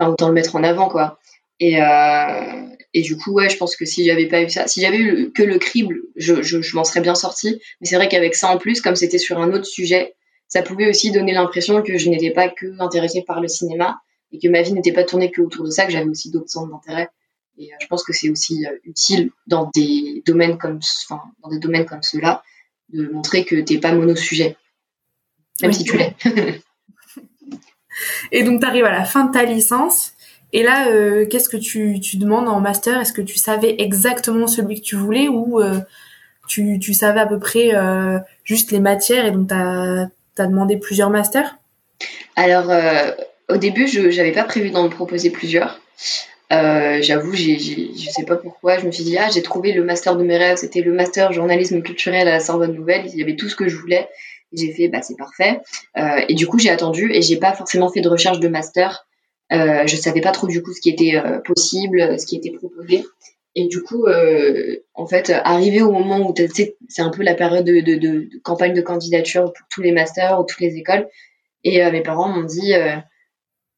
autant 0.00 0.28
le 0.28 0.34
mettre 0.34 0.56
en 0.56 0.64
avant, 0.64 0.88
quoi. 0.88 1.18
Et, 1.60 1.80
euh, 1.80 2.66
et 2.94 3.02
du 3.02 3.16
coup, 3.16 3.32
ouais, 3.32 3.50
je 3.50 3.56
pense 3.56 3.76
que 3.76 3.84
si 3.84 4.04
j'avais 4.04 4.26
pas 4.26 4.42
eu 4.42 4.48
ça, 4.48 4.66
si 4.66 4.80
j'avais 4.80 4.98
eu 4.98 5.32
que 5.32 5.42
le 5.42 5.58
crible, 5.58 6.02
je, 6.16 6.42
je, 6.42 6.62
je 6.62 6.76
m'en 6.76 6.84
serais 6.84 7.00
bien 7.00 7.14
sorti. 7.14 7.60
Mais 7.80 7.86
c'est 7.86 7.96
vrai 7.96 8.08
qu'avec 8.08 8.34
ça 8.34 8.50
en 8.50 8.58
plus, 8.58 8.80
comme 8.80 8.96
c'était 8.96 9.18
sur 9.18 9.38
un 9.38 9.52
autre 9.52 9.66
sujet, 9.66 10.14
ça 10.48 10.62
pouvait 10.62 10.88
aussi 10.88 11.10
donner 11.10 11.32
l'impression 11.32 11.82
que 11.82 11.98
je 11.98 12.08
n'étais 12.08 12.30
pas 12.30 12.48
que 12.48 12.80
intéressée 12.80 13.24
par 13.26 13.40
le 13.40 13.48
cinéma 13.48 14.00
et 14.32 14.38
que 14.38 14.48
ma 14.48 14.62
vie 14.62 14.72
n'était 14.72 14.92
pas 14.92 15.04
tournée 15.04 15.30
que 15.30 15.42
autour 15.42 15.64
de 15.64 15.70
ça, 15.70 15.84
que 15.84 15.92
j'avais 15.92 16.08
aussi 16.08 16.30
d'autres 16.30 16.50
centres 16.50 16.70
d'intérêt. 16.70 17.08
Et 17.58 17.72
euh, 17.72 17.76
je 17.80 17.86
pense 17.86 18.04
que 18.04 18.12
c'est 18.12 18.30
aussi 18.30 18.64
euh, 18.64 18.76
utile 18.84 19.30
dans 19.46 19.70
des 19.74 20.22
domaines 20.24 20.56
comme, 20.56 20.80
enfin, 21.08 21.22
dans 21.42 21.48
des 21.50 21.58
domaines 21.58 21.86
comme 21.86 22.02
ceux-là, 22.02 22.42
de 22.90 23.08
montrer 23.08 23.44
que 23.44 23.56
t'es 23.56 23.78
pas 23.78 23.92
mono-sujet 23.92 24.56
même 25.62 25.72
si 25.72 25.84
tu 25.84 25.96
l'es. 25.96 26.14
et 28.32 28.42
donc, 28.42 28.60
tu 28.60 28.66
arrives 28.66 28.84
à 28.84 28.92
la 28.92 29.04
fin 29.04 29.24
de 29.24 29.32
ta 29.32 29.44
licence. 29.44 30.12
Et 30.54 30.62
là, 30.62 30.86
euh, 30.88 31.26
qu'est-ce 31.26 31.48
que 31.48 31.56
tu, 31.56 31.98
demandes 32.14 32.48
en 32.48 32.60
master? 32.60 33.00
Est-ce 33.00 33.12
que 33.12 33.20
tu 33.20 33.36
savais 33.38 33.74
exactement 33.78 34.46
celui 34.46 34.80
que 34.80 34.86
tu 34.86 34.94
voulais 34.94 35.26
ou 35.26 35.60
euh, 35.60 35.80
tu, 36.46 36.94
savais 36.94 37.18
à 37.18 37.26
peu 37.26 37.40
près 37.40 37.74
euh, 37.74 38.20
juste 38.44 38.70
les 38.70 38.78
matières 38.78 39.26
et 39.26 39.32
donc 39.32 39.48
tu 39.48 39.54
as, 39.54 40.46
demandé 40.46 40.76
plusieurs 40.76 41.10
masters? 41.10 41.58
Alors, 42.36 42.70
au 43.48 43.56
début, 43.56 43.88
je 43.88 44.00
n'avais 44.16 44.30
pas 44.30 44.44
prévu 44.44 44.70
d'en 44.70 44.88
proposer 44.88 45.30
plusieurs. 45.30 45.80
J'avoue, 46.50 47.34
je 47.34 48.10
sais 48.14 48.24
pas 48.24 48.36
pourquoi, 48.36 48.78
je 48.78 48.86
me 48.86 48.92
suis 48.92 49.02
dit, 49.02 49.18
ah, 49.18 49.28
j'ai 49.34 49.42
trouvé 49.42 49.72
le 49.72 49.82
master 49.82 50.16
de 50.16 50.22
mes 50.22 50.36
rêves, 50.36 50.58
c'était 50.58 50.82
le 50.82 50.92
master 50.92 51.32
journalisme 51.32 51.82
culturel 51.82 52.28
à 52.28 52.30
la 52.30 52.40
Sorbonne 52.40 52.74
Nouvelle, 52.74 53.06
il 53.06 53.18
y 53.18 53.22
avait 53.22 53.34
tout 53.34 53.48
ce 53.48 53.56
que 53.56 53.66
je 53.66 53.76
voulais. 53.76 54.08
J'ai 54.52 54.72
fait, 54.72 54.86
bah, 54.86 55.02
c'est 55.02 55.16
parfait. 55.16 55.62
Et 56.28 56.34
du 56.34 56.46
coup, 56.46 56.60
j'ai 56.60 56.70
attendu 56.70 57.10
et 57.12 57.22
j'ai 57.22 57.38
pas 57.38 57.54
forcément 57.54 57.90
fait 57.90 58.02
de 58.02 58.08
recherche 58.08 58.38
de 58.38 58.46
master. 58.46 59.04
Euh, 59.52 59.86
je 59.86 59.96
savais 59.96 60.20
pas 60.20 60.32
trop 60.32 60.46
du 60.46 60.62
coup 60.62 60.72
ce 60.72 60.80
qui 60.80 60.90
était 60.90 61.16
euh, 61.16 61.38
possible, 61.40 62.18
ce 62.18 62.26
qui 62.26 62.36
était 62.36 62.50
proposé. 62.50 63.04
Et 63.54 63.68
du 63.68 63.82
coup, 63.82 64.06
euh, 64.06 64.78
en 64.94 65.06
fait, 65.06 65.30
arrivé 65.30 65.80
au 65.80 65.92
moment 65.92 66.28
où 66.28 66.34
c'est 66.88 67.02
un 67.02 67.10
peu 67.10 67.22
la 67.22 67.34
période 67.34 67.64
de, 67.64 67.80
de, 67.80 68.28
campagne 68.42 68.74
de 68.74 68.80
candidature 68.80 69.52
pour 69.52 69.66
tous 69.70 69.80
les 69.80 69.92
masters 69.92 70.40
ou 70.40 70.44
toutes 70.44 70.60
les 70.60 70.76
écoles. 70.76 71.08
Et 71.62 71.88
mes 71.92 72.02
parents 72.02 72.28
m'ont 72.28 72.42
dit, 72.42 72.72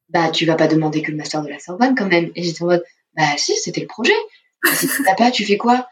bah, 0.09 0.31
tu 0.31 0.47
vas 0.47 0.55
pas 0.55 0.67
demander 0.67 1.03
que 1.03 1.11
le 1.11 1.19
master 1.19 1.43
de 1.43 1.49
la 1.49 1.59
Sorbonne 1.59 1.95
quand 1.95 2.09
même. 2.09 2.31
Et 2.35 2.43
j'étais 2.43 2.63
en 2.63 2.67
mode, 2.67 2.85
bah, 3.15 3.25
si, 3.37 3.55
c'était 3.57 3.83
le 3.83 3.87
projet. 3.87 4.15
Pas, 5.19 5.31
tu 5.31 5.45
fais 5.45 5.59
quoi? 5.59 5.87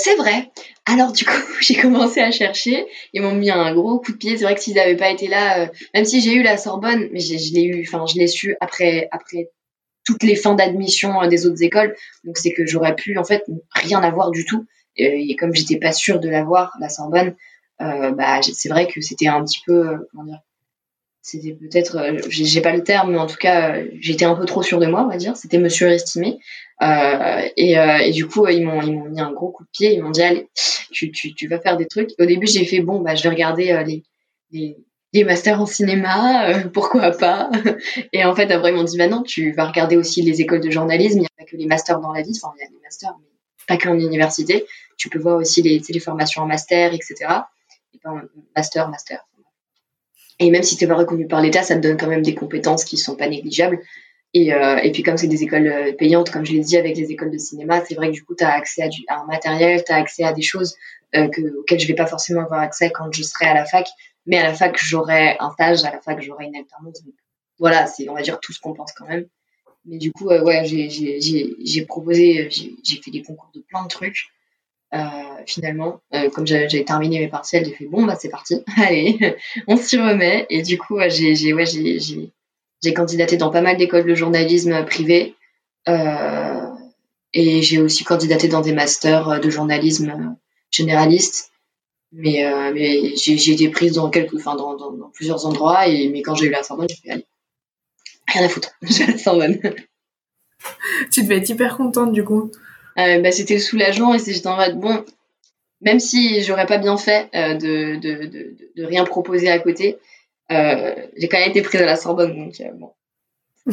C'est 0.00 0.14
vrai. 0.14 0.52
Alors 0.86 1.12
du 1.12 1.24
coup, 1.24 1.32
j'ai 1.60 1.74
commencé 1.74 2.20
à 2.20 2.30
chercher. 2.30 2.86
Ils 3.12 3.20
m'ont 3.20 3.34
mis 3.34 3.50
un 3.50 3.74
gros 3.74 3.98
coup 3.98 4.12
de 4.12 4.16
pied. 4.16 4.36
C'est 4.36 4.44
vrai 4.44 4.54
que 4.54 4.60
s'ils 4.60 4.76
n'avaient 4.76 4.96
pas 4.96 5.10
été 5.10 5.26
là, 5.26 5.64
euh, 5.64 5.66
même 5.92 6.04
si 6.04 6.20
j'ai 6.20 6.34
eu 6.34 6.42
la 6.42 6.56
Sorbonne, 6.56 7.08
mais 7.12 7.18
je 7.18 7.52
l'ai 7.52 7.64
eu, 7.64 7.84
enfin 7.86 8.06
je 8.06 8.18
l'ai 8.18 8.28
su 8.28 8.56
après 8.60 9.08
après 9.10 9.50
toutes 10.04 10.22
les 10.22 10.36
fins 10.36 10.54
d'admission 10.54 11.20
euh, 11.20 11.26
des 11.26 11.46
autres 11.46 11.62
écoles. 11.64 11.96
Donc 12.22 12.38
c'est 12.38 12.52
que 12.52 12.64
j'aurais 12.64 12.94
pu 12.94 13.18
en 13.18 13.24
fait 13.24 13.44
rien 13.72 14.00
avoir 14.00 14.30
du 14.30 14.44
tout. 14.44 14.66
Et, 15.00 15.36
comme 15.36 15.54
j'étais 15.54 15.78
pas 15.78 15.92
sûre 15.92 16.18
de 16.18 16.28
l'avoir, 16.28 16.72
la 16.80 16.88
Sorbonne, 16.88 17.36
euh, 17.80 18.10
bah 18.12 18.40
c'est 18.42 18.68
vrai 18.68 18.88
que 18.88 19.00
c'était 19.00 19.28
un 19.28 19.44
petit 19.44 19.60
peu 19.64 20.08
comment 20.10 20.24
dire 20.24 20.40
c'était 21.22 21.52
peut-être, 21.52 22.16
j'ai 22.30 22.60
pas 22.62 22.74
le 22.74 22.82
terme, 22.82 23.12
mais 23.12 23.18
en 23.18 23.26
tout 23.26 23.36
cas, 23.36 23.82
j'étais 24.00 24.24
un 24.24 24.34
peu 24.34 24.46
trop 24.46 24.62
sûre 24.62 24.78
de 24.78 24.86
moi, 24.86 25.02
on 25.02 25.08
va 25.08 25.18
dire. 25.18 25.36
C'était 25.36 25.58
me 25.58 25.68
surestimé. 25.68 26.38
Euh, 26.80 27.48
et, 27.56 27.78
euh, 27.78 27.98
et, 27.98 28.12
du 28.12 28.26
coup, 28.26 28.46
ils 28.46 28.64
m'ont 28.64 28.82
ils 28.82 28.92
m'ont 28.92 29.08
mis 29.08 29.20
un 29.20 29.32
gros 29.32 29.50
coup 29.50 29.64
de 29.64 29.70
pied. 29.70 29.94
Ils 29.94 30.02
m'ont 30.02 30.10
dit 30.10 30.22
allez, 30.22 30.48
tu, 30.92 31.10
tu, 31.10 31.34
tu 31.34 31.48
vas 31.48 31.60
faire 31.60 31.76
des 31.76 31.86
trucs. 31.86 32.10
Au 32.18 32.24
début, 32.24 32.46
j'ai 32.46 32.64
fait 32.64 32.80
bon, 32.80 33.00
bah 33.00 33.14
je 33.14 33.22
vais 33.24 33.30
regarder 33.30 34.02
les, 34.52 34.76
les 35.12 35.24
masters 35.24 35.60
en 35.60 35.66
cinéma, 35.66 36.62
pourquoi 36.72 37.10
pas? 37.10 37.50
Et 38.12 38.24
en 38.24 38.34
fait, 38.34 38.50
après, 38.50 38.70
ils 38.70 38.76
m'ont 38.76 38.84
dit, 38.84 38.96
bah 38.96 39.08
non, 39.08 39.22
tu 39.22 39.52
vas 39.52 39.66
regarder 39.66 39.96
aussi 39.96 40.22
les 40.22 40.40
écoles 40.40 40.60
de 40.60 40.70
journalisme, 40.70 41.18
il 41.18 41.20
n'y 41.20 41.26
a 41.26 41.38
pas 41.38 41.44
que 41.44 41.56
les 41.56 41.66
masters 41.66 42.00
dans 42.00 42.12
la 42.12 42.22
vie, 42.22 42.38
enfin, 42.42 42.54
il 42.56 42.62
y 42.62 42.64
a 42.64 42.68
des 42.68 42.80
masters, 42.82 43.14
mais 43.18 43.26
pas 43.66 43.76
qu'en 43.76 43.98
université. 43.98 44.64
Tu 44.96 45.08
peux 45.08 45.18
voir 45.18 45.36
aussi 45.36 45.62
les, 45.62 45.80
les 45.88 46.00
formations 46.00 46.42
en 46.42 46.46
master, 46.46 46.92
etc. 46.94 47.14
Et 47.94 47.98
pas 48.02 48.22
master, 48.56 48.88
master. 48.88 49.24
Et 50.40 50.50
même 50.50 50.62
si 50.62 50.76
tu 50.76 50.84
n'es 50.84 50.88
pas 50.88 50.96
reconnu 50.96 51.26
par 51.26 51.40
l'État, 51.40 51.62
ça 51.62 51.74
te 51.74 51.80
donne 51.80 51.96
quand 51.96 52.06
même 52.06 52.22
des 52.22 52.34
compétences 52.34 52.84
qui 52.84 52.96
sont 52.96 53.16
pas 53.16 53.28
négligeables. 53.28 53.80
Et, 54.34 54.52
euh, 54.52 54.76
et 54.76 54.92
puis 54.92 55.02
comme 55.02 55.16
c'est 55.16 55.26
des 55.26 55.42
écoles 55.42 55.66
euh, 55.66 55.92
payantes, 55.92 56.30
comme 56.30 56.44
je 56.44 56.52
l'ai 56.52 56.60
dit 56.60 56.76
avec 56.76 56.96
les 56.96 57.10
écoles 57.10 57.30
de 57.30 57.38
cinéma, 57.38 57.82
c'est 57.84 57.94
vrai 57.94 58.08
que 58.08 58.14
du 58.14 58.24
coup, 58.24 58.34
tu 58.34 58.44
as 58.44 58.52
accès 58.52 58.82
à, 58.82 58.88
du, 58.88 59.02
un 59.08 59.24
matériel, 59.24 59.82
tu 59.84 59.92
as 59.92 59.96
accès 59.96 60.22
à 60.22 60.32
des 60.32 60.42
choses 60.42 60.76
euh, 61.16 61.28
que, 61.28 61.58
auxquelles 61.58 61.80
je 61.80 61.86
vais 61.86 61.94
pas 61.94 62.06
forcément 62.06 62.42
avoir 62.42 62.60
accès 62.60 62.90
quand 62.90 63.10
je 63.12 63.22
serai 63.22 63.46
à 63.46 63.54
la 63.54 63.64
fac. 63.64 63.88
Mais 64.26 64.38
à 64.38 64.42
la 64.42 64.54
fac, 64.54 64.76
j'aurai 64.78 65.36
un 65.40 65.50
stage, 65.52 65.84
à 65.84 65.90
la 65.90 66.00
fac, 66.00 66.20
j'aurai 66.20 66.44
une 66.44 66.56
alternance. 66.56 67.02
Donc, 67.02 67.14
voilà, 67.58 67.86
c'est 67.86 68.08
on 68.08 68.14
va 68.14 68.22
dire 68.22 68.38
tout 68.40 68.52
ce 68.52 68.60
qu'on 68.60 68.74
pense 68.74 68.92
quand 68.92 69.06
même. 69.06 69.26
Mais 69.86 69.96
du 69.96 70.12
coup, 70.12 70.28
euh, 70.30 70.42
ouais, 70.42 70.64
j'ai 70.66 71.86
proposé, 71.86 72.50
j'ai 72.50 73.02
fait 73.02 73.10
des 73.10 73.22
concours 73.22 73.50
de 73.54 73.60
plein 73.60 73.82
de 73.82 73.88
trucs. 73.88 74.26
Euh, 74.94 74.98
finalement, 75.46 76.00
euh, 76.14 76.30
comme 76.30 76.46
j'avais 76.46 76.84
terminé 76.84 77.18
mes 77.20 77.28
partiels, 77.28 77.64
j'ai 77.64 77.74
fait 77.74 77.84
bon 77.84 78.06
bah 78.06 78.16
c'est 78.18 78.30
parti, 78.30 78.62
allez, 78.78 79.36
on 79.66 79.76
s'y 79.76 79.98
remet. 79.98 80.46
Et 80.50 80.62
du 80.62 80.78
coup, 80.78 80.98
j'ai 81.08 81.52
ouais, 81.52 81.66
j'ai 81.66 82.32
candidaté 82.94 83.36
dans 83.36 83.50
pas 83.50 83.60
mal 83.60 83.76
d'écoles 83.76 84.06
de 84.06 84.14
journalisme 84.14 84.84
privées. 84.84 85.34
Euh, 85.88 86.60
et 87.32 87.62
j'ai 87.62 87.80
aussi 87.80 88.04
candidaté 88.04 88.48
dans 88.48 88.60
des 88.60 88.72
masters 88.72 89.40
de 89.40 89.50
journalisme 89.50 90.36
généraliste. 90.70 91.52
Mais, 92.12 92.46
euh, 92.46 92.72
mais 92.72 93.16
j'ai 93.16 93.52
été 93.52 93.68
prise 93.68 93.92
dans, 93.92 94.08
quelques, 94.08 94.34
enfin, 94.34 94.56
dans, 94.56 94.76
dans, 94.76 94.92
dans, 94.92 95.10
plusieurs 95.10 95.44
endroits. 95.44 95.86
Et, 95.88 96.08
mais 96.08 96.22
quand 96.22 96.34
j'ai 96.34 96.46
eu 96.46 96.50
la 96.50 96.62
Sorbonne, 96.62 96.88
j'ai 96.88 96.96
fait 96.96 97.10
allez, 97.10 97.26
rien 98.28 98.44
à 98.44 98.48
foutre, 98.48 98.70
j'ai 98.82 99.06
la 99.06 99.18
Sorbonne. 99.18 99.60
tu 101.12 101.22
devais 101.22 101.36
être 101.36 101.48
hyper 101.48 101.76
contente 101.76 102.12
du 102.12 102.24
coup. 102.24 102.50
Euh, 102.98 103.20
bah, 103.20 103.30
c'était 103.30 103.58
soulagement 103.58 104.14
et 104.14 104.18
j'étais 104.18 104.46
en 104.48 104.56
mode 104.56 104.80
bon, 104.80 105.04
même 105.80 106.00
si 106.00 106.42
j'aurais 106.42 106.66
pas 106.66 106.78
bien 106.78 106.96
fait 106.96 107.28
euh, 107.34 107.54
de, 107.54 107.96
de, 107.96 108.26
de, 108.26 108.56
de, 108.76 108.84
rien 108.84 109.04
proposer 109.04 109.48
à 109.48 109.58
côté, 109.58 109.94
euh, 109.94 109.98
j'ai 110.50 111.28
quand 111.28 111.38
même 111.38 111.50
été 111.50 111.62
prise 111.62 111.82
à 111.82 111.86
la 111.86 111.96
Sorbonne 111.96 112.36
donc 112.36 112.54
bon. 112.78 112.92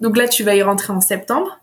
donc 0.00 0.16
là, 0.16 0.28
tu 0.28 0.42
vas 0.42 0.54
y 0.54 0.62
rentrer 0.62 0.92
en 0.92 1.00
septembre. 1.00 1.60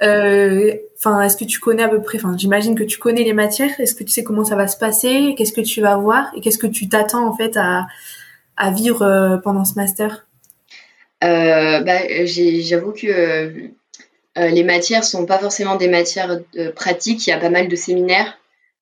Enfin, 0.00 1.22
est-ce 1.22 1.36
que 1.36 1.44
tu 1.44 1.60
connais 1.60 1.82
à 1.82 1.88
peu 1.88 2.00
près 2.02 2.18
Enfin, 2.18 2.36
j'imagine 2.36 2.74
que 2.74 2.84
tu 2.84 2.98
connais 2.98 3.24
les 3.24 3.32
matières. 3.32 3.78
Est-ce 3.80 3.94
que 3.94 4.04
tu 4.04 4.10
sais 4.10 4.24
comment 4.24 4.44
ça 4.44 4.56
va 4.56 4.66
se 4.68 4.76
passer? 4.76 5.34
Qu'est-ce 5.36 5.52
que 5.52 5.60
tu 5.60 5.80
vas 5.80 5.96
voir? 5.96 6.30
Et 6.36 6.40
qu'est-ce 6.40 6.58
que 6.58 6.66
tu 6.66 6.88
t'attends 6.88 7.26
en 7.26 7.36
fait 7.36 7.56
à, 7.56 7.86
à 8.56 8.70
vivre 8.70 9.40
pendant 9.44 9.64
ce 9.64 9.74
master? 9.74 10.26
Bah, 11.20 12.24
J'avoue 12.24 12.92
que 12.92 13.70
les 14.36 14.64
matières 14.64 15.04
sont 15.04 15.26
pas 15.26 15.38
forcément 15.38 15.76
des 15.76 15.88
matières 15.88 16.40
pratiques. 16.74 17.26
Il 17.26 17.30
y 17.30 17.32
a 17.32 17.38
pas 17.38 17.50
mal 17.50 17.68
de 17.68 17.76
séminaires, 17.76 18.38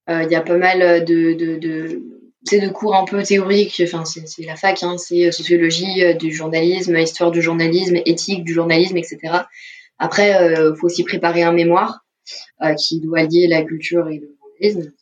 il 0.08 0.28
y 0.30 0.36
a 0.36 0.40
pas 0.40 0.56
mal 0.56 1.04
de, 1.04 1.32
de, 1.34 1.56
de 1.56 2.15
c'est 2.46 2.60
de 2.60 2.68
cours 2.68 2.94
un 2.94 3.04
peu 3.04 3.22
théoriques, 3.22 3.82
enfin 3.84 4.04
c'est 4.04 4.44
la 4.44 4.56
fac, 4.56 4.82
hein, 4.82 4.96
c'est 4.98 5.30
sociologie 5.32 6.16
du 6.16 6.32
journalisme, 6.32 6.96
histoire 6.96 7.30
du 7.30 7.42
journalisme, 7.42 7.96
éthique 8.04 8.44
du 8.44 8.54
journalisme, 8.54 8.96
etc. 8.96 9.18
Après, 9.98 10.30
il 10.30 10.74
faut 10.78 10.86
aussi 10.86 11.04
préparer 11.04 11.42
un 11.42 11.52
mémoire 11.52 12.04
qui 12.78 13.00
doit 13.00 13.22
lier 13.22 13.46
la 13.48 13.62
culture 13.62 14.08
et 14.08 14.18
le 14.18 14.36
journalisme 14.38 14.92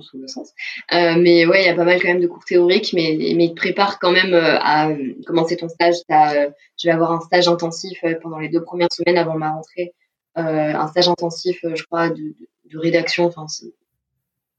sous 0.00 0.18
le 0.18 0.28
sens. 0.28 0.52
Euh, 0.92 1.16
mais 1.18 1.46
ouais, 1.46 1.62
il 1.62 1.66
y 1.66 1.70
a 1.70 1.74
pas 1.74 1.84
mal 1.84 2.00
quand 2.00 2.08
même 2.08 2.20
de 2.20 2.26
cours 2.26 2.44
théoriques, 2.44 2.92
mais, 2.92 3.16
mais 3.36 3.46
ils 3.46 3.50
te 3.50 3.56
préparent 3.56 3.98
quand 3.98 4.12
même 4.12 4.34
euh, 4.34 4.58
à 4.60 4.90
euh, 4.90 5.14
commencer 5.26 5.56
ton 5.56 5.68
stage. 5.68 5.96
Je 6.08 6.88
vais 6.88 6.92
avoir 6.92 7.12
un 7.12 7.20
stage 7.20 7.48
intensif 7.48 7.98
pendant 8.22 8.38
les 8.38 8.48
deux 8.48 8.62
premières 8.62 8.92
semaines 8.92 9.18
avant 9.18 9.36
ma 9.36 9.52
rentrée. 9.52 9.92
un 10.34 10.86
stage 10.88 11.08
intensif, 11.08 11.58
je 11.62 11.82
crois, 11.84 12.10
de, 12.10 12.34
de, 12.70 12.78
rédaction, 12.78 13.26
enfin, 13.26 13.46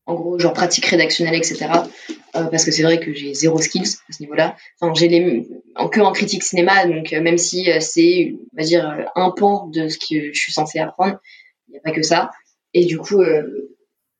en 0.05 0.15
gros, 0.15 0.37
genre 0.37 0.53
pratique 0.53 0.85
rédactionnelle, 0.85 1.35
etc. 1.35 1.67
parce 2.33 2.65
que 2.65 2.71
c'est 2.71 2.83
vrai 2.83 2.99
que 2.99 3.13
j'ai 3.13 3.33
zéro 3.33 3.59
skills 3.59 3.97
à 4.09 4.13
ce 4.13 4.21
niveau-là. 4.21 4.55
Enfin, 4.79 4.93
j'ai 4.93 5.07
les 5.07 5.47
en 5.75 5.87
que 5.87 6.01
en 6.01 6.11
critique 6.11 6.43
cinéma, 6.43 6.85
donc 6.85 7.11
même 7.11 7.37
si 7.37 7.69
c'est, 7.79 8.35
on 8.53 8.57
va 8.57 8.63
dire, 8.63 9.09
un 9.15 9.31
pan 9.31 9.67
de 9.67 9.87
ce 9.87 9.97
que 9.97 10.33
je 10.33 10.39
suis 10.39 10.51
censée 10.51 10.79
apprendre, 10.79 11.19
il 11.67 11.71
n'y 11.71 11.77
a 11.77 11.81
pas 11.81 11.91
que 11.91 12.01
ça. 12.01 12.31
Et 12.73 12.85
du 12.85 12.97
coup, 12.97 13.23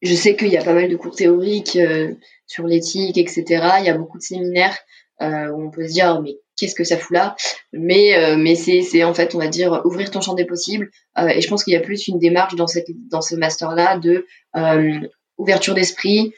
je 0.04 0.14
sais 0.14 0.36
qu'il 0.36 0.50
y 0.50 0.58
a 0.58 0.64
pas 0.64 0.74
mal 0.74 0.90
de 0.90 0.96
cours 0.96 1.16
théoriques 1.16 1.78
euh, 1.78 2.14
sur 2.46 2.68
l'éthique, 2.68 3.18
etc. 3.18 3.44
Il 3.80 3.86
y 3.86 3.90
a 3.90 3.98
beaucoup 3.98 4.18
de 4.18 4.24
séminaires 4.24 4.78
euh, 5.22 5.48
où 5.50 5.66
on 5.66 5.72
peut 5.72 5.88
se 5.88 5.94
dire 5.94 6.22
mais 6.22 6.36
qu'est-ce 6.58 6.76
que 6.76 6.84
ça 6.84 6.98
fout 6.98 7.16
là? 7.16 7.36
Mais 7.72 8.16
euh, 8.18 8.36
mais 8.38 8.56
c'est 8.56 8.82
c'est 8.82 9.04
en 9.06 9.14
fait 9.14 9.34
on 9.34 9.40
va 9.40 9.48
dire 9.48 9.82
ouvrir 9.86 10.12
ton 10.12 10.20
champ 10.20 10.34
des 10.34 10.46
possibles. 10.46 10.92
et 11.18 11.40
je 11.40 11.48
pense 11.48 11.64
qu'il 11.64 11.74
y 11.74 11.78
a 11.78 11.80
plus 11.80 12.08
une 12.08 12.20
démarche 12.20 12.56
dans 12.56 12.68
cette 12.68 12.90
dans 13.10 13.22
ce 13.22 13.36
master 13.36 13.74
là 13.76 13.98
de 13.98 14.28
ouverture 15.38 15.74
d'esprit 15.74 16.34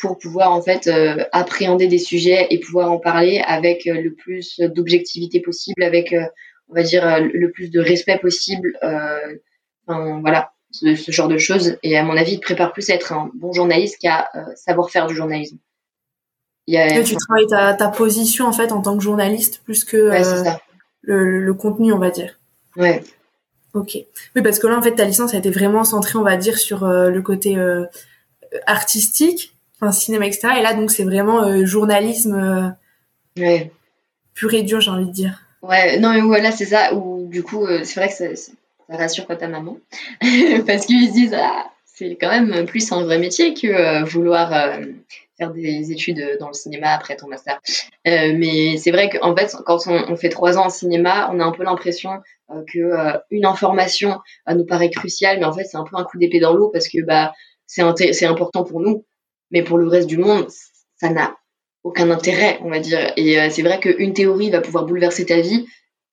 pour 0.00 0.18
pouvoir 0.18 0.52
en 0.52 0.62
fait 0.62 0.88
appréhender 1.32 1.88
des 1.88 1.98
sujets 1.98 2.46
et 2.50 2.60
pouvoir 2.60 2.92
en 2.92 2.98
parler 2.98 3.42
avec 3.44 3.84
le 3.84 4.14
plus 4.14 4.60
d'objectivité 4.60 5.40
possible, 5.40 5.82
avec 5.82 6.14
on 6.68 6.74
va 6.74 6.84
dire 6.84 7.20
le 7.20 7.50
plus 7.50 7.70
de 7.70 7.80
respect 7.80 8.18
possible. 8.18 8.78
Enfin, 9.86 10.20
voilà 10.20 10.52
ce, 10.70 10.94
ce, 10.94 11.10
genre 11.12 11.28
de 11.28 11.38
choses. 11.38 11.76
Et 11.82 11.96
à 11.96 12.02
mon 12.02 12.16
avis, 12.16 12.32
il 12.32 12.40
te 12.40 12.44
prépare 12.44 12.72
plus 12.72 12.90
à 12.90 12.94
être 12.94 13.12
un 13.12 13.30
bon 13.34 13.52
journaliste 13.52 13.98
qu'à 14.00 14.28
euh, 14.34 14.44
savoir 14.54 14.90
faire 14.90 15.06
du 15.06 15.14
journalisme. 15.14 15.58
Il 16.66 16.74
y 16.74 16.78
a... 16.78 17.02
tu 17.02 17.16
travailles 17.16 17.46
ta, 17.48 17.74
ta, 17.74 17.88
position 17.88 18.46
en 18.46 18.52
fait 18.52 18.70
en 18.70 18.80
tant 18.80 18.96
que 18.96 19.02
journaliste 19.02 19.62
plus 19.64 19.84
que 19.84 19.96
euh, 19.96 20.50
le, 21.02 21.40
le, 21.40 21.54
contenu, 21.54 21.92
on 21.92 21.98
va 21.98 22.10
dire. 22.10 22.38
Ouais. 22.76 23.02
Ok. 23.74 23.96
Oui, 24.36 24.42
parce 24.42 24.58
que 24.58 24.66
là, 24.66 24.76
en 24.76 24.82
fait, 24.82 24.94
ta 24.94 25.04
licence 25.04 25.34
a 25.34 25.38
été 25.38 25.50
vraiment 25.50 25.84
centrée, 25.84 26.18
on 26.18 26.22
va 26.22 26.36
dire, 26.36 26.58
sur 26.58 26.84
euh, 26.84 27.10
le 27.10 27.22
côté 27.22 27.56
artistique, 28.66 29.54
enfin 29.76 29.92
cinéma, 29.92 30.26
etc. 30.26 30.48
Et 30.58 30.62
là, 30.62 30.74
donc, 30.74 30.90
c'est 30.90 31.04
vraiment 31.04 31.64
journalisme 31.64 32.74
ouais. 33.38 33.70
pur 34.34 34.52
et 34.54 34.62
dur, 34.62 34.80
j'ai 34.80 34.90
envie 34.90 35.06
de 35.06 35.12
dire. 35.12 35.42
Ouais, 35.62 35.98
non, 35.98 36.12
mais 36.12 36.20
voilà, 36.20 36.52
c'est 36.52 36.66
ça. 36.66 36.94
Ou 36.94 37.28
du 37.28 37.42
coup, 37.42 37.66
c'est 37.84 38.00
vrai 38.00 38.08
que 38.08 38.14
ça 38.14 38.52
rassure 38.88 39.26
pas 39.26 39.36
ta 39.36 39.48
maman. 39.48 39.78
Parce 40.66 40.86
qu'ils 40.86 41.08
se 41.08 41.12
disent, 41.12 41.34
ah, 41.34 41.70
c'est 42.00 42.16
quand 42.16 42.30
même 42.30 42.64
plus 42.66 42.90
un 42.92 43.04
vrai 43.04 43.18
métier 43.18 43.52
que 43.52 43.66
euh, 43.66 44.04
vouloir 44.04 44.52
euh, 44.54 44.84
faire 45.36 45.52
des 45.52 45.92
études 45.92 46.38
dans 46.40 46.48
le 46.48 46.54
cinéma 46.54 46.88
après 46.92 47.14
ton 47.16 47.28
master. 47.28 47.60
Euh, 48.08 48.32
mais 48.36 48.78
c'est 48.78 48.90
vrai 48.90 49.10
qu'en 49.10 49.36
fait, 49.36 49.54
quand 49.66 49.86
on, 49.86 50.16
fait 50.16 50.30
trois 50.30 50.56
ans 50.56 50.66
en 50.66 50.70
cinéma, 50.70 51.30
on 51.32 51.40
a 51.40 51.44
un 51.44 51.52
peu 51.52 51.62
l'impression 51.62 52.10
que 52.66 53.20
une 53.30 53.46
information 53.46 54.18
nous 54.52 54.66
paraît 54.66 54.90
cruciale, 54.90 55.38
mais 55.38 55.44
en 55.44 55.52
fait, 55.52 55.64
c'est 55.64 55.76
un 55.76 55.84
peu 55.84 55.96
un 55.96 56.02
coup 56.02 56.18
d'épée 56.18 56.40
dans 56.40 56.52
l'eau 56.52 56.68
parce 56.68 56.88
que 56.88 57.00
bah, 57.04 57.32
c'est 57.70 58.26
important 58.26 58.64
pour 58.64 58.80
nous, 58.80 59.04
mais 59.50 59.62
pour 59.62 59.78
le 59.78 59.86
reste 59.86 60.08
du 60.08 60.18
monde, 60.18 60.48
ça 60.96 61.10
n'a 61.10 61.36
aucun 61.84 62.10
intérêt, 62.10 62.58
on 62.62 62.70
va 62.70 62.80
dire. 62.80 63.12
Et 63.16 63.50
c'est 63.50 63.62
vrai 63.62 63.80
qu'une 63.80 64.12
théorie 64.12 64.50
va 64.50 64.60
pouvoir 64.60 64.84
bouleverser 64.84 65.26
ta 65.26 65.40
vie, 65.40 65.66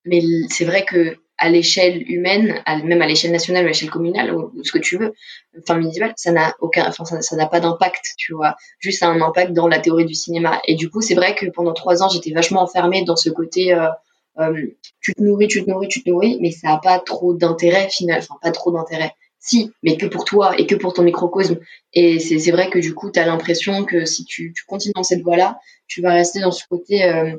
mais 0.05 0.21
c'est 0.49 0.65
vrai 0.65 0.85
que 0.85 1.17
à 1.37 1.49
l'échelle 1.49 2.03
humaine, 2.09 2.63
même 2.83 3.01
à 3.01 3.07
l'échelle 3.07 3.31
nationale 3.31 3.65
à 3.65 3.67
l'échelle 3.67 3.89
communale 3.89 4.33
ou, 4.33 4.51
ce 4.63 4.71
que 4.71 4.79
tu 4.79 4.97
veux, 4.97 5.13
enfin 5.59 5.75
municipale, 5.77 6.13
ça 6.15 6.31
n'a 6.31 6.55
aucun, 6.61 6.87
enfin 6.87 7.05
ça 7.05 7.35
n'a 7.35 7.45
pas 7.45 7.59
d'impact, 7.59 8.13
tu 8.17 8.33
vois. 8.33 8.55
Juste 8.79 9.03
un 9.03 9.21
impact 9.21 9.53
dans 9.53 9.67
la 9.67 9.79
théorie 9.79 10.05
du 10.05 10.15
cinéma. 10.15 10.59
Et 10.65 10.75
du 10.75 10.89
coup, 10.89 11.01
c'est 11.01 11.15
vrai 11.15 11.35
que 11.35 11.45
pendant 11.47 11.73
trois 11.73 12.01
ans, 12.01 12.09
j'étais 12.09 12.31
vachement 12.31 12.61
enfermée 12.63 13.03
dans 13.03 13.15
ce 13.15 13.29
côté, 13.29 13.73
euh, 13.73 13.87
euh, 14.39 14.67
tu 14.99 15.13
te 15.13 15.21
nourris, 15.21 15.47
tu 15.47 15.63
te 15.63 15.69
nourris, 15.69 15.87
tu 15.87 16.03
te 16.03 16.09
nourris, 16.09 16.37
mais 16.41 16.51
ça 16.51 16.69
n'a 16.69 16.77
pas 16.77 16.99
trop 16.99 17.33
d'intérêt 17.33 17.87
final, 17.89 18.19
enfin 18.19 18.35
pas 18.41 18.51
trop 18.51 18.71
d'intérêt. 18.71 19.13
Si, 19.39 19.71
mais 19.83 19.97
que 19.97 20.05
pour 20.05 20.25
toi 20.25 20.57
et 20.57 20.65
que 20.65 20.75
pour 20.75 20.93
ton 20.93 21.03
microcosme. 21.03 21.57
Et 21.93 22.19
c'est 22.19 22.51
vrai 22.51 22.69
que 22.69 22.79
du 22.79 22.93
coup, 22.93 23.11
tu 23.11 23.19
as 23.19 23.25
l'impression 23.25 23.85
que 23.85 24.05
si 24.05 24.25
tu, 24.25 24.53
continues 24.67 24.93
dans 24.95 25.03
cette 25.03 25.21
voie-là, 25.21 25.59
tu 25.87 26.01
vas 26.01 26.11
rester 26.11 26.39
dans 26.39 26.51
ce 26.51 26.63
côté, 26.67 27.03
euh, 27.05 27.37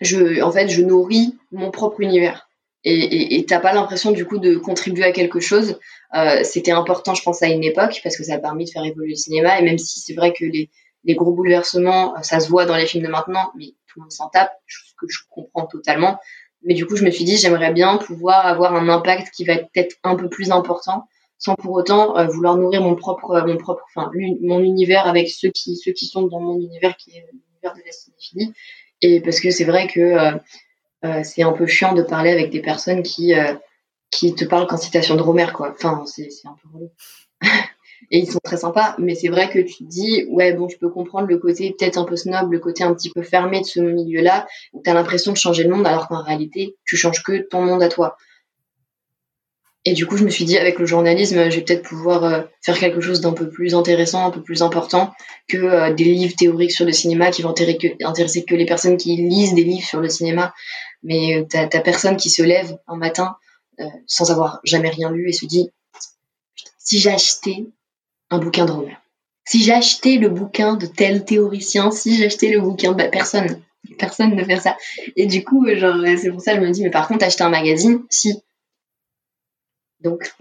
je, 0.00 0.42
en 0.42 0.50
fait, 0.50 0.68
je 0.68 0.82
nourris 0.82 1.36
mon 1.52 1.70
propre 1.70 2.00
univers 2.00 2.48
et 2.84 3.46
t'as 3.48 3.60
pas 3.60 3.72
l'impression 3.72 4.12
du 4.12 4.26
coup 4.26 4.38
de 4.38 4.56
contribuer 4.56 5.04
à 5.04 5.12
quelque 5.12 5.40
chose. 5.40 5.78
Euh, 6.14 6.44
C'était 6.44 6.72
important, 6.72 7.14
je 7.14 7.22
pense, 7.22 7.42
à 7.42 7.46
une 7.46 7.64
époque 7.64 8.00
parce 8.02 8.16
que 8.16 8.24
ça 8.24 8.34
a 8.34 8.38
permis 8.38 8.66
de 8.66 8.70
faire 8.70 8.84
évoluer 8.84 9.10
le 9.10 9.16
cinéma. 9.16 9.58
Et 9.58 9.62
même 9.62 9.78
si 9.78 10.00
c'est 10.00 10.12
vrai 10.12 10.34
que 10.34 10.44
les, 10.44 10.70
les 11.04 11.14
gros 11.14 11.32
bouleversements, 11.32 12.14
euh, 12.16 12.22
ça 12.22 12.40
se 12.40 12.48
voit 12.48 12.66
dans 12.66 12.76
les 12.76 12.86
films 12.86 13.04
de 13.04 13.10
maintenant, 13.10 13.52
mais 13.56 13.68
tout 13.86 14.00
le 14.00 14.02
monde 14.02 14.12
s'en 14.12 14.28
tape, 14.28 14.52
ce 14.66 14.92
que 14.98 15.06
je 15.08 15.20
comprends 15.30 15.66
totalement. 15.66 16.18
Mais 16.64 16.74
du 16.74 16.86
coup, 16.86 16.96
je 16.96 17.04
me 17.04 17.10
suis 17.10 17.24
dit, 17.24 17.36
j'aimerais 17.36 17.72
bien 17.72 17.98
pouvoir 17.98 18.46
avoir 18.46 18.74
un 18.74 18.88
impact 18.88 19.32
qui 19.34 19.44
va 19.44 19.54
être 19.54 19.68
peut-être 19.72 19.96
un 20.02 20.16
peu 20.16 20.28
plus 20.28 20.50
important, 20.50 21.06
sans 21.38 21.54
pour 21.54 21.72
autant 21.72 22.16
euh, 22.16 22.26
vouloir 22.26 22.56
nourrir 22.56 22.82
mon 22.82 22.94
propre, 22.94 23.44
mon 23.46 23.56
propre, 23.56 23.84
enfin, 23.94 24.10
mon 24.40 24.60
univers 24.60 25.06
avec 25.06 25.28
ceux 25.28 25.50
qui, 25.50 25.76
ceux 25.76 25.92
qui 25.92 26.06
sont 26.06 26.22
dans 26.22 26.40
mon 26.40 26.56
univers, 26.56 26.96
qui 26.96 27.10
est 27.10 27.24
l'univers 27.32 27.74
de 27.74 27.82
la 27.84 27.92
cinéphilie. 27.92 28.52
Et 29.02 29.20
parce 29.20 29.40
que 29.40 29.50
c'est 29.50 29.64
vrai 29.64 29.86
que 29.86 30.00
euh, 30.00 30.32
euh, 31.04 31.22
c'est 31.22 31.42
un 31.42 31.52
peu 31.52 31.66
chiant 31.66 31.92
de 31.92 32.02
parler 32.02 32.30
avec 32.30 32.50
des 32.50 32.62
personnes 32.62 33.02
qui, 33.02 33.34
euh, 33.34 33.54
qui 34.10 34.34
te 34.34 34.44
parlent 34.44 34.66
qu'en 34.66 34.78
citation 34.78 35.16
de 35.16 35.22
Romer, 35.22 35.48
quoi. 35.52 35.72
Enfin, 35.72 36.04
c'est 36.06 36.28
un 36.46 36.56
peu 36.62 36.68
relou. 36.72 36.90
et 38.10 38.18
ils 38.18 38.30
sont 38.30 38.40
très 38.42 38.56
sympas, 38.56 38.94
mais 38.98 39.14
c'est 39.14 39.28
vrai 39.28 39.48
que 39.48 39.58
tu 39.58 39.78
te 39.78 39.84
dis, 39.84 40.24
ouais, 40.30 40.52
bon, 40.52 40.68
je 40.68 40.76
peux 40.76 40.88
comprendre 40.88 41.26
le 41.28 41.38
côté 41.38 41.74
peut-être 41.78 41.98
un 41.98 42.04
peu 42.04 42.16
snob, 42.16 42.52
le 42.52 42.58
côté 42.58 42.84
un 42.84 42.94
petit 42.94 43.10
peu 43.10 43.22
fermé 43.22 43.60
de 43.60 43.66
ce 43.66 43.80
milieu-là, 43.80 44.46
où 44.72 44.82
tu 44.82 44.90
as 44.90 44.94
l'impression 44.94 45.32
de 45.32 45.36
changer 45.36 45.64
le 45.64 45.70
monde, 45.70 45.86
alors 45.86 46.08
qu'en 46.08 46.22
réalité, 46.22 46.76
tu 46.84 46.96
changes 46.96 47.22
que 47.22 47.38
ton 47.48 47.62
monde 47.62 47.82
à 47.82 47.88
toi. 47.88 48.16
Et 49.86 49.92
du 49.92 50.06
coup, 50.06 50.16
je 50.16 50.24
me 50.24 50.30
suis 50.30 50.46
dit, 50.46 50.56
avec 50.56 50.78
le 50.78 50.86
journalisme, 50.86 51.50
je 51.50 51.56
vais 51.56 51.62
peut-être 51.62 51.82
pouvoir 51.82 52.24
euh, 52.24 52.40
faire 52.62 52.78
quelque 52.78 53.02
chose 53.02 53.20
d'un 53.20 53.32
peu 53.32 53.50
plus 53.50 53.74
intéressant, 53.74 54.26
un 54.26 54.30
peu 54.30 54.42
plus 54.42 54.62
important 54.62 55.12
que 55.46 55.92
des 55.92 56.04
livres 56.04 56.34
théoriques 56.36 56.72
sur 56.72 56.86
le 56.86 56.92
cinéma 56.92 57.30
qui 57.30 57.42
vont 57.42 57.50
intéresser 57.50 58.44
que 58.44 58.54
les 58.54 58.64
personnes 58.64 58.96
qui 58.96 59.16
lisent 59.16 59.54
des 59.54 59.64
livres 59.64 59.86
sur 59.86 60.00
le 60.00 60.08
cinéma 60.08 60.54
mais 61.04 61.36
euh, 61.36 61.44
t'as 61.48 61.80
personne 61.80 62.16
qui 62.16 62.30
se 62.30 62.42
lève 62.42 62.76
un 62.88 62.96
matin 62.96 63.36
euh, 63.78 63.84
sans 64.06 64.32
avoir 64.32 64.60
jamais 64.64 64.88
rien 64.88 65.12
lu 65.12 65.28
et 65.28 65.32
se 65.32 65.46
dit 65.46 65.70
si 66.78 66.98
j'ai 66.98 67.10
acheté 67.10 67.66
un 68.30 68.38
bouquin 68.38 68.64
de 68.64 68.72
Romer, 68.72 68.96
si 69.46 69.62
j'ai 69.62 69.72
acheté 69.72 70.18
le 70.18 70.28
bouquin 70.28 70.76
de 70.76 70.86
tel 70.86 71.24
théoricien, 71.24 71.90
si 71.90 72.16
j'ai 72.16 72.26
acheté 72.26 72.50
le 72.50 72.60
bouquin, 72.60 72.92
bah 72.92 73.08
personne, 73.08 73.60
personne 73.98 74.34
ne 74.34 74.44
fait 74.44 74.60
ça. 74.60 74.76
Et 75.16 75.26
du 75.26 75.44
coup, 75.44 75.66
euh, 75.66 75.76
genre, 75.76 75.96
c'est 76.18 76.30
pour 76.30 76.40
ça 76.40 76.54
que 76.54 76.60
je 76.60 76.66
me 76.66 76.70
dis, 76.70 76.82
mais 76.82 76.90
par 76.90 77.08
contre, 77.08 77.24
acheter 77.24 77.44
un 77.44 77.50
magazine, 77.50 78.02
si. 78.10 78.34
Donc. 80.00 80.34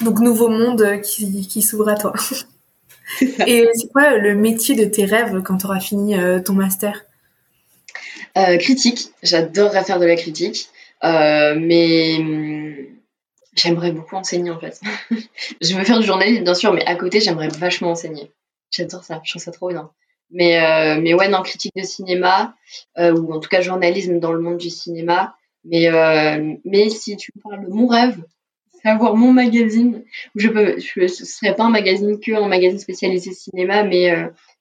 Donc, 0.00 0.20
nouveau 0.20 0.48
monde 0.48 1.00
qui, 1.02 1.46
qui 1.48 1.60
s'ouvre 1.60 1.88
à 1.88 1.96
toi. 1.96 2.12
Et 3.46 3.68
c'est 3.74 3.88
quoi 3.88 4.16
le 4.16 4.34
métier 4.34 4.76
de 4.76 4.84
tes 4.84 5.04
rêves 5.04 5.42
quand 5.42 5.58
tu 5.58 5.66
auras 5.66 5.80
fini 5.80 6.14
ton 6.44 6.52
master? 6.52 7.04
Euh, 8.38 8.56
critique, 8.58 9.10
j'adorerais 9.22 9.84
faire 9.84 9.98
de 9.98 10.06
la 10.06 10.14
critique, 10.14 10.68
euh, 11.02 11.56
mais 11.58 12.16
hum, 12.18 12.76
j'aimerais 13.58 13.92
beaucoup 13.92 14.16
enseigner 14.16 14.50
en 14.50 14.58
fait. 14.58 14.80
je 15.60 15.74
veux 15.74 15.84
faire 15.84 15.98
du 15.98 16.06
journalisme 16.06 16.44
bien 16.44 16.54
sûr, 16.54 16.72
mais 16.72 16.84
à 16.86 16.94
côté 16.94 17.20
j'aimerais 17.20 17.48
vachement 17.48 17.90
enseigner. 17.90 18.30
J'adore 18.70 19.04
ça, 19.04 19.20
je 19.24 19.32
trouve 19.32 19.42
ça 19.42 19.52
trop 19.52 19.68
bien. 19.68 19.90
Mais, 20.30 20.62
euh, 20.62 21.00
mais 21.00 21.14
ouais, 21.14 21.28
non, 21.28 21.42
critique 21.42 21.72
de 21.74 21.82
cinéma, 21.82 22.54
ou 22.98 23.32
en 23.32 23.40
tout 23.40 23.48
cas 23.48 23.62
journalisme 23.62 24.20
dans 24.20 24.32
le 24.32 24.40
monde 24.40 24.58
du 24.58 24.68
cinéma. 24.68 25.34
Mais, 25.64 25.88
mais 26.64 26.90
si 26.90 27.16
tu 27.16 27.32
me 27.34 27.42
parles 27.42 27.64
de 27.64 27.70
mon 27.70 27.86
rêve, 27.86 28.22
c'est 28.70 28.88
avoir 28.90 29.16
mon 29.16 29.32
magazine. 29.32 30.04
Je 30.34 30.48
peux, 30.48 30.78
je, 30.78 31.06
ce 31.06 31.24
serait 31.24 31.54
pas 31.54 31.64
un 31.64 31.70
magazine 31.70 32.20
que 32.20 32.32
un 32.32 32.46
magazine 32.46 32.78
spécialisé 32.78 33.32
cinéma, 33.32 33.84
mais 33.84 34.14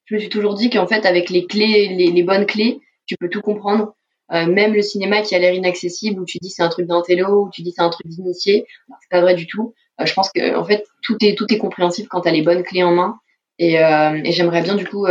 je 0.05 0.15
me 0.15 0.19
suis 0.19 0.29
toujours 0.29 0.55
dit 0.55 0.69
qu'en 0.69 0.87
fait, 0.87 1.05
avec 1.05 1.29
les 1.29 1.45
clés, 1.45 1.89
les 1.89 2.23
bonnes 2.23 2.45
clés, 2.45 2.79
tu 3.05 3.15
peux 3.17 3.29
tout 3.29 3.41
comprendre. 3.41 3.93
Euh, 4.33 4.45
même 4.45 4.73
le 4.73 4.81
cinéma 4.81 5.21
qui 5.21 5.35
a 5.35 5.39
l'air 5.39 5.53
inaccessible, 5.53 6.19
où 6.19 6.25
tu 6.25 6.37
dis 6.39 6.49
c'est 6.49 6.63
un 6.63 6.69
truc 6.69 6.87
d'intello, 6.87 7.45
où 7.45 7.49
tu 7.49 7.61
dis 7.61 7.71
c'est 7.75 7.81
un 7.81 7.89
truc 7.89 8.07
d'initié, 8.07 8.65
c'est 9.01 9.09
pas 9.09 9.21
vrai 9.21 9.35
du 9.35 9.47
tout. 9.47 9.73
Euh, 10.01 10.05
je 10.05 10.13
pense 10.13 10.31
que 10.31 10.55
en 10.55 10.65
fait 10.65 10.85
tout 11.01 11.17
est 11.21 11.35
tout 11.35 11.51
est 11.53 11.57
compréhensible 11.57 12.07
quand 12.09 12.21
tu 12.21 12.29
as 12.29 12.31
les 12.31 12.41
bonnes 12.41 12.63
clés 12.63 12.83
en 12.83 12.91
main. 12.91 13.19
Et, 13.59 13.79
euh, 13.79 14.21
et 14.23 14.31
j'aimerais 14.31 14.61
bien 14.61 14.75
du 14.75 14.85
coup 14.85 15.07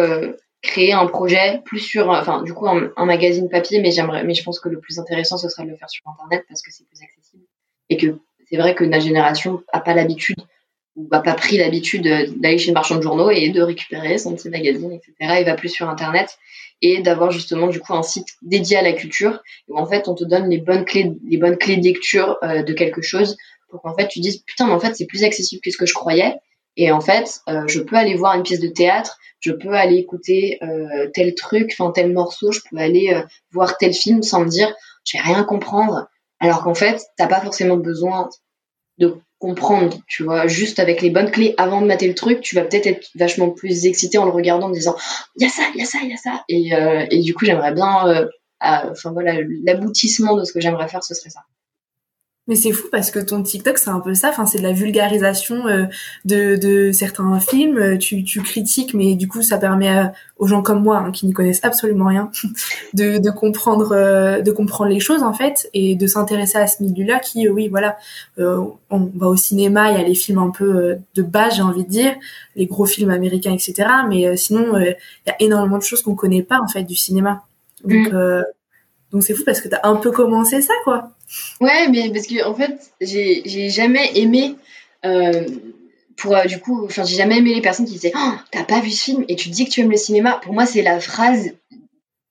créer 0.63 0.93
un 0.93 1.07
projet 1.07 1.63
plus 1.65 1.81
sur, 1.81 2.11
enfin, 2.11 2.43
du 2.43 2.53
coup, 2.53 2.67
un, 2.67 3.05
magazine 3.05 3.49
papier, 3.49 3.81
mais 3.81 3.91
j'aimerais, 3.91 4.25
mais 4.25 4.35
je 4.35 4.43
pense 4.43 4.61
que 4.61 4.69
le 4.69 4.81
plus 4.81 4.99
intéressant, 4.99 5.39
ce 5.39 5.49
serait 5.49 5.65
de 5.65 5.71
le 5.71 5.77
faire 5.77 5.89
sur 5.89 6.03
Internet 6.09 6.45
parce 6.49 6.63
que 6.63 6.73
c'est 6.73 6.85
plus 6.87 7.03
accessible 7.03 7.45
et 7.89 7.97
que 7.97 8.19
c'est 8.49 8.57
vrai 8.57 8.75
que 8.75 8.85
notre 8.85 9.05
génération 9.05 9.63
a 9.73 9.81
pas 9.81 9.95
l'habitude 9.95 10.37
ou 10.97 11.07
n'a 11.13 11.21
pas 11.21 11.35
pris 11.35 11.59
l'habitude 11.59 12.03
d'aller 12.03 12.59
chez 12.59 12.69
le 12.69 12.75
marchand 12.75 12.97
de 12.97 13.03
journaux 13.03 13.31
et 13.31 13.51
de 13.51 13.63
récupérer 13.63 14.19
son 14.19 14.35
petit 14.35 14.49
magazine, 14.49 14.93
etc. 14.93 15.37
Il 15.41 15.45
va 15.45 15.55
plus 15.55 15.69
sur 15.69 15.89
Internet 15.89 16.39
et 16.83 17.01
d'avoir 17.01 17.31
justement 17.31 17.69
du 17.69 17.81
coup 17.81 17.95
un 17.95 18.03
site 18.03 18.29
dédié 18.43 18.77
à 18.77 18.83
la 18.83 18.93
culture 18.93 19.43
où 19.69 19.79
en 19.79 19.87
fait 19.87 20.09
on 20.09 20.15
te 20.15 20.25
donne 20.25 20.51
les 20.51 20.59
bonnes 20.59 20.85
clés, 20.85 21.13
les 21.29 21.39
bonnes 21.39 21.57
clés 21.57 21.77
de 21.77 21.85
lecture 21.85 22.39
euh, 22.43 22.63
de 22.63 22.73
quelque 22.73 23.03
chose 23.03 23.37
pour 23.69 23.83
qu'en 23.83 23.95
fait 23.95 24.09
tu 24.09 24.21
dises 24.21 24.39
putain 24.39 24.67
mais 24.67 24.73
en 24.73 24.81
fait 24.81 24.95
c'est 24.95 25.07
plus 25.07 25.25
accessible 25.25 25.63
que 25.63 25.71
ce 25.71 25.77
que 25.77 25.87
je 25.87 25.95
croyais 25.95 26.35
et 26.77 26.91
en 26.93 27.01
fait 27.01 27.41
euh, 27.49 27.67
je 27.67 27.81
peux 27.81 27.97
aller 27.97 28.15
voir 28.15 28.35
une 28.35 28.43
pièce 28.43 28.61
de 28.61 28.69
théâtre, 28.69 29.19
je 29.41 29.53
peux 29.53 29.73
aller 29.73 29.97
écouter 29.97 30.59
euh, 30.63 31.09
tel 31.15 31.35
truc, 31.35 31.75
enfin 31.79 31.93
tel 31.93 32.13
morceau, 32.13 32.53
je 32.53 32.61
peux 32.71 32.77
aller 32.77 33.23
voir 33.53 33.79
tel 33.79 33.95
film 33.95 34.23
sans 34.23 34.41
me 34.41 34.49
dire 34.49 34.75
je 35.05 35.17
vais 35.17 35.23
rien 35.23 35.45
comprendre 35.45 36.09
alors 36.41 36.63
qu'en 36.63 36.75
fait 36.75 37.03
t'as 37.17 37.27
pas 37.27 37.41
forcément 37.41 37.77
besoin 37.77 38.29
de 38.99 39.19
comprendre, 39.39 39.99
tu 40.07 40.25
vois, 40.25 40.47
juste 40.47 40.79
avec 40.79 41.03
les 41.03 41.11
bonnes 41.11 41.31
clés 41.31 41.55
avant 41.59 41.83
de 41.83 41.87
mater 41.87 42.09
le 42.09 42.15
truc, 42.15 42.41
tu 42.41 42.55
vas 42.55 42.63
peut-être 42.63 42.87
être 42.87 43.09
vachement 43.15 43.51
plus 43.51 43.85
excité 43.87 44.19
en 44.19 44.25
le 44.25 44.31
regardant 44.31 44.69
en 44.69 44.71
disant 44.71 44.97
il 45.37 45.43
y 45.43 45.47
a 45.47 45.51
ça, 45.51 45.63
il 45.75 45.81
y 45.81 45.83
a 45.83 45.87
ça, 45.87 45.99
il 46.03 46.11
y 46.11 46.15
a 46.15 46.17
ça 46.17 46.45
et, 46.49 46.75
euh, 46.75 47.07
et 47.11 47.21
du 47.21 47.35
coup 47.35 47.45
j'aimerais 47.45 47.75
bien 47.75 48.09
euh, 48.09 48.27
enfin 48.61 49.13
voilà 49.13 49.35
l'aboutissement 49.65 50.37
de 50.37 50.45
ce 50.45 50.53
que 50.53 50.61
j'aimerais 50.61 50.89
faire 50.89 51.05
ce 51.05 51.15
serait 51.15 51.31
ça. 51.31 51.41
Mais 52.49 52.55
c'est 52.55 52.71
fou 52.71 52.87
parce 52.93 53.11
que 53.11 53.19
ton 53.19 53.43
TikTok, 53.43 53.77
c'est 53.77 53.91
un 53.91 53.99
peu 53.99 54.15
ça. 54.15 54.29
Enfin, 54.29 54.47
c'est 54.47 54.59
de 54.59 54.63
la 54.63 54.73
vulgarisation 54.73 55.67
euh, 55.67 55.87
de, 56.25 56.57
de 56.57 56.93
certains 56.93 57.41
films. 57.41 57.77
Euh, 57.77 57.99
tu, 57.99 58.23
tu 58.23 58.41
critiques, 58.41 58.95
mais 58.95 59.17
du 59.17 59.27
coup, 59.27 59.43
ça 59.43 59.59
permet 59.59 60.13
aux 60.37 60.47
gens 60.47 60.63
comme 60.63 60.83
moi, 60.83 60.99
hein, 60.99 61.11
qui 61.11 61.27
n'y 61.27 61.33
connaissent 61.33 61.65
absolument 61.65 62.07
rien, 62.07 62.31
de, 62.95 63.19
de 63.19 63.31
comprendre, 63.31 63.91
euh, 63.93 64.43
de 64.43 64.53
comprendre 64.53 64.91
les 64.91 65.01
choses 65.01 65.25
en 65.25 65.33
fait, 65.33 65.69
et 65.75 65.97
de 65.97 66.07
s'intéresser 66.07 66.59
à 66.59 66.69
ce 66.69 66.85
milieu-là. 66.85 67.19
Qui, 67.19 67.49
oui, 67.49 67.69
voilà, 67.69 67.97
on 68.39 69.11
va 69.17 69.27
au 69.27 69.37
cinéma, 69.37 69.91
il 69.91 69.99
y 69.99 70.01
a 70.01 70.07
les 70.07 70.15
films 70.15 70.39
un 70.39 70.51
peu 70.51 70.99
de 71.15 71.23
base, 71.23 71.57
j'ai 71.57 71.63
envie 71.63 71.85
de 71.85 71.91
dire, 71.91 72.15
les 72.55 72.67
gros 72.67 72.87
films 72.87 73.11
américains, 73.11 73.53
etc. 73.53 73.89
Mais 74.09 74.37
sinon, 74.37 74.79
il 74.79 74.97
y 75.27 75.31
a 75.31 75.37
énormément 75.41 75.79
de 75.79 75.83
choses 75.83 76.03
qu'on 76.03 76.15
connaît 76.15 76.45
pas 76.45 76.61
en 76.61 76.69
fait 76.69 76.85
du 76.85 76.95
cinéma. 76.95 77.43
Donc, 77.85 78.13
mm. 78.13 78.45
Donc 79.13 79.23
c'est 79.23 79.35
fou 79.35 79.45
parce 79.45 79.61
que 79.61 79.69
t'as 79.69 79.81
un 79.85 79.97
peu 79.97 80.11
commencé 80.11 80.61
ça, 80.63 80.75
quoi. 80.85 81.11
Ouais, 81.61 81.89
mais 81.89 82.11
parce 82.11 82.27
que 82.27 82.45
en 82.45 82.55
fait, 82.55 82.79
j'ai 83.01 83.71
jamais 83.71 84.11
aimé. 84.19 84.57
Euh, 85.05 85.47
pour 86.17 86.35
euh, 86.35 86.45
du 86.45 86.59
coup, 86.59 86.85
enfin, 86.85 87.05
j'ai 87.05 87.17
jamais 87.17 87.39
aimé 87.39 87.55
les 87.55 87.61
personnes 87.61 87.87
qui 87.87 87.93
disaient 87.93 88.13
oh, 88.17 88.33
T'as 88.51 88.65
pas 88.65 88.81
vu 88.81 88.91
ce 88.91 89.05
film 89.05 89.25
et 89.29 89.37
tu 89.37 89.51
dis 89.51 89.67
que 89.67 89.71
tu 89.71 89.81
aimes 89.81 89.91
le 89.91 89.97
cinéma. 89.97 90.41
Pour 90.43 90.55
moi, 90.55 90.67
c'est 90.67 90.83
la 90.83 90.99
phrase, 90.99 91.53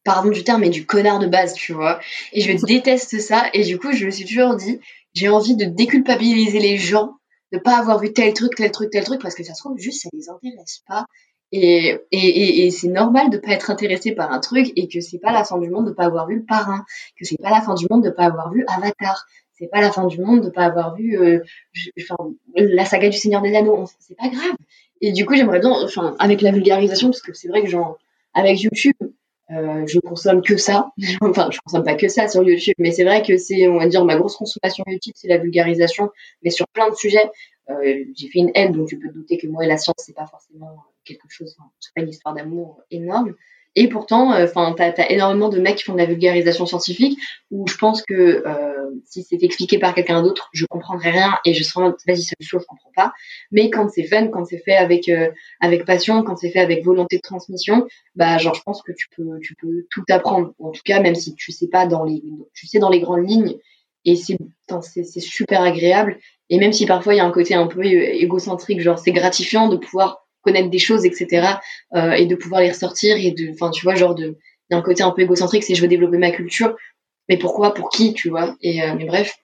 pardon 0.03 0.31
du 0.31 0.43
terme, 0.43 0.61
mais 0.61 0.69
du 0.69 0.85
connard 0.85 1.19
de 1.19 1.27
base, 1.27 1.53
tu 1.53 1.73
vois. 1.73 1.99
Et 2.33 2.41
je 2.41 2.51
déteste 2.65 3.19
ça. 3.19 3.45
Et 3.53 3.63
du 3.63 3.77
coup, 3.77 3.91
je 3.91 4.05
me 4.05 4.11
suis 4.11 4.25
toujours 4.25 4.55
dit 4.55 4.79
J'ai 5.13 5.29
envie 5.29 5.55
de 5.55 5.65
déculpabiliser 5.65 6.59
les 6.59 6.77
gens 6.77 7.13
de 7.51 7.59
pas 7.59 7.77
avoir 7.77 7.99
vu 7.99 8.11
tel 8.11 8.33
truc, 8.33 8.55
tel 8.55 8.71
truc, 8.71 8.89
tel 8.91 9.03
truc, 9.03 9.21
parce 9.21 9.35
que 9.35 9.43
ça 9.43 9.53
se 9.53 9.61
trouve 9.61 9.77
juste 9.77 10.01
ça 10.01 10.09
les 10.13 10.29
intéresse 10.29 10.81
pas. 10.87 11.05
Et, 11.51 11.97
et, 12.11 12.65
et, 12.65 12.71
c'est 12.71 12.89
normal 12.89 13.29
de 13.29 13.37
pas 13.37 13.51
être 13.51 13.69
intéressé 13.69 14.11
par 14.11 14.31
un 14.31 14.39
truc 14.39 14.73
et 14.75 14.87
que 14.87 14.99
c'est 14.99 15.19
pas 15.19 15.31
la 15.31 15.43
fin 15.43 15.57
du 15.57 15.69
monde 15.69 15.87
de 15.87 15.91
pas 15.91 16.05
avoir 16.05 16.27
vu 16.27 16.37
le 16.37 16.43
parrain, 16.43 16.83
que 17.17 17.23
c'est 17.23 17.41
pas 17.41 17.49
la 17.49 17.61
fin 17.61 17.75
du 17.75 17.85
monde 17.89 18.03
de 18.03 18.09
pas 18.09 18.25
avoir 18.25 18.51
vu 18.51 18.65
Avatar, 18.67 19.25
c'est 19.57 19.67
pas 19.67 19.81
la 19.81 19.91
fin 19.91 20.05
du 20.07 20.19
monde 20.19 20.41
de 20.41 20.49
pas 20.49 20.65
avoir 20.65 20.95
vu 20.95 21.17
euh, 21.17 21.39
la 22.55 22.85
saga 22.85 23.09
du 23.09 23.17
Seigneur 23.17 23.41
des 23.41 23.55
Anneaux, 23.55 23.85
c'est 23.99 24.17
pas 24.17 24.27
grave. 24.27 24.55
Et 25.01 25.11
du 25.11 25.25
coup, 25.25 25.35
j'aimerais 25.35 25.59
bien, 25.59 25.71
enfin, 25.71 26.15
avec 26.19 26.41
la 26.41 26.51
vulgarisation, 26.51 27.09
parce 27.09 27.21
que 27.21 27.33
c'est 27.33 27.47
vrai 27.47 27.61
que 27.61 27.69
genre, 27.69 27.97
avec 28.33 28.61
YouTube, 28.61 28.95
euh, 29.51 29.85
je 29.85 29.99
consomme 29.99 30.41
que 30.41 30.57
ça. 30.57 30.89
enfin, 31.21 31.49
je 31.51 31.59
consomme 31.63 31.83
pas 31.83 31.95
que 31.95 32.07
ça 32.07 32.27
sur 32.27 32.43
YouTube, 32.43 32.75
mais 32.79 32.91
c'est 32.91 33.03
vrai 33.03 33.21
que 33.21 33.37
c'est, 33.37 33.67
on 33.67 33.77
va 33.77 33.87
dire, 33.87 34.03
ma 34.03 34.17
grosse 34.17 34.35
consommation 34.35 34.83
YouTube, 34.87 35.13
c'est 35.15 35.27
la 35.27 35.37
vulgarisation, 35.37 36.09
mais 36.43 36.49
sur 36.49 36.67
plein 36.67 36.89
de 36.89 36.95
sujets. 36.95 37.29
Euh, 37.69 38.03
j'ai 38.15 38.27
fait 38.27 38.39
une 38.39 38.51
aide, 38.55 38.73
donc 38.73 38.89
tu 38.89 38.99
peux 38.99 39.07
te 39.09 39.13
douter 39.13 39.37
que 39.37 39.47
moi 39.47 39.63
et 39.63 39.67
la 39.67 39.77
science, 39.77 39.95
c'est 39.99 40.15
pas 40.15 40.27
forcément 40.27 40.83
quelque 41.05 41.29
chose, 41.29 41.55
c'est 41.79 41.93
pas 41.95 42.01
une 42.01 42.09
histoire 42.09 42.35
d'amour 42.35 42.81
énorme. 42.91 43.35
Et 43.75 43.89
pourtant, 43.89 44.33
euh, 44.33 44.45
enfin, 44.45 44.73
t'as 44.75 44.91
as 44.97 45.11
énormément 45.11 45.49
de 45.49 45.59
mecs 45.59 45.75
qui 45.75 45.83
font 45.83 45.93
de 45.93 45.97
la 45.97 46.05
vulgarisation 46.05 46.65
scientifique 46.65 47.19
où 47.51 47.67
je 47.67 47.75
pense 47.75 48.01
que 48.03 48.13
euh, 48.13 49.01
si 49.05 49.23
c'était 49.23 49.45
expliqué 49.45 49.77
par 49.79 49.93
quelqu'un 49.93 50.23
d'autre, 50.23 50.49
je 50.53 50.65
comprendrais 50.65 51.11
rien 51.11 51.37
et 51.43 51.53
je 51.53 51.61
serais 51.63 51.89
vas-y 52.07 52.21
c'est 52.21 52.35
le 52.39 52.45
je 52.45 52.57
comprends 52.57 52.91
pas. 52.95 53.11
Mais 53.51 53.69
quand 53.69 53.89
c'est 53.89 54.03
fun, 54.03 54.27
quand 54.29 54.45
c'est 54.45 54.59
fait 54.59 54.77
avec 54.77 55.09
euh, 55.09 55.29
avec 55.59 55.83
passion, 55.83 56.23
quand 56.23 56.37
c'est 56.37 56.51
fait 56.51 56.59
avec 56.59 56.85
volonté 56.85 57.17
de 57.17 57.21
transmission, 57.21 57.85
bah 58.15 58.37
genre 58.37 58.55
je 58.55 58.61
pense 58.61 58.81
que 58.81 58.93
tu 58.93 59.07
peux 59.15 59.39
tu 59.41 59.55
peux 59.55 59.85
tout 59.91 60.03
apprendre. 60.09 60.53
En 60.59 60.71
tout 60.71 60.83
cas, 60.85 61.01
même 61.01 61.15
si 61.15 61.35
tu 61.35 61.51
sais 61.51 61.67
pas 61.67 61.85
dans 61.85 62.05
les 62.05 62.23
tu 62.53 62.67
sais 62.67 62.79
dans 62.79 62.89
les 62.89 63.01
grandes 63.01 63.27
lignes 63.27 63.55
et 64.05 64.15
c'est 64.15 64.37
c'est 64.81 65.19
super 65.19 65.61
agréable. 65.61 66.17
Et 66.49 66.59
même 66.59 66.71
si 66.71 66.85
parfois 66.85 67.13
il 67.13 67.17
y 67.17 67.19
a 67.19 67.25
un 67.25 67.31
côté 67.31 67.55
un 67.55 67.67
peu 67.67 67.83
égocentrique, 67.83 68.79
genre 68.79 68.99
c'est 68.99 69.11
gratifiant 69.11 69.67
de 69.67 69.75
pouvoir 69.75 70.24
connaître 70.45 70.69
des 70.69 70.79
choses, 70.79 71.05
etc. 71.05 71.47
Euh, 71.95 72.11
et 72.11 72.25
de 72.25 72.35
pouvoir 72.35 72.61
les 72.61 72.69
ressortir 72.69 73.17
et 73.17 73.31
de, 73.31 73.51
enfin, 73.51 73.71
tu 73.71 73.83
vois, 73.83 73.95
genre 73.95 74.15
de, 74.15 74.37
il 74.69 74.73
y 74.73 74.75
a 74.75 74.77
un 74.77 74.81
côté 74.81 75.03
un 75.03 75.11
peu 75.11 75.23
égocentrique, 75.23 75.63
c'est 75.63 75.75
je 75.75 75.81
veux 75.81 75.87
développer 75.87 76.17
ma 76.17 76.31
culture, 76.31 76.75
mais 77.27 77.37
pourquoi, 77.37 77.73
pour 77.73 77.89
qui, 77.89 78.13
tu 78.13 78.29
vois. 78.29 78.55
Et 78.61 78.81
euh, 78.81 78.93
mais 78.97 79.05
bref, 79.05 79.35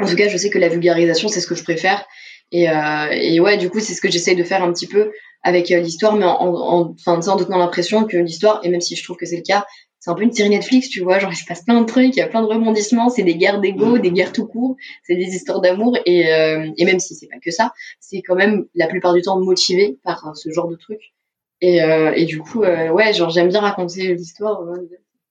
en 0.00 0.06
tout 0.06 0.16
cas, 0.16 0.28
je 0.28 0.36
sais 0.36 0.50
que 0.50 0.58
la 0.58 0.68
vulgarisation, 0.68 1.28
c'est 1.28 1.40
ce 1.40 1.46
que 1.46 1.54
je 1.54 1.62
préfère. 1.62 2.04
Et, 2.50 2.68
euh, 2.68 3.08
et 3.10 3.40
ouais, 3.40 3.56
du 3.56 3.70
coup, 3.70 3.80
c'est 3.80 3.94
ce 3.94 4.00
que 4.00 4.10
j'essaye 4.10 4.36
de 4.36 4.44
faire 4.44 4.62
un 4.62 4.72
petit 4.72 4.86
peu 4.86 5.12
avec 5.42 5.68
l'histoire, 5.70 6.14
mais 6.16 6.24
en, 6.24 6.54
en, 6.54 6.94
enfin, 7.06 7.20
en 7.28 7.36
donnant 7.36 7.58
l'impression 7.58 8.04
que 8.04 8.16
l'histoire, 8.16 8.60
et 8.62 8.68
même 8.68 8.80
si 8.80 8.94
je 8.94 9.02
trouve 9.02 9.16
que 9.16 9.26
c'est 9.26 9.36
le 9.36 9.42
cas, 9.42 9.64
c'est 10.02 10.10
un 10.10 10.14
peu 10.14 10.24
une 10.24 10.32
série 10.32 10.50
Netflix, 10.50 10.88
tu 10.88 11.00
vois, 11.00 11.20
genre 11.20 11.30
il 11.30 11.36
se 11.36 11.44
passe 11.44 11.62
plein 11.62 11.80
de 11.80 11.86
trucs, 11.86 12.16
il 12.16 12.18
y 12.18 12.22
a 12.22 12.26
plein 12.26 12.42
de 12.42 12.48
rebondissements, 12.48 13.08
c'est 13.08 13.22
des 13.22 13.36
guerres 13.36 13.60
d'ego, 13.60 13.98
des 13.98 14.10
guerres 14.10 14.32
tout 14.32 14.48
court, 14.48 14.74
c'est 15.04 15.14
des 15.14 15.36
histoires 15.36 15.60
d'amour 15.60 15.96
et, 16.04 16.32
euh, 16.34 16.68
et 16.76 16.84
même 16.84 16.98
si 16.98 17.14
c'est 17.14 17.28
pas 17.28 17.38
que 17.38 17.52
ça, 17.52 17.72
c'est 18.00 18.20
quand 18.20 18.34
même 18.34 18.66
la 18.74 18.88
plupart 18.88 19.14
du 19.14 19.22
temps 19.22 19.38
motivé 19.38 20.00
par 20.02 20.26
euh, 20.26 20.34
ce 20.34 20.50
genre 20.50 20.66
de 20.66 20.74
trucs. 20.74 21.12
Et, 21.60 21.84
euh, 21.84 22.10
et 22.16 22.24
du 22.24 22.40
coup, 22.40 22.64
euh, 22.64 22.88
ouais, 22.88 23.12
genre 23.12 23.30
j'aime 23.30 23.48
bien 23.48 23.60
raconter 23.60 24.12
l'histoire. 24.16 24.64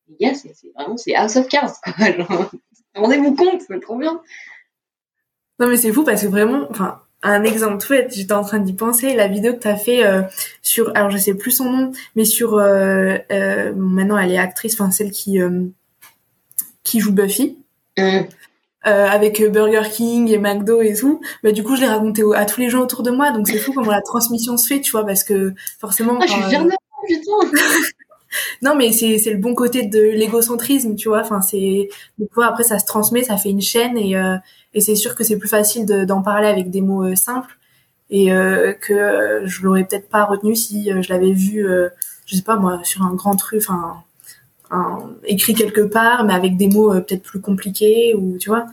Les 0.08 0.26
gars, 0.26 0.36
c'est 0.36 0.54
vraiment 0.74 0.96
c'est 0.96 1.16
House 1.16 1.36
of 1.36 1.50
Cards, 1.50 1.74
quoi. 1.84 1.94
Rendez-vous 2.96 3.36
compte, 3.36 3.60
c'est 3.68 3.82
trop 3.82 3.98
bien. 3.98 4.22
Non 5.60 5.68
mais 5.68 5.76
c'est 5.76 5.92
fou 5.92 6.06
parce 6.06 6.22
que 6.22 6.28
vraiment, 6.28 6.66
enfin, 6.70 7.01
un 7.24 7.44
exemple 7.44 7.78
tout 7.78 7.94
j'étais 8.10 8.34
en 8.34 8.44
train 8.44 8.60
d'y 8.60 8.74
penser, 8.74 9.16
la 9.16 9.28
vidéo 9.28 9.54
que 9.54 9.60
tu 9.60 9.68
as 9.68 9.76
fait 9.76 10.06
euh, 10.06 10.22
sur, 10.62 10.92
alors 10.96 11.10
je 11.12 11.18
sais 11.18 11.36
plus 11.36 11.52
son 11.52 11.72
nom, 11.72 11.92
mais 12.16 12.26
sur, 12.26 12.56
euh, 12.56 13.18
euh, 13.32 13.74
maintenant 13.76 14.18
elle 14.18 14.32
est 14.32 14.38
actrice, 14.38 14.74
enfin 14.74 14.92
celle 14.92 15.12
qui 15.12 15.40
qui 16.84 17.00
joue 17.00 17.14
Buffy, 17.14 17.58
mm. 17.98 18.22
avec 18.84 19.44
Burger 19.52 19.84
King 19.92 20.30
et 20.30 20.40
McDo 20.40 20.82
et 20.82 20.96
tout. 20.96 21.22
Bah 21.44 21.52
du 21.52 21.64
coup 21.64 21.76
je 21.76 21.82
l'ai 21.82 21.88
raconté 21.88 22.24
à 22.36 22.46
tous 22.46 22.60
les 22.60 22.70
gens 22.70 22.82
autour 22.82 23.04
de 23.04 23.12
moi, 23.12 23.32
donc 23.32 23.48
c'est 23.48 23.60
fou 23.60 23.74
comment 23.74 23.92
la 23.92 24.02
transmission 24.02 24.58
se 24.58 24.68
fait, 24.68 24.82
tu 24.82 24.92
vois, 24.92 25.06
parce 25.06 25.24
que 25.24 25.54
forcément. 25.80 26.18
Ah, 26.20 26.26
je 26.26 26.34
suis 26.34 26.42
de 26.42 26.72
putain. 27.08 27.62
non 28.62 28.76
mais 28.76 28.92
c'est 28.92 29.18
c'est 29.18 29.32
le 29.32 29.38
bon 29.40 29.56
côté 29.56 29.86
de 29.86 30.02
l'égocentrisme, 30.02 30.96
tu 30.96 31.10
vois. 31.10 31.22
Enfin 31.22 31.42
c'est 31.42 31.90
du 32.18 32.28
coup 32.28 32.42
après 32.42 32.64
ça 32.64 32.80
se 32.80 32.86
transmet, 32.86 33.24
ça 33.24 33.38
fait 33.38 33.50
une 33.50 33.62
chaîne 33.62 33.98
et 33.98 34.16
et 34.74 34.82
c'est 34.82 34.96
sûr 34.96 35.16
que 35.16 35.24
c'est 35.24 35.38
plus 35.38 35.50
facile 35.50 35.86
d'en 35.86 36.22
parler 36.22 36.48
avec 36.48 36.70
des 36.70 36.82
mots 36.82 37.04
euh, 37.04 37.16
simples 37.16 37.58
et 38.10 38.32
euh, 38.32 38.74
que 38.74 39.42
je 39.46 39.64
l'aurais 39.64 39.86
peut-être 39.86 40.10
pas 40.10 40.26
retenu 40.26 40.56
si 40.56 40.92
euh, 40.92 41.02
je 41.02 41.14
l'avais 41.14 41.32
vu, 41.32 41.66
je 42.26 42.36
sais 42.36 42.42
pas 42.42 42.58
moi, 42.58 42.82
sur 42.84 43.04
un 43.04 43.14
grand 43.14 43.36
truc, 43.36 43.62
enfin, 43.62 44.04
écrit 45.26 45.54
quelque 45.54 45.82
part, 45.82 46.26
mais 46.26 46.34
avec 46.34 46.58
des 46.58 46.68
mots 46.68 46.94
peut-être 46.94 47.24
plus 47.24 47.42
compliqués 47.42 48.14
ou 48.16 48.38
tu 48.38 48.50
vois. 48.50 48.66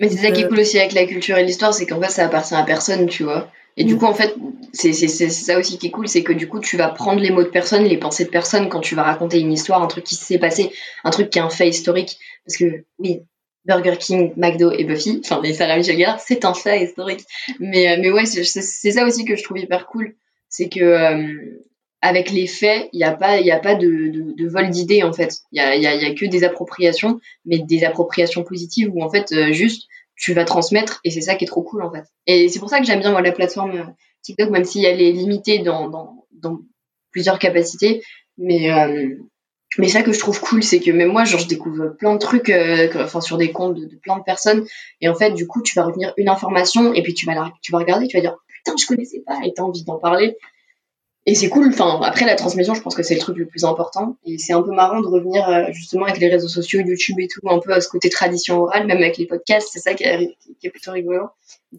Mais 0.00 0.08
c'est 0.10 0.18
ça 0.18 0.30
qui 0.30 0.42
est 0.42 0.48
cool 0.48 0.60
aussi 0.60 0.78
avec 0.78 0.92
la 0.92 1.06
culture 1.06 1.38
et 1.38 1.44
l'histoire, 1.44 1.72
c'est 1.72 1.86
qu'en 1.86 2.00
fait 2.00 2.10
ça 2.10 2.24
appartient 2.24 2.54
à 2.54 2.62
personne, 2.62 3.06
tu 3.06 3.24
vois. 3.24 3.50
Et 3.76 3.84
du 3.84 3.94
mm. 3.94 3.98
coup, 3.98 4.06
en 4.06 4.14
fait, 4.14 4.34
c'est 4.72 4.92
ça 4.92 5.58
aussi 5.58 5.78
qui 5.78 5.88
est 5.88 5.90
cool, 5.90 6.08
c'est 6.08 6.22
que 6.22 6.32
du 6.32 6.48
coup, 6.48 6.60
tu 6.60 6.76
vas 6.76 6.88
prendre 6.88 7.20
les 7.20 7.30
mots 7.30 7.42
de 7.42 7.48
personne, 7.48 7.84
les 7.84 7.98
pensées 7.98 8.24
de 8.24 8.30
personne 8.30 8.68
quand 8.68 8.80
tu 8.80 8.94
vas 8.94 9.02
raconter 9.02 9.38
une 9.40 9.52
histoire, 9.52 9.82
un 9.82 9.86
truc 9.86 10.04
qui 10.04 10.14
s'est 10.14 10.38
passé, 10.38 10.72
un 11.04 11.10
truc 11.10 11.30
qui 11.30 11.38
est 11.38 11.42
un 11.42 11.50
fait 11.50 11.68
historique. 11.68 12.18
Parce 12.44 12.56
que, 12.56 12.84
oui, 12.98 13.22
Burger 13.66 13.96
King, 13.98 14.32
McDo 14.36 14.70
et 14.70 14.84
Buffy, 14.84 15.20
enfin 15.24 15.40
les 15.42 15.52
Sarah 15.52 15.76
Michel 15.76 15.96
Gellar, 15.96 16.20
c'est 16.20 16.44
un 16.44 16.54
fait 16.54 16.84
historique. 16.84 17.24
Mais, 17.58 17.90
euh, 17.90 17.96
mais 18.00 18.10
ouais, 18.10 18.24
c'est 18.24 18.44
ça 18.44 19.04
aussi 19.04 19.24
que 19.24 19.36
je 19.36 19.42
trouve 19.42 19.58
hyper 19.58 19.86
cool, 19.86 20.14
c'est 20.48 20.68
que 20.68 20.80
euh, 20.80 21.62
avec 22.00 22.30
les 22.30 22.46
faits, 22.46 22.88
il 22.92 22.98
n'y 22.98 23.04
a 23.04 23.12
pas, 23.12 23.40
y 23.40 23.50
a 23.50 23.58
pas 23.58 23.74
de, 23.74 23.88
de, 23.88 24.34
de 24.36 24.48
vol 24.48 24.70
d'idées 24.70 25.02
en 25.02 25.12
fait. 25.12 25.38
Il 25.50 25.58
y 25.58 25.60
a, 25.60 25.74
y, 25.76 25.86
a, 25.86 25.94
y 25.96 26.04
a, 26.04 26.14
que 26.14 26.26
des 26.26 26.44
appropriations, 26.44 27.20
mais 27.44 27.58
des 27.58 27.84
appropriations 27.84 28.44
positives 28.44 28.88
où 28.92 29.02
en 29.02 29.10
fait 29.10 29.32
euh, 29.32 29.52
juste 29.52 29.88
tu 30.16 30.32
vas 30.32 30.44
transmettre 30.44 31.00
et 31.04 31.10
c'est 31.10 31.20
ça 31.20 31.34
qui 31.34 31.44
est 31.44 31.48
trop 31.48 31.62
cool 31.62 31.82
en 31.82 31.92
fait. 31.92 32.04
Et 32.26 32.48
c'est 32.48 32.58
pour 32.58 32.70
ça 32.70 32.80
que 32.80 32.86
j'aime 32.86 33.00
bien 33.00 33.12
moi 33.12 33.22
la 33.22 33.32
plateforme 33.32 33.94
TikTok, 34.22 34.50
même 34.50 34.64
si 34.64 34.84
elle 34.84 35.00
est 35.00 35.12
limitée 35.12 35.60
dans, 35.60 35.88
dans, 35.88 36.26
dans 36.32 36.58
plusieurs 37.12 37.38
capacités, 37.38 38.02
mais 38.38 38.70
mais 39.78 39.88
ça 39.88 40.02
que 40.02 40.12
je 40.12 40.18
trouve 40.18 40.40
cool, 40.40 40.62
c'est 40.62 40.80
que 40.80 40.90
même 40.90 41.12
moi, 41.12 41.24
genre, 41.24 41.40
je 41.40 41.48
découvre 41.48 41.88
plein 41.98 42.14
de 42.14 42.18
trucs, 42.18 42.48
euh, 42.48 42.88
enfin, 42.96 43.20
sur 43.20 43.36
des 43.36 43.52
comptes 43.52 43.76
de, 43.76 43.96
plein 43.96 44.16
de 44.16 44.22
personnes. 44.22 44.64
Et 45.00 45.08
en 45.08 45.14
fait, 45.14 45.32
du 45.32 45.46
coup, 45.46 45.62
tu 45.62 45.74
vas 45.74 45.84
retenir 45.84 46.14
une 46.16 46.28
information 46.28 46.94
et 46.94 47.02
puis 47.02 47.14
tu 47.14 47.26
vas, 47.26 47.34
la, 47.34 47.52
tu 47.62 47.72
vas 47.72 47.78
regarder, 47.78 48.06
tu 48.06 48.16
vas 48.16 48.22
dire, 48.22 48.36
putain, 48.48 48.74
je 48.80 48.86
connaissais 48.86 49.22
pas 49.26 49.40
et 49.44 49.52
t'as 49.54 49.62
envie 49.62 49.84
d'en 49.84 49.98
parler. 49.98 50.36
Et 51.28 51.34
c'est 51.34 51.48
cool. 51.48 51.68
Enfin, 51.68 52.00
après 52.02 52.24
la 52.24 52.36
transmission, 52.36 52.74
je 52.74 52.80
pense 52.80 52.94
que 52.94 53.02
c'est 53.02 53.14
le 53.14 53.20
truc 53.20 53.36
le 53.36 53.46
plus 53.46 53.64
important. 53.64 54.16
Et 54.24 54.38
c'est 54.38 54.52
un 54.52 54.62
peu 54.62 54.70
marrant 54.70 55.00
de 55.00 55.08
revenir 55.08 55.48
euh, 55.48 55.64
justement 55.72 56.04
avec 56.04 56.18
les 56.20 56.28
réseaux 56.28 56.46
sociaux, 56.46 56.80
YouTube 56.80 57.18
et 57.18 57.26
tout, 57.26 57.40
un 57.48 57.58
peu 57.58 57.72
à 57.72 57.80
ce 57.80 57.88
côté 57.88 58.08
tradition 58.08 58.62
orale, 58.62 58.86
même 58.86 58.98
avec 58.98 59.18
les 59.18 59.26
podcasts. 59.26 59.68
C'est 59.72 59.80
ça 59.80 59.94
qui 59.94 60.04
est, 60.04 60.36
qui 60.60 60.68
est, 60.68 60.70
plutôt 60.70 60.92
rigolo. 60.92 61.28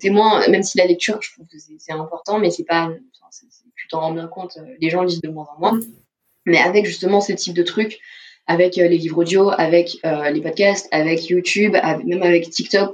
Témoin, 0.01 0.45
même 0.49 0.63
si 0.63 0.77
la 0.77 0.85
lecture, 0.85 1.21
je 1.21 1.31
trouve 1.31 1.45
que 1.47 1.57
c'est 1.79 1.93
important, 1.93 2.39
mais 2.39 2.51
c'est 2.51 2.65
pas, 2.65 2.91
tu 3.77 3.87
t'en 3.87 4.01
rends 4.01 4.11
bien 4.11 4.27
compte. 4.27 4.57
Euh, 4.57 4.75
les 4.81 4.89
gens 4.89 5.03
lisent 5.03 5.21
de 5.21 5.29
moins 5.29 5.47
en 5.55 5.59
moins. 5.59 5.73
Mm. 5.75 5.83
Mais 6.45 6.59
avec 6.59 6.85
justement 6.85 7.21
ce 7.21 7.31
type 7.31 7.53
de 7.53 7.63
trucs, 7.63 7.99
avec 8.47 8.77
euh, 8.77 8.87
les 8.89 8.97
livres 8.97 9.19
audio, 9.19 9.49
avec 9.49 9.97
les 10.03 10.41
podcasts, 10.41 10.89
avec 10.91 11.27
YouTube, 11.27 11.73
même 12.05 12.23
avec 12.23 12.49
TikTok, 12.49 12.93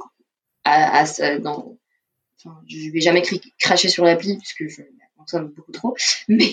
à, 0.65 1.01
à, 1.01 1.37
dans, 1.39 1.77
enfin, 2.37 2.59
je 2.67 2.91
vais 2.91 3.01
jamais 3.01 3.23
cracher 3.59 3.89
sur 3.89 4.05
l'appli 4.05 4.37
puisque 4.37 4.67
je 4.67 4.81
beaucoup 5.33 5.71
trop. 5.71 5.95
Mais, 6.27 6.51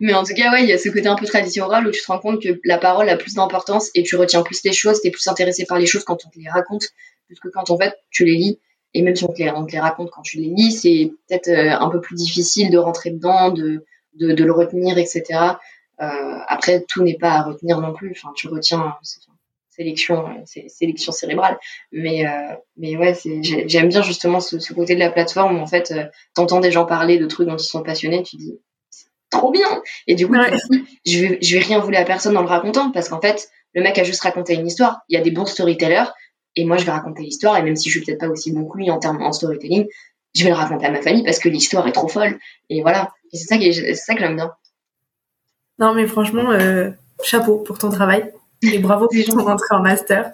mais 0.00 0.14
en 0.14 0.24
tout 0.24 0.34
cas, 0.34 0.52
ouais, 0.52 0.62
il 0.62 0.68
y 0.68 0.72
a 0.72 0.78
ce 0.78 0.88
côté 0.88 1.06
un 1.06 1.16
peu 1.16 1.26
tradition 1.26 1.64
orale 1.64 1.86
où 1.86 1.90
tu 1.90 2.00
te 2.00 2.06
rends 2.06 2.18
compte 2.18 2.42
que 2.42 2.60
la 2.64 2.78
parole 2.78 3.08
a 3.08 3.16
plus 3.16 3.34
d'importance 3.34 3.90
et 3.94 4.02
tu 4.02 4.16
retiens 4.16 4.42
plus 4.42 4.62
les 4.64 4.72
choses, 4.72 5.00
tu 5.00 5.08
es 5.08 5.10
plus 5.10 5.26
intéressé 5.28 5.64
par 5.64 5.78
les 5.78 5.86
choses 5.86 6.04
quand 6.04 6.18
on 6.26 6.30
te 6.30 6.38
les 6.38 6.48
raconte, 6.48 6.84
plus 7.26 7.38
que 7.38 7.48
quand 7.48 7.70
en 7.70 7.78
fait 7.78 7.94
tu 8.10 8.24
les 8.24 8.36
lis. 8.36 8.60
Et 8.94 9.02
même 9.02 9.14
si 9.14 9.24
on 9.24 9.32
te 9.32 9.42
les, 9.42 9.50
on 9.50 9.66
te 9.66 9.72
les 9.72 9.80
raconte 9.80 10.10
quand 10.10 10.22
tu 10.22 10.38
les 10.38 10.48
lis, 10.48 10.72
c'est 10.72 11.12
peut-être 11.28 11.48
euh, 11.48 11.78
un 11.78 11.90
peu 11.90 12.00
plus 12.00 12.16
difficile 12.16 12.70
de 12.70 12.78
rentrer 12.78 13.10
dedans, 13.10 13.50
de, 13.50 13.84
de, 14.14 14.32
de 14.32 14.44
le 14.44 14.52
retenir, 14.52 14.98
etc. 14.98 15.22
Euh, 16.00 16.38
après, 16.48 16.84
tout 16.88 17.02
n'est 17.02 17.18
pas 17.18 17.32
à 17.32 17.42
retenir 17.42 17.80
non 17.80 17.92
plus. 17.92 18.12
Enfin, 18.12 18.32
tu 18.34 18.48
retiens, 18.48 18.94
sélection, 19.76 20.24
sélection 20.68 21.12
cérébrale. 21.12 21.58
Mais, 21.92 22.26
euh, 22.26 22.54
mais 22.76 22.96
ouais, 22.96 23.14
j'aime 23.42 23.88
bien 23.88 24.02
justement 24.02 24.40
ce, 24.40 24.72
côté 24.72 24.94
de 24.94 25.00
la 25.00 25.10
plateforme 25.10 25.58
où 25.58 25.60
en 25.60 25.66
fait, 25.66 25.92
euh, 25.92 26.04
t'entends 26.34 26.60
des 26.60 26.70
gens 26.70 26.86
parler 26.86 27.18
de 27.18 27.26
trucs 27.26 27.48
dont 27.48 27.56
ils 27.56 27.64
sont 27.64 27.82
passionnés, 27.82 28.22
tu 28.22 28.36
dis 28.36 28.58
trop 29.30 29.50
bien. 29.50 29.82
Et 30.06 30.14
du 30.14 30.26
coup, 30.26 30.34
je 31.04 31.18
vais, 31.18 31.38
je 31.42 31.56
vais 31.56 31.62
rien 31.62 31.78
vouloir 31.80 32.02
à 32.02 32.04
personne 32.04 32.36
en 32.36 32.42
le 32.42 32.48
racontant 32.48 32.90
parce 32.90 33.08
qu'en 33.08 33.20
fait, 33.20 33.48
le 33.74 33.82
mec 33.82 33.98
a 33.98 34.04
juste 34.04 34.22
raconté 34.22 34.54
une 34.54 34.66
histoire. 34.66 35.00
Il 35.08 35.16
y 35.16 35.20
a 35.20 35.22
des 35.22 35.30
bons 35.30 35.46
storytellers 35.46 36.06
et 36.54 36.64
moi, 36.64 36.78
je 36.78 36.84
vais 36.84 36.92
raconter 36.92 37.22
l'histoire. 37.22 37.56
Et 37.58 37.62
même 37.62 37.76
si 37.76 37.90
je 37.90 37.98
suis 37.98 38.06
peut-être 38.06 38.20
pas 38.20 38.28
aussi 38.28 38.52
bon 38.52 38.66
que 38.66 38.78
lui 38.78 38.90
en 38.90 38.98
termes 38.98 39.22
en 39.22 39.32
storytelling, 39.32 39.86
je 40.34 40.44
vais 40.44 40.50
le 40.50 40.56
raconter 40.56 40.86
à 40.86 40.90
ma 40.90 41.02
famille 41.02 41.24
parce 41.24 41.38
que 41.38 41.48
l'histoire 41.48 41.86
est 41.86 41.92
trop 41.92 42.08
folle. 42.08 42.38
Et 42.70 42.80
voilà. 42.82 43.12
Et 43.32 43.36
c'est 43.36 43.46
ça, 43.46 43.56
c'est 43.60 43.94
ça 43.94 44.14
que 44.14 44.20
j'aime 44.20 44.36
bien. 44.36 44.52
Non, 45.78 45.94
mais 45.94 46.06
franchement, 46.06 46.52
euh, 46.52 46.90
chapeau 47.22 47.58
pour 47.58 47.78
ton 47.78 47.90
travail. 47.90 48.32
Et 48.62 48.78
bravo 48.78 49.08
pour 49.08 49.24
ton 49.24 49.48
entrée 49.50 49.74
en 49.74 49.82
master. 49.82 50.32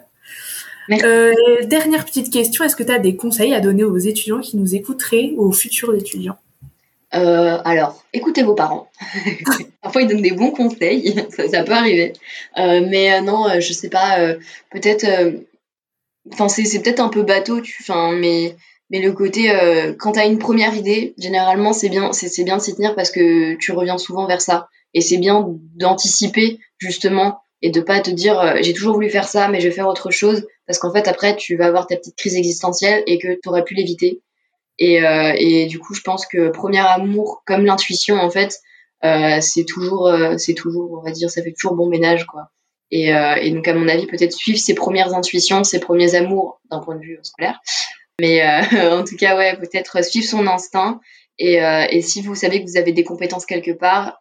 Euh, 0.91 1.33
dernière 1.63 2.05
petite 2.05 2.31
question, 2.31 2.63
est-ce 2.63 2.75
que 2.75 2.83
tu 2.83 2.91
as 2.91 2.99
des 2.99 3.15
conseils 3.15 3.53
à 3.53 3.61
donner 3.61 3.83
aux 3.83 3.97
étudiants 3.97 4.39
qui 4.39 4.57
nous 4.57 4.75
écouteraient 4.75 5.33
ou 5.35 5.45
aux 5.45 5.51
futurs 5.51 5.95
étudiants? 5.95 6.37
Euh, 7.15 7.59
alors, 7.63 8.03
écoutez 8.11 8.43
vos 8.43 8.55
parents. 8.55 8.89
Parfois, 9.81 10.01
ils 10.01 10.07
donnent 10.07 10.21
des 10.21 10.31
bons 10.31 10.51
conseils, 10.51 11.15
ça, 11.51 11.63
peut 11.63 11.73
arriver. 11.73 12.13
Euh, 12.57 12.85
mais 12.89 13.21
non, 13.21 13.47
je 13.59 13.73
sais 13.73 13.89
pas, 13.89 14.33
peut-être. 14.71 15.05
Enfin, 16.31 16.47
c'est 16.47 16.81
peut-être 16.81 17.01
un 17.01 17.09
peu 17.09 17.23
bateau, 17.23 17.61
tu, 17.61 17.83
mais, 18.19 18.55
mais 18.89 19.01
le 19.01 19.11
côté, 19.11 19.51
quand 19.99 20.13
tu 20.13 20.19
as 20.19 20.25
une 20.25 20.39
première 20.39 20.73
idée, 20.75 21.13
généralement, 21.17 21.73
c'est 21.73 21.89
bien, 21.89 22.13
c'est 22.13 22.43
bien 22.43 22.57
de 22.57 22.61
s'y 22.61 22.75
tenir 22.75 22.95
parce 22.95 23.11
que 23.11 23.55
tu 23.55 23.71
reviens 23.73 23.97
souvent 23.97 24.25
vers 24.25 24.41
ça. 24.41 24.69
Et 24.93 25.01
c'est 25.01 25.17
bien 25.17 25.45
d'anticiper, 25.75 26.59
justement, 26.77 27.43
et 27.63 27.71
de 27.71 27.79
pas 27.79 28.01
te 28.01 28.11
dire 28.11 28.39
euh, 28.39 28.57
j'ai 28.61 28.73
toujours 28.73 28.93
voulu 28.93 29.09
faire 29.09 29.27
ça 29.27 29.47
mais 29.47 29.61
je 29.61 29.69
vais 29.69 29.73
faire 29.73 29.87
autre 29.87 30.11
chose 30.11 30.45
parce 30.67 30.77
qu'en 30.77 30.91
fait 30.91 31.07
après 31.07 31.35
tu 31.35 31.55
vas 31.55 31.65
avoir 31.65 31.87
ta 31.87 31.95
petite 31.95 32.17
crise 32.17 32.35
existentielle 32.35 33.03
et 33.07 33.17
que 33.17 33.39
tu 33.41 33.49
aurais 33.49 33.63
pu 33.63 33.73
l'éviter. 33.73 34.21
Et, 34.79 35.03
euh, 35.03 35.33
et 35.37 35.65
du 35.67 35.79
coup 35.79 35.93
je 35.93 36.01
pense 36.01 36.27
que 36.27 36.49
premier 36.49 36.79
amour 36.79 37.41
comme 37.45 37.65
l'intuition 37.65 38.17
en 38.17 38.29
fait 38.29 38.59
euh, 39.05 39.39
c'est 39.39 39.65
toujours 39.65 40.13
c'est 40.37 40.53
toujours 40.53 40.91
on 40.99 41.01
va 41.01 41.11
dire 41.11 41.29
ça 41.29 41.41
fait 41.41 41.53
toujours 41.53 41.75
bon 41.75 41.87
ménage 41.87 42.25
quoi. 42.25 42.49
Et, 42.91 43.07
et 43.07 43.51
donc 43.51 43.67
à 43.67 43.73
mon 43.73 43.87
avis 43.87 44.05
peut-être 44.05 44.33
suivre 44.33 44.59
ses 44.59 44.75
premières 44.75 45.15
intuitions 45.15 45.63
ses 45.63 45.79
premiers 45.79 46.15
amours 46.15 46.59
d'un 46.69 46.79
point 46.79 46.95
de 46.95 47.01
vue 47.01 47.19
scolaire. 47.23 47.59
Mais 48.19 48.43
en 48.91 49.03
tout 49.03 49.15
cas 49.15 49.37
ouais 49.37 49.57
peut-être 49.57 50.03
suivre 50.03 50.27
son 50.27 50.47
instinct. 50.47 50.99
Et, 51.39 51.55
et 51.55 52.01
si 52.01 52.21
vous 52.21 52.35
savez 52.35 52.63
que 52.63 52.69
vous 52.69 52.77
avez 52.77 52.91
des 52.91 53.03
compétences 53.03 53.45
quelque 53.45 53.71
part 53.71 54.19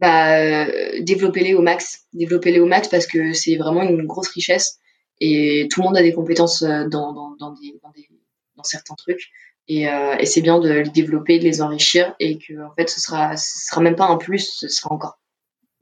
bah, 0.00 0.40
euh, 0.40 1.00
développez-les 1.00 1.54
au 1.54 1.62
max. 1.62 2.06
Développez-les 2.12 2.60
au 2.60 2.66
max 2.66 2.88
parce 2.88 3.06
que 3.06 3.32
c'est 3.32 3.56
vraiment 3.56 3.82
une 3.82 4.06
grosse 4.06 4.28
richesse 4.28 4.78
et 5.20 5.68
tout 5.70 5.80
le 5.80 5.86
monde 5.86 5.96
a 5.96 6.02
des 6.02 6.14
compétences 6.14 6.62
euh, 6.62 6.88
dans, 6.88 7.12
dans, 7.12 7.36
dans, 7.38 7.52
des, 7.52 7.78
dans, 7.82 7.90
des, 7.90 8.08
dans 8.56 8.62
certains 8.64 8.94
trucs. 8.94 9.30
Et, 9.68 9.88
euh, 9.88 10.16
et 10.18 10.26
c'est 10.26 10.40
bien 10.40 10.58
de 10.58 10.70
les 10.70 10.88
développer, 10.88 11.38
de 11.38 11.44
les 11.44 11.62
enrichir 11.62 12.14
et 12.18 12.38
que 12.38 12.60
en 12.64 12.74
fait 12.74 12.88
ce 12.88 13.00
sera 13.00 13.36
ce 13.36 13.68
sera 13.68 13.80
même 13.80 13.94
pas 13.94 14.06
un 14.06 14.16
plus, 14.16 14.50
ce 14.52 14.68
sera 14.68 14.92
encore 14.92 15.20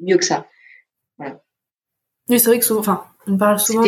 mieux 0.01 0.19
que 0.19 0.25
ça. 0.25 0.47
Voilà. 1.17 1.41
Oui, 2.29 2.39
c'est 2.39 2.51
vrai 2.51 2.59
que 2.59 2.65
souvent, 2.65 2.81
enfin, 2.81 3.05
on 3.27 3.39
parle 3.39 3.59
souvent 3.59 3.83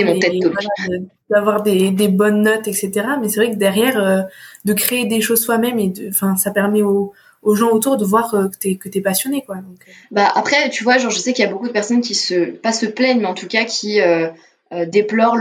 d'avoir 1.28 1.62
des, 1.62 1.90
des, 1.90 2.08
bonnes 2.08 2.42
notes, 2.42 2.66
etc. 2.66 2.90
Mais 3.20 3.28
c'est 3.28 3.40
vrai 3.40 3.50
que 3.50 3.56
derrière, 3.56 3.98
euh, 3.98 4.22
de 4.64 4.72
créer 4.72 5.04
des 5.04 5.20
choses 5.20 5.42
soi-même 5.42 5.78
et 5.78 5.92
enfin, 6.08 6.36
ça 6.36 6.50
permet 6.50 6.82
aux, 6.82 7.12
aux 7.42 7.54
gens 7.54 7.70
autour 7.70 7.96
de 7.96 8.04
voir 8.04 8.34
euh, 8.34 8.48
que 8.48 8.56
t'es 8.56 8.76
que 8.76 8.88
t'es 8.88 9.00
passionné 9.00 9.42
quoi. 9.42 9.56
Euh. 9.56 9.92
Bah 10.10 10.30
après 10.34 10.70
tu 10.70 10.84
vois 10.84 10.98
genre 10.98 11.10
je 11.10 11.18
sais 11.18 11.32
qu'il 11.32 11.44
y 11.44 11.48
a 11.48 11.50
beaucoup 11.50 11.68
de 11.68 11.72
personnes 11.72 12.00
qui 12.00 12.14
se 12.14 12.50
pas 12.50 12.72
se 12.72 12.86
plaignent 12.86 13.20
mais 13.20 13.26
en 13.26 13.34
tout 13.34 13.48
cas 13.48 13.64
qui 13.64 14.00
euh, 14.00 14.28
euh 14.72 14.84
déplorent 14.84 15.36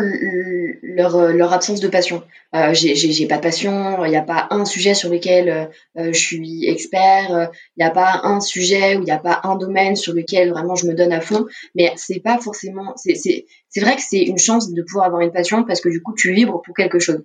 leur, 0.81 1.31
leur 1.31 1.53
absence 1.53 1.79
de 1.81 1.87
passion. 1.87 2.23
Euh, 2.55 2.73
j'ai 2.73 3.27
pas 3.27 3.37
de 3.37 3.41
passion, 3.41 4.03
il 4.03 4.09
n'y 4.09 4.17
a 4.17 4.23
pas 4.23 4.47
un 4.49 4.65
sujet 4.65 4.95
sur 4.95 5.11
lequel 5.11 5.69
je 5.95 6.17
suis 6.17 6.67
expert, 6.67 7.51
il 7.77 7.79
n'y 7.79 7.85
a 7.85 7.91
pas 7.91 8.21
un 8.23 8.39
sujet 8.39 8.95
ou 8.95 9.01
il 9.01 9.05
n'y 9.05 9.11
a 9.11 9.19
pas 9.19 9.41
un 9.43 9.55
domaine 9.55 9.95
sur 9.95 10.13
lequel 10.13 10.49
vraiment 10.49 10.73
je 10.73 10.87
me 10.87 10.95
donne 10.95 11.13
à 11.13 11.21
fond. 11.21 11.45
Mais 11.75 11.93
c'est 11.95 12.21
pas 12.21 12.39
forcément 12.39 12.95
c'est 12.95 13.81
vrai 13.81 13.95
que 13.97 14.01
c'est 14.01 14.23
une 14.23 14.39
chance 14.39 14.73
de 14.73 14.81
pouvoir 14.81 15.05
avoir 15.05 15.21
une 15.21 15.31
passion 15.31 15.63
parce 15.63 15.79
que 15.79 15.89
du 15.89 16.01
coup 16.01 16.15
tu 16.15 16.33
vibres 16.33 16.63
pour 16.63 16.73
quelque 16.73 16.97
chose. 16.97 17.23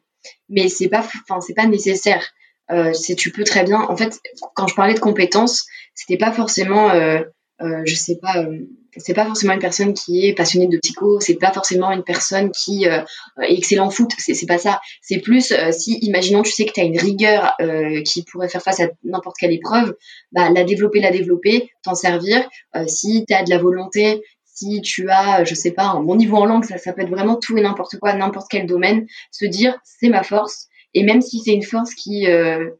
Mais 0.50 0.68
c'est 0.68 0.88
pas 0.88 1.00
enfin 1.00 1.40
c'est 1.40 1.54
pas 1.54 1.66
nécessaire 1.66 2.22
euh, 2.22 2.43
c'est 2.92 3.14
tu 3.14 3.30
peux 3.30 3.44
très 3.44 3.64
bien. 3.64 3.80
En 3.82 3.96
fait, 3.96 4.18
quand 4.54 4.66
je 4.66 4.74
parlais 4.74 4.94
de 4.94 5.00
compétences, 5.00 5.66
c'était 5.94 6.18
pas 6.18 6.32
forcément, 6.32 6.90
euh, 6.90 7.20
euh, 7.62 7.82
je 7.84 7.94
sais 7.94 8.18
pas, 8.20 8.38
euh, 8.38 8.58
c'est 8.96 9.14
pas 9.14 9.24
forcément 9.24 9.52
une 9.52 9.60
personne 9.60 9.94
qui 9.94 10.26
est 10.26 10.34
passionnée 10.34 10.66
de 10.66 10.78
psycho, 10.78 11.20
c'est 11.20 11.36
pas 11.36 11.52
forcément 11.52 11.90
une 11.92 12.02
personne 12.02 12.50
qui 12.50 12.86
euh, 12.88 13.00
est 13.42 13.54
excellent 13.54 13.86
en 13.86 13.90
foot, 13.90 14.10
c'est 14.18 14.46
pas 14.46 14.58
ça. 14.58 14.80
C'est 15.02 15.18
plus 15.18 15.52
si, 15.72 15.98
imaginons, 16.02 16.42
tu 16.42 16.52
sais 16.52 16.64
que 16.64 16.72
tu 16.72 16.80
as 16.80 16.84
une 16.84 16.98
rigueur 16.98 17.56
qui 18.04 18.22
pourrait 18.24 18.48
faire 18.48 18.62
face 18.62 18.80
à 18.80 18.88
n'importe 19.02 19.36
quelle 19.38 19.52
épreuve, 19.52 19.96
bah 20.32 20.50
la 20.50 20.62
développer, 20.62 21.00
la 21.00 21.10
développer, 21.10 21.70
t'en 21.82 21.94
servir. 21.94 22.48
si 22.86 23.24
tu 23.26 23.34
as 23.34 23.42
de 23.42 23.50
la 23.50 23.58
volonté, 23.58 24.22
si 24.44 24.80
tu 24.80 25.10
as, 25.10 25.44
je 25.44 25.54
sais 25.54 25.72
pas, 25.72 25.86
un 25.86 26.02
bon 26.02 26.14
niveau 26.14 26.36
en 26.36 26.46
langue, 26.46 26.64
ça, 26.64 26.78
ça 26.78 26.92
peut 26.92 27.02
être 27.02 27.10
vraiment 27.10 27.36
tout 27.36 27.58
et 27.58 27.62
n'importe 27.62 27.98
quoi, 27.98 28.12
n'importe 28.14 28.46
quel 28.48 28.66
domaine, 28.66 29.06
se 29.32 29.44
dire 29.44 29.76
c'est 29.82 30.08
ma 30.08 30.22
force 30.22 30.68
et 30.94 31.02
même 31.02 31.20
si 31.20 31.40
c'est 31.40 31.52
une 31.52 31.62
force 31.62 31.94
qui 31.94 32.26
euh, 32.26 32.70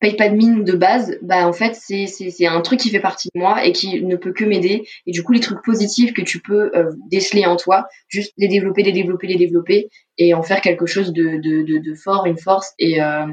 paye 0.00 0.16
pas 0.16 0.28
de 0.28 0.34
mine 0.34 0.64
de 0.64 0.72
base, 0.72 1.16
bah 1.22 1.46
en 1.48 1.52
fait 1.52 1.74
c'est 1.74 2.06
c'est 2.06 2.46
un 2.46 2.60
truc 2.60 2.80
qui 2.80 2.90
fait 2.90 3.00
partie 3.00 3.28
de 3.34 3.40
moi 3.40 3.64
et 3.64 3.72
qui 3.72 4.02
ne 4.02 4.16
peut 4.16 4.32
que 4.32 4.44
m'aider. 4.44 4.86
Et 5.06 5.12
du 5.12 5.22
coup 5.22 5.32
les 5.32 5.40
trucs 5.40 5.62
positifs 5.62 6.12
que 6.12 6.22
tu 6.22 6.40
peux 6.40 6.70
euh, 6.74 6.92
déceler 7.10 7.46
en 7.46 7.56
toi, 7.56 7.86
juste 8.08 8.32
les 8.36 8.48
développer, 8.48 8.82
les 8.82 8.92
développer, 8.92 9.28
les 9.28 9.36
développer 9.36 9.88
et 10.18 10.34
en 10.34 10.42
faire 10.42 10.60
quelque 10.60 10.86
chose 10.86 11.12
de 11.12 11.40
de, 11.40 11.62
de, 11.62 11.94
fort, 11.94 12.26
une 12.26 12.38
force 12.38 12.74
et, 12.78 13.00
euh, 13.00 13.26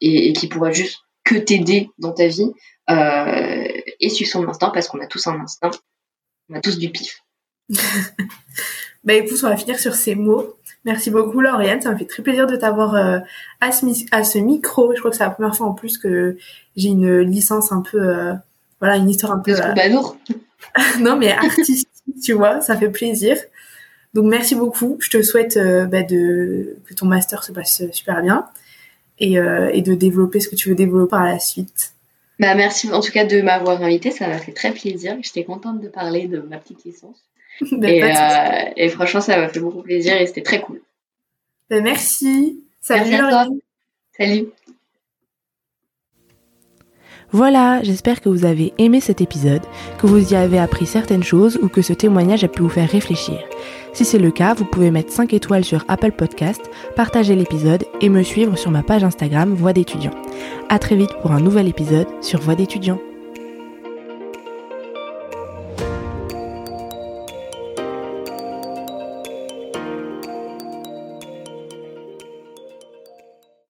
et, 0.00 0.28
et 0.28 0.32
qui 0.32 0.48
pourra 0.48 0.70
juste 0.72 0.98
que 1.24 1.36
t'aider 1.36 1.90
dans 1.98 2.12
ta 2.12 2.26
vie 2.26 2.50
et 4.00 4.08
suivre 4.08 4.30
son 4.30 4.48
instinct 4.48 4.70
parce 4.70 4.88
qu'on 4.88 5.00
a 5.00 5.06
tous 5.06 5.26
un 5.26 5.38
instinct, 5.40 5.72
on 6.48 6.54
a 6.54 6.60
tous 6.60 6.78
du 6.78 6.90
pif. 6.90 7.22
bah 9.04 9.14
écoute, 9.14 9.38
on 9.42 9.48
va 9.48 9.56
finir 9.56 9.78
sur 9.78 9.94
ces 9.94 10.14
mots. 10.14 10.58
Merci 10.84 11.10
beaucoup 11.10 11.40
Lauriane, 11.40 11.82
ça 11.82 11.92
me 11.92 11.98
fait 11.98 12.06
très 12.06 12.22
plaisir 12.22 12.46
de 12.46 12.56
t'avoir 12.56 12.94
euh, 12.94 13.18
à, 13.60 13.72
ce, 13.72 13.84
à, 14.10 14.24
ce, 14.24 14.38
micro. 14.38 14.94
Je 14.94 15.00
crois 15.00 15.10
que 15.10 15.16
c'est 15.16 15.24
la 15.24 15.30
première 15.30 15.54
fois 15.54 15.66
en 15.66 15.74
plus 15.74 15.98
que 15.98 16.38
j'ai 16.76 16.88
une 16.88 17.20
licence 17.20 17.72
un 17.72 17.82
peu, 17.82 18.00
euh, 18.00 18.32
voilà, 18.80 18.96
une 18.96 19.10
histoire 19.10 19.32
un 19.32 19.40
peu. 19.40 19.52
Euh... 19.52 19.74
non 21.00 21.16
mais 21.16 21.32
artistique, 21.32 21.88
tu 22.22 22.32
vois, 22.32 22.60
ça 22.60 22.76
fait 22.76 22.88
plaisir. 22.88 23.36
Donc 24.14 24.26
merci 24.26 24.54
beaucoup. 24.54 24.96
Je 25.00 25.10
te 25.10 25.20
souhaite 25.20 25.56
euh, 25.56 25.84
bah, 25.84 26.02
de 26.02 26.76
que 26.86 26.94
ton 26.94 27.06
master 27.06 27.42
se 27.44 27.52
passe 27.52 27.82
super 27.92 28.22
bien 28.22 28.46
et, 29.18 29.34
et 29.34 29.82
de 29.82 29.94
développer 29.94 30.38
ce 30.38 30.48
que 30.48 30.54
tu 30.54 30.68
veux 30.68 30.76
développer 30.76 31.10
par 31.10 31.24
la 31.24 31.40
suite. 31.40 31.92
Bah 32.38 32.54
merci 32.54 32.90
en 32.92 33.00
tout 33.00 33.10
cas 33.10 33.24
de 33.24 33.42
m'avoir 33.42 33.82
invité, 33.82 34.12
ça 34.12 34.28
m'a 34.28 34.38
fait 34.38 34.52
très 34.52 34.70
plaisir. 34.70 35.16
J'étais 35.22 35.44
contente 35.44 35.80
de 35.80 35.88
parler 35.88 36.28
de 36.28 36.38
ma 36.38 36.56
petite 36.58 36.84
licence. 36.84 37.27
et, 37.82 38.02
euh, 38.02 38.08
et, 38.76 38.88
franchement, 38.88 39.20
ça 39.20 39.38
m'a 39.38 39.48
fait 39.48 39.60
beaucoup 39.60 39.82
plaisir 39.82 40.20
et 40.20 40.26
c'était 40.26 40.42
très 40.42 40.60
cool. 40.60 40.80
Ben, 41.70 41.82
merci. 41.82 42.64
Salut. 42.80 43.16
Salut. 44.16 44.48
Voilà, 47.30 47.82
j'espère 47.82 48.22
que 48.22 48.30
vous 48.30 48.46
avez 48.46 48.72
aimé 48.78 49.00
cet 49.00 49.20
épisode, 49.20 49.60
que 49.98 50.06
vous 50.06 50.32
y 50.32 50.34
avez 50.34 50.58
appris 50.58 50.86
certaines 50.86 51.22
choses 51.22 51.58
ou 51.62 51.68
que 51.68 51.82
ce 51.82 51.92
témoignage 51.92 52.42
a 52.42 52.48
pu 52.48 52.62
vous 52.62 52.70
faire 52.70 52.88
réfléchir. 52.88 53.38
Si 53.92 54.06
c'est 54.06 54.18
le 54.18 54.30
cas, 54.30 54.54
vous 54.54 54.64
pouvez 54.64 54.90
mettre 54.90 55.12
5 55.12 55.34
étoiles 55.34 55.64
sur 55.64 55.84
Apple 55.88 56.12
Podcast, 56.12 56.70
partager 56.96 57.34
l'épisode 57.34 57.84
et 58.00 58.08
me 58.08 58.22
suivre 58.22 58.56
sur 58.56 58.70
ma 58.70 58.82
page 58.82 59.04
Instagram 59.04 59.52
Voix 59.52 59.74
d'étudiant. 59.74 60.14
À 60.70 60.78
très 60.78 60.96
vite 60.96 61.12
pour 61.20 61.32
un 61.32 61.40
nouvel 61.40 61.68
épisode 61.68 62.08
sur 62.22 62.40
Voix 62.40 62.54
d'étudiant. 62.54 62.98